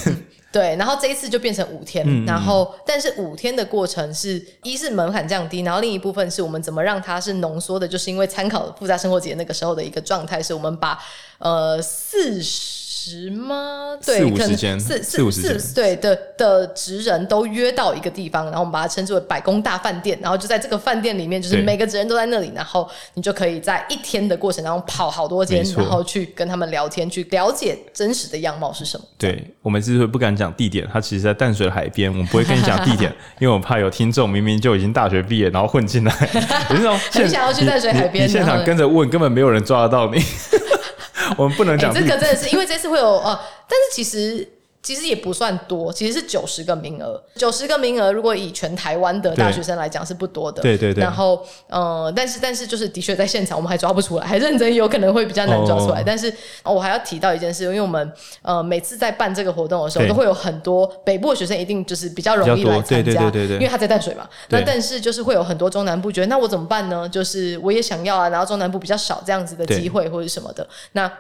[0.58, 10.98] 对，然后这一次就变成五天，嗯、然后但是五天的过程是一是门槛降低，然后另一部分是我们怎么让它是浓缩的，就是因为参考复杂生活节那个时候的一个状态，是我们把
[11.38, 12.87] 呃四十。
[13.08, 13.98] 十吗？
[14.06, 29.06] 对，四五十间，四四五四对的的职人都约到一个地方，然后我们把它称之为百工大饭店，然后就在这个饭店里面，就是每个职人都在那里，然后你就可以在一天的过程当中跑好多间，然后去跟他们聊天，去了解真实的样貌是什么。
[29.18, 33.10] 对，我们之所以不敢讲地点，它其实在淡水海边，我们不会跟你讲地点，
[33.40, 36.14] 因为我怕有听众明明就已经大学毕业，然后混进来，
[37.16, 40.22] 你想要去淡水海边，你现场跟着问，根本没有人抓得到你。
[41.38, 44.54] 我们不能讲、欸、这个，真的是因为这次会有呃，但是其实。
[44.88, 47.22] 其实也不算多，其实是九十个名额。
[47.36, 50.62] 九十个名额，如果以全台湾的大学生来讲是不多的。
[50.62, 51.04] 对对对。
[51.04, 56.00] 然后，呃，但是但是就是的确在现场我们还抓不出来，还认真有可能会比较难抓出来。
[56.00, 56.34] 哦、但是、
[56.64, 58.10] 哦、我还要提到一件事，因为我们
[58.42, 64.26] 呃每次在办这个活动的时候，都会有很多北部的学生一定就是比较容易来参加，对对对对对，因为他在淡水嘛。
[64.48, 67.10] 对那但是就是会有很多中南部觉得，那我怎么办呢？
[67.10, 71.12] 就是我也想要啊，然后中南部比较少这样子的机会或者什么的，那。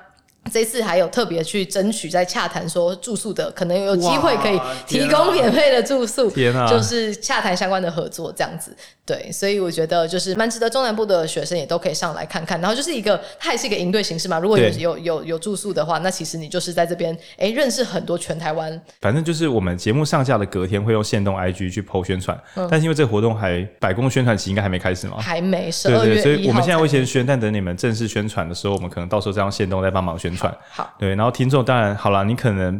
[0.51, 6.29] 这次还有特别去争取，在洽谈说住宿的，可能有机会可以提供免费的住宿，
[6.69, 8.75] 就是洽谈相关的合作这样子。
[9.05, 12.59] 对，所以我觉得就是蛮值得中南部的学生也都可以上来看看。
[12.59, 14.37] 然后就是一个，它还是一个营队形式嘛。
[14.37, 18.81] 如果有有有有住宿的话，那其实你就是在这边哎认识很多全台湾。
[18.99, 30.55] 反正就是我们节目上架的隔天会用限动 IG 去 PO 宣传，嗯、但是因为这个活动还百工宣传期应该还没开始嘛，还没十二月，所以我们现在会先宣，但等你们正式宣传的时候，我们可能到时候这样限动再帮忙宣传。
[30.69, 32.79] 好，对，然后听众当然好了，你可能。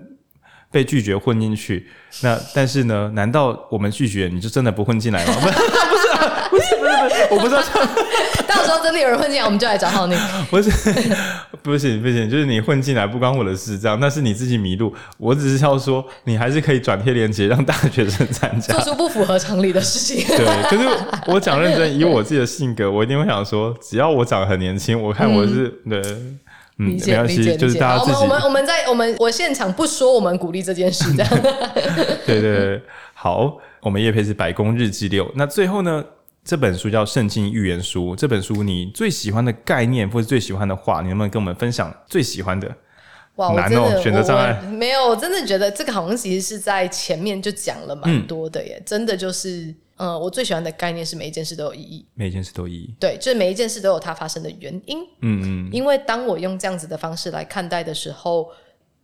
[0.70, 1.88] 被拒绝混进去，
[2.22, 3.10] 那但是呢？
[3.16, 5.34] 难道我们拒绝你就真的不混进来吗？
[5.40, 5.56] 不是，
[6.50, 7.62] 不是，不是，不是，我不知道。
[8.46, 10.16] 到时候真的有人混进来，我们就来找到你。
[10.52, 10.70] 不是，
[11.64, 14.94] 不行，不行，就是你混进来不关我的事，这样那是你自己迷路。
[15.18, 20.28] 我只是要说，你还是可以转贴链接让大学生参加，做出不符合常理的事情。
[20.36, 20.86] 对，可是
[21.28, 26.02] 我讲认真，以我自己的性格，我一定会想说，只要我长得很年轻，我看我是、嗯、对。
[26.80, 28.04] 嗯，理解，理解，就是大家。
[28.22, 31.42] 我们我们在我们我现场不说，我们鼓励这件事，这样。
[32.26, 32.82] 对对对，
[33.14, 35.28] 好，我们叶佩是百工日记六。
[35.36, 36.06] 那最后呢，
[36.44, 38.14] 这本书叫《圣经预言书》。
[38.16, 42.72] 这本书你最喜欢的概念或者最喜欢的话，你能不能跟我们分享最喜欢的？
[43.38, 44.54] 哇，难哦，选择障碍。
[44.72, 49.74] 没有，我真的觉得这个好像其实是在前面就讲了蛮多的耶，嗯、真的就是。
[49.98, 52.96] 嗯，我最喜欢的概念是每一件事都有意义，每一件事都有意义。
[53.00, 55.00] 对，就是每一件事都有它发生的原因。
[55.22, 55.70] 嗯嗯。
[55.72, 58.50] 因为当我用这样子的方式来看待的时候，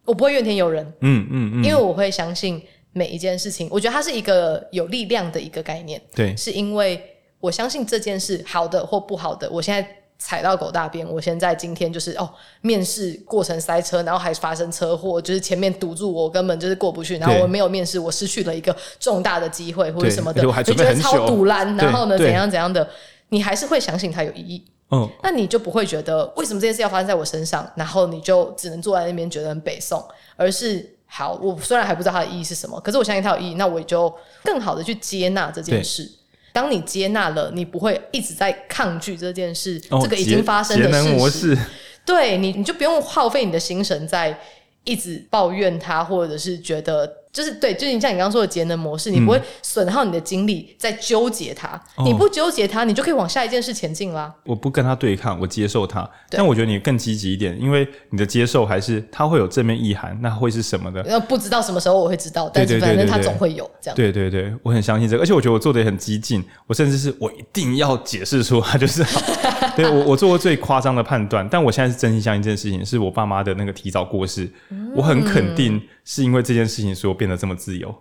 [0.06, 0.86] 我不会怨天尤人。
[1.02, 1.64] 嗯嗯嗯。
[1.64, 2.61] 因为我会相信
[2.91, 6.02] 每一件事情，我觉得它是一个有力量的一个概念。
[6.15, 7.02] 对，是因为
[7.40, 10.02] 我相信这件事好的或不好的，我现在。
[10.26, 11.06] 踩到狗大便！
[11.06, 12.30] 我现在今天就是哦，
[12.62, 17.18] 面试过程塞车，然后还发生车祸，就是前面堵住我，根本就是过不去。
[17.18, 21.76] 然后我没有面试，我失去了一个重大的机会或者什么的，就觉得超堵烂。
[21.76, 22.88] 然后呢，怎样怎样的，
[23.30, 24.64] 你还是会相信它有意义。
[24.91, 27.70] 嗯，那你就不会觉得为什么这件事要发生在我身上？
[27.76, 30.02] 然后你就只能坐在那边觉得很北宋，
[30.38, 34.14] 而是好，我虽然还不知道它的意义是什么，可是我相信它有意义，那我也就
[34.45, 36.10] 更好的去接纳这件事。
[36.53, 40.89] 当你接纳了，你不会一直在抗拒这件事，哦、这个已经发生的
[41.30, 41.57] 事实。
[42.05, 44.39] 对你，你就不用耗费你的心神在
[44.85, 47.23] 一直抱怨他，或者是觉得。
[47.34, 54.31] 就是对，就是你像你刚刚说的节能模式，你不会损耗你的精力在纠结它，嗯、你不纠结它，你就可以往下一件事前进啦。
[54.45, 56.07] 我不跟他对抗，我接受它。
[56.30, 61.03] 但我觉得你更积极一点，因为你的接受还是它会有正面意涵，那会是什么的？
[61.07, 63.95] 那不知道什么时候我会知道，但是反正它总会有这样。
[63.95, 69.19] 对对对，我很相信这个，而且我觉得我做的也很激进，我甚至是我一定要解释出它就是好。
[69.76, 77.95] 对我我做过最夸张的判断，但我现在是真心相信这件事情，是我爸妈的那个提早过世，嗯、我很肯定是因为这件事情，所以我变得这么自由。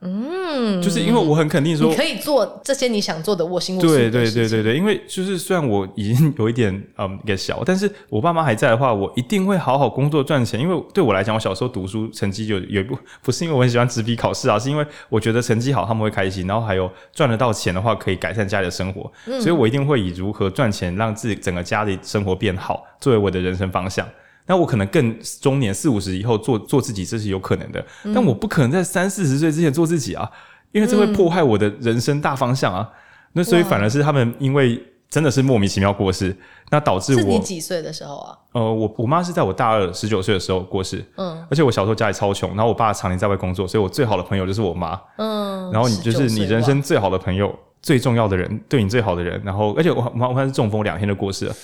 [0.00, 3.88] 嗯，就是因为我很肯定说，你可以做这些你想做的卧薪卧食。
[3.88, 10.60] 对对对对对，因为就是虽然我已经有一点嗯给小，但是我爸妈还在的话，我一定会好好工作赚钱。
[10.60, 24.06] 因为对我来讲，我小时候读书成绩就有一部不是因为我很喜欢纸笔考试啊， 是因为我觉得成绩好他们会开心，然后还有赚得到钱的话可以改善家里的生活，嗯、所以我一定会以如何赚钱让自己整个家里生活变好作为我的人生方向。
[24.48, 27.84] 那我可能更中年四五十以后做做自己，这是有可能的。
[28.04, 30.28] 嗯、但我不可能在三四十岁之前做自己啊，
[30.72, 32.90] 因为这会破坏我的人生大方向啊。
[32.90, 32.96] 嗯、
[33.34, 36.34] 那所以反而是他们因为真的是莫名其妙过世，
[36.70, 37.20] 那导致我。
[37.20, 38.36] 是你几岁的时候啊？
[38.52, 41.04] 呃，我我妈是在我大二十九岁的时候过世。
[41.16, 41.46] 嗯。
[41.50, 44.98] 而且我小时候家里超穷，然后我爸常年在外工作，所以我最好的朋友就是我妈。
[45.18, 45.70] 嗯。
[45.70, 49.38] 然后你就是你人生最好的朋友，最重要的人，对你最好的人。
[49.44, 51.54] 然后，而且我我妈是中风，两天就过世了。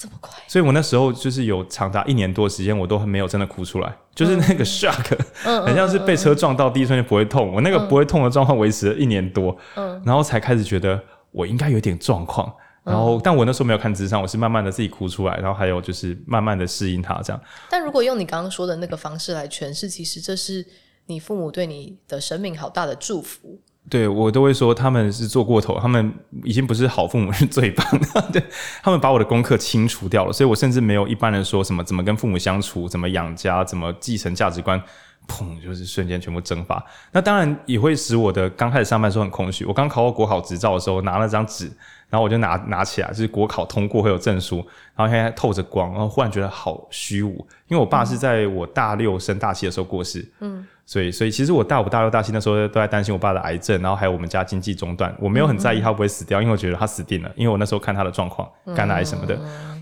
[0.00, 5.14] 这么快，所以我那时候就是有长达一年多的时间，我都没有真的哭出来，就是那个 shock，
[5.44, 10.98] 嗯，很像是被车撞到第一瞬间不会痛，我那个不会痛的状况维持了一年多，嗯，然后才开始觉得
[11.32, 12.50] 我应该有点状况，
[12.82, 17.42] 然后但我那时候没有看智商，我是慢慢的自己哭出来，然后还有就是慢慢的适应它这样。
[17.68, 20.66] 但如果用你刚刚说的那个方式来诠释，其实这是
[21.04, 23.60] 你父母对你的生命好大的祝福。
[23.88, 26.12] 对，我都会说他们是做过头，他们
[26.44, 28.22] 已经不是好父母，是最棒的。
[28.32, 28.42] 对，
[28.82, 34.80] 他们把我的功课清除掉了，所以我甚至没有一般人说什么怎么跟父母相处，怎么养家，怎么继承价值观，
[35.26, 36.84] 砰，就是瞬间全部蒸发。
[37.10, 39.64] 那当然也会使我的刚开始上班的时候很空虚。
[39.64, 41.64] 我刚考过国考执照的时候，拿了张纸，
[42.08, 44.58] 然后我就拿拿起来，就是国考通过会有证书，
[44.94, 47.30] 然后现在透着光，然后忽然觉得好虚无，
[47.66, 50.30] 因为我爸是在我大六升大七的时候过世。
[50.38, 50.64] 嗯。
[50.90, 55.14] 所以，所以其实我大五、大六、大七那时候都在担心我爸的癌症，然后还有我们家经济中断。
[55.20, 57.30] 我没有很在意他会不会死掉，嗯嗯，因为我觉得他死定了。
[57.36, 59.38] 因为我那时候看他的状况，肝癌什么的。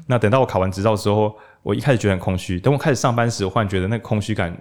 [0.06, 2.60] 那等到我考完执照之后，我一开始觉得很空虚。
[2.60, 4.54] 等我开始上班时，我忽然觉得那个空虚感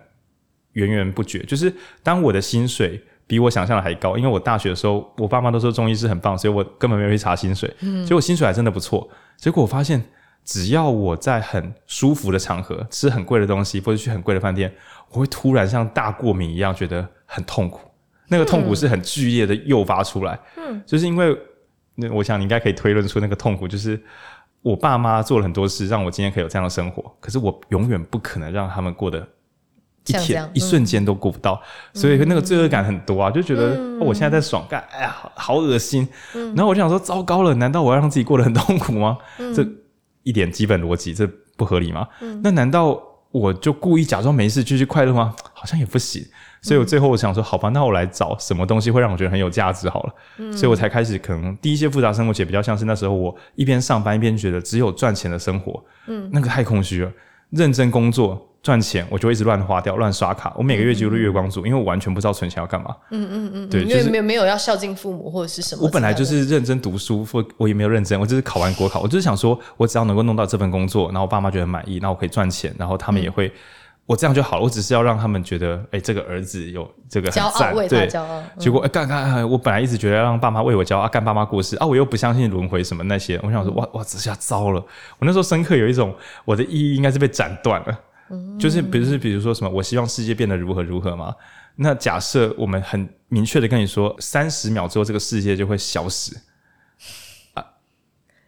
[0.71, 1.39] 源源不绝。
[1.39, 7.69] 就是当我的薪水比我想象的还高，因为我大学的时候，我爸妈都说中医师很棒，所以我根本没有去查薪水。
[7.81, 9.05] 嗯，结果薪水还真的不错。
[9.35, 10.01] 结果我发现，
[10.45, 14.73] 只要我在很舒服的场合吃很贵的东西，或者去很贵的饭店。
[15.09, 17.79] 我会突然像大过敏一样觉得很痛苦，
[18.27, 21.37] 那个痛苦是很剧烈的诱发出来，嗯，就是因为
[21.95, 23.99] 那我想你应该可以推论出那个痛苦，就是
[24.61, 29.25] 我爸妈做了很多事让我今天可以有这样的生活，可是我永远不可能让他们过得
[30.07, 31.61] 一天、嗯、一瞬间都过不到，
[31.93, 39.17] 所以那个罪恶感很多啊，就觉得、嗯哦、我现在在爽干，哎呀，好恶心，嗯，然后我就想说，糟糕了，难道我要让自己过得很痛苦吗？
[39.39, 39.65] 嗯、这
[40.23, 41.25] 一点基本逻辑，这
[41.55, 42.07] 不合理吗？
[42.21, 43.01] 嗯，那难道？
[43.31, 45.35] 我就故意假装没事继续快乐吗？
[45.53, 46.25] 好像也不行，
[46.61, 50.15] 所以我最后我想说，好吧，那我来找什么东西会让我觉得很有价值好了。
[50.37, 57.11] 嗯，所以我才开始可能第一些复杂生活节比较像是那时候我一边上班一边觉得只有赚钱的生活，嗯，那个太空虚了，
[57.49, 58.46] 认真工作。
[58.63, 60.53] 赚钱我就一直乱花掉，乱刷卡。
[60.57, 62.95] 我每个月几乎都月光族，嗯、因为我完全不知道存钱要干嘛。
[63.11, 65.83] 嗯嗯嗯，对，因为没有没有要孝敬父母或者是什么。
[65.83, 73.51] 我本来就是认真读书，或我也没有认真，我就是考完国考，我就是想说，我只要能够弄到这份工作，然后我爸妈觉得满意，然后我可以赚钱，然后他们也会，嗯、
[74.07, 74.63] 我这样就好了。
[74.63, 78.41] 我只是要让他们觉得，哎、欸，这个儿子有这个很赞，对，骄傲。
[78.41, 84.81] 嗯、结果哎，干、欸、干，我本来一直觉得要让爸妈为我骄傲，啊，干爸妈过世啊，我又不相信轮回什么那些，我想说，哇哇，这下糟了。
[85.19, 86.13] 我那时候深刻有一种，
[86.43, 87.99] 我的意义应该是被斩断了。
[88.59, 91.33] 就是，比如是，比如说什么，我希望世界变得如何如何嘛。
[91.75, 96.35] 那假设我们很明确的跟你说，三十秒之后这个世界就会消失
[97.53, 97.63] 啊。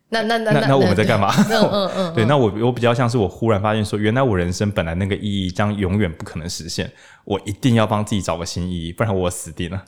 [0.10, 1.32] 那那那那那我们在干嘛？
[1.50, 2.14] 嗯嗯 嗯。
[2.16, 6.92] 对，那我我比较像是我忽然发现说，原来我人生本来那个意义将永远不可能实现，
[7.24, 9.86] 我一定要帮自己找个新意义，不然我死定了。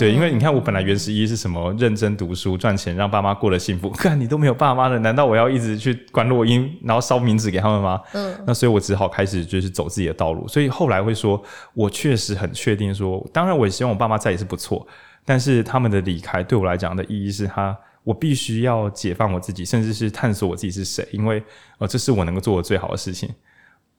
[0.00, 1.74] 对，因为你看，我本来原始一是什么？
[1.78, 3.90] 认真读书、赚钱，让爸妈过得幸福。
[4.00, 8.00] 看你都没有爸妈了，难道我要一直去关落音，然后烧冥纸给他们吗？
[8.14, 10.48] 嗯，那所以我只好开始就是走自己的道路。
[10.48, 11.42] 所以后来会说，
[11.74, 14.86] 我确实很确定说，当然我也希望我爸妈在也是不错，
[15.26, 21.42] 但是他们的离开对我来讲的意义是他，我必须要解放我自己，甚至是探索我自己是谁，因为
[21.76, 23.28] 呃，这是我能够做的最好的事情。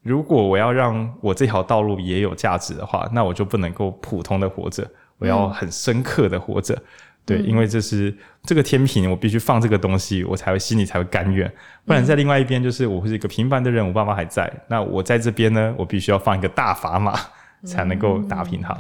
[0.02, 4.90] 如果我要让我这条道路也有价值的话，那我就不能够普通的活着。
[5.22, 6.78] 我要很深刻的活着，
[7.26, 11.50] 对，因为这是这个天平，我必须放这个东西，我才会心里才会甘愿。
[11.86, 17.18] 不然在另外一边，就是我是一个平凡的人，我爸妈还在，那我在这边呢，我必须要放一个大砝码，
[17.64, 18.76] 才能够打平它。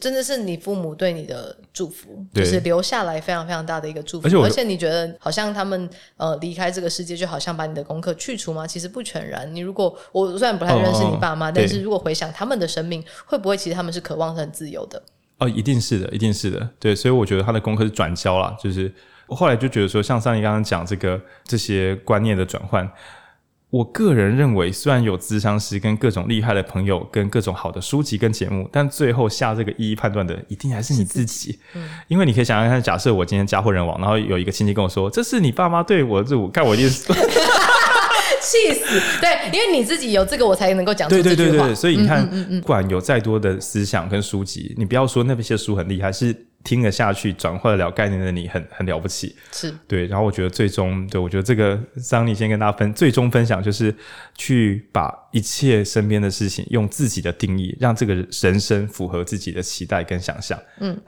[0.00, 4.26] 真的是你父母对你的祝福，就是留下来非常非常大的一个祝福。
[4.26, 8.66] 而且，而且你觉得好像他们呃离开这个世界，就好像把你的功课去除吗？
[8.66, 9.54] 其实不全然。
[9.54, 15.00] 你如果我虽然不太认识你爸妈，哦、但是如果回想他们的生命，会不会其实他们是渴望很自由的？
[15.42, 16.70] 哦，一定是的，一定是的。
[16.78, 18.92] 对，所以我觉得他的功课是转交了，就是
[19.26, 22.88] 我后来就觉得说，像上一刚刚讲这个这些观念的转换。
[23.70, 31.58] 我个人认为，虽然有咨商师跟各种厉害的朋友，跟各种好的书籍跟节目，但最后下这个一一判断的，一定还是你自己。
[31.74, 37.10] 嗯， 因为你可以想象看，假设我今天家破人亡，然后有一个亲戚跟我说：“这是你爸妈对我这，我看我一定是。”
[38.52, 39.00] 气死！
[39.20, 41.36] 对，因为你自己有这个，我才能够讲出这句话。
[41.36, 42.28] 对对对对，所以你看，
[42.60, 49.34] 不管有再多的思想跟书籍，你不要说那些书很厉害，是听得下去、转换得了概念的你很很了不起。
[49.52, 50.06] 是对。
[50.06, 53.94] 然后我觉得最终，对我觉得这个桑尼先跟大家分，最终分享就是
[54.36, 60.58] 去把一切身边的事情用自己的定义，让这个人生符合自己的期待跟想象。
[60.80, 61.00] 嗯。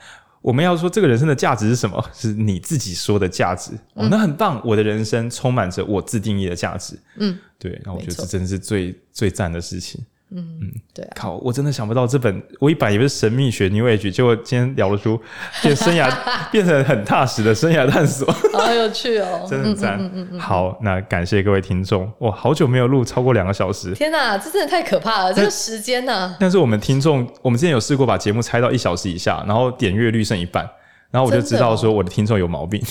[0.45, 2.05] 我们要说这个人生的价值是什么？
[2.13, 3.71] 是你自己说的价值。
[3.95, 4.61] 嗯、哦，那很棒。
[4.63, 6.99] 我的人生充满着我自定义的价值。
[7.17, 7.81] 嗯，对。
[7.83, 10.05] 那我觉得这真是最最赞的事情。
[10.37, 11.37] 嗯嗯，对、啊，靠！
[11.37, 15.21] 我真的想不到这本，我一本以为是神秘学 New Age，结果今天聊的书，
[15.63, 16.13] 变生涯
[16.51, 19.97] 变成很踏实的生涯探索， 好有趣哦， 真的很赞。
[20.01, 20.41] 嗯嗯嗯。
[20.41, 26.37] 好，那感谢各位听众，哇，好久没有录超过两个小时，天哪，这真的太可怕了，这个时间呢？
[26.41, 30.69] 但是我们听众，我们之前有试过把节目拆到一小时以下，然后点阅率剩一半，
[31.13, 32.83] 然后我就知道说我的听众有毛病。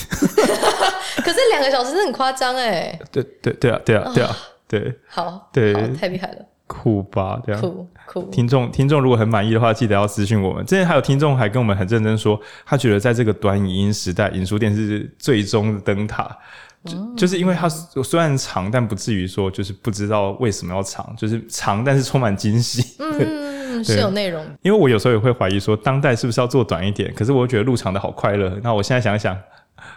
[1.16, 2.98] 可是两个小时是很夸张哎。
[3.12, 4.94] 对对对啊对啊对啊对。
[5.06, 6.36] 好，对，太厉害了。
[6.66, 7.60] 酷吧，这样。
[7.60, 8.22] 酷酷。
[8.30, 10.64] 听众听众如果很满意的话，记得要私信我们。
[10.64, 16.36] 之前还有听众还跟我们很认真说，他觉得在这个短影音时代，影书店是最终的灯塔。
[16.84, 22.96] 就就是因为它虽然长，但不至于说就是不知道为什么要长，就是长但是充满惊喜。
[22.98, 24.44] 嗯， 是有内容。
[24.60, 27.10] 因为我有时候也会怀疑说，当代是不是要做短一点？
[27.14, 28.58] 可是我又觉得录长的好快乐。
[28.62, 29.34] 那我现在想想。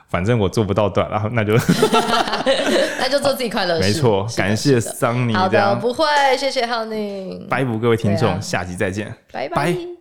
[0.07, 1.53] 反正我做不到短，然后那就
[2.99, 3.88] 那就做自己快乐的事。
[3.88, 5.34] 没错，感谢桑尼。
[5.34, 6.05] 好的，不会，
[6.38, 7.47] 谢谢浩宁。
[7.49, 9.97] 拜拜，各位听众，下集再见，拜拜。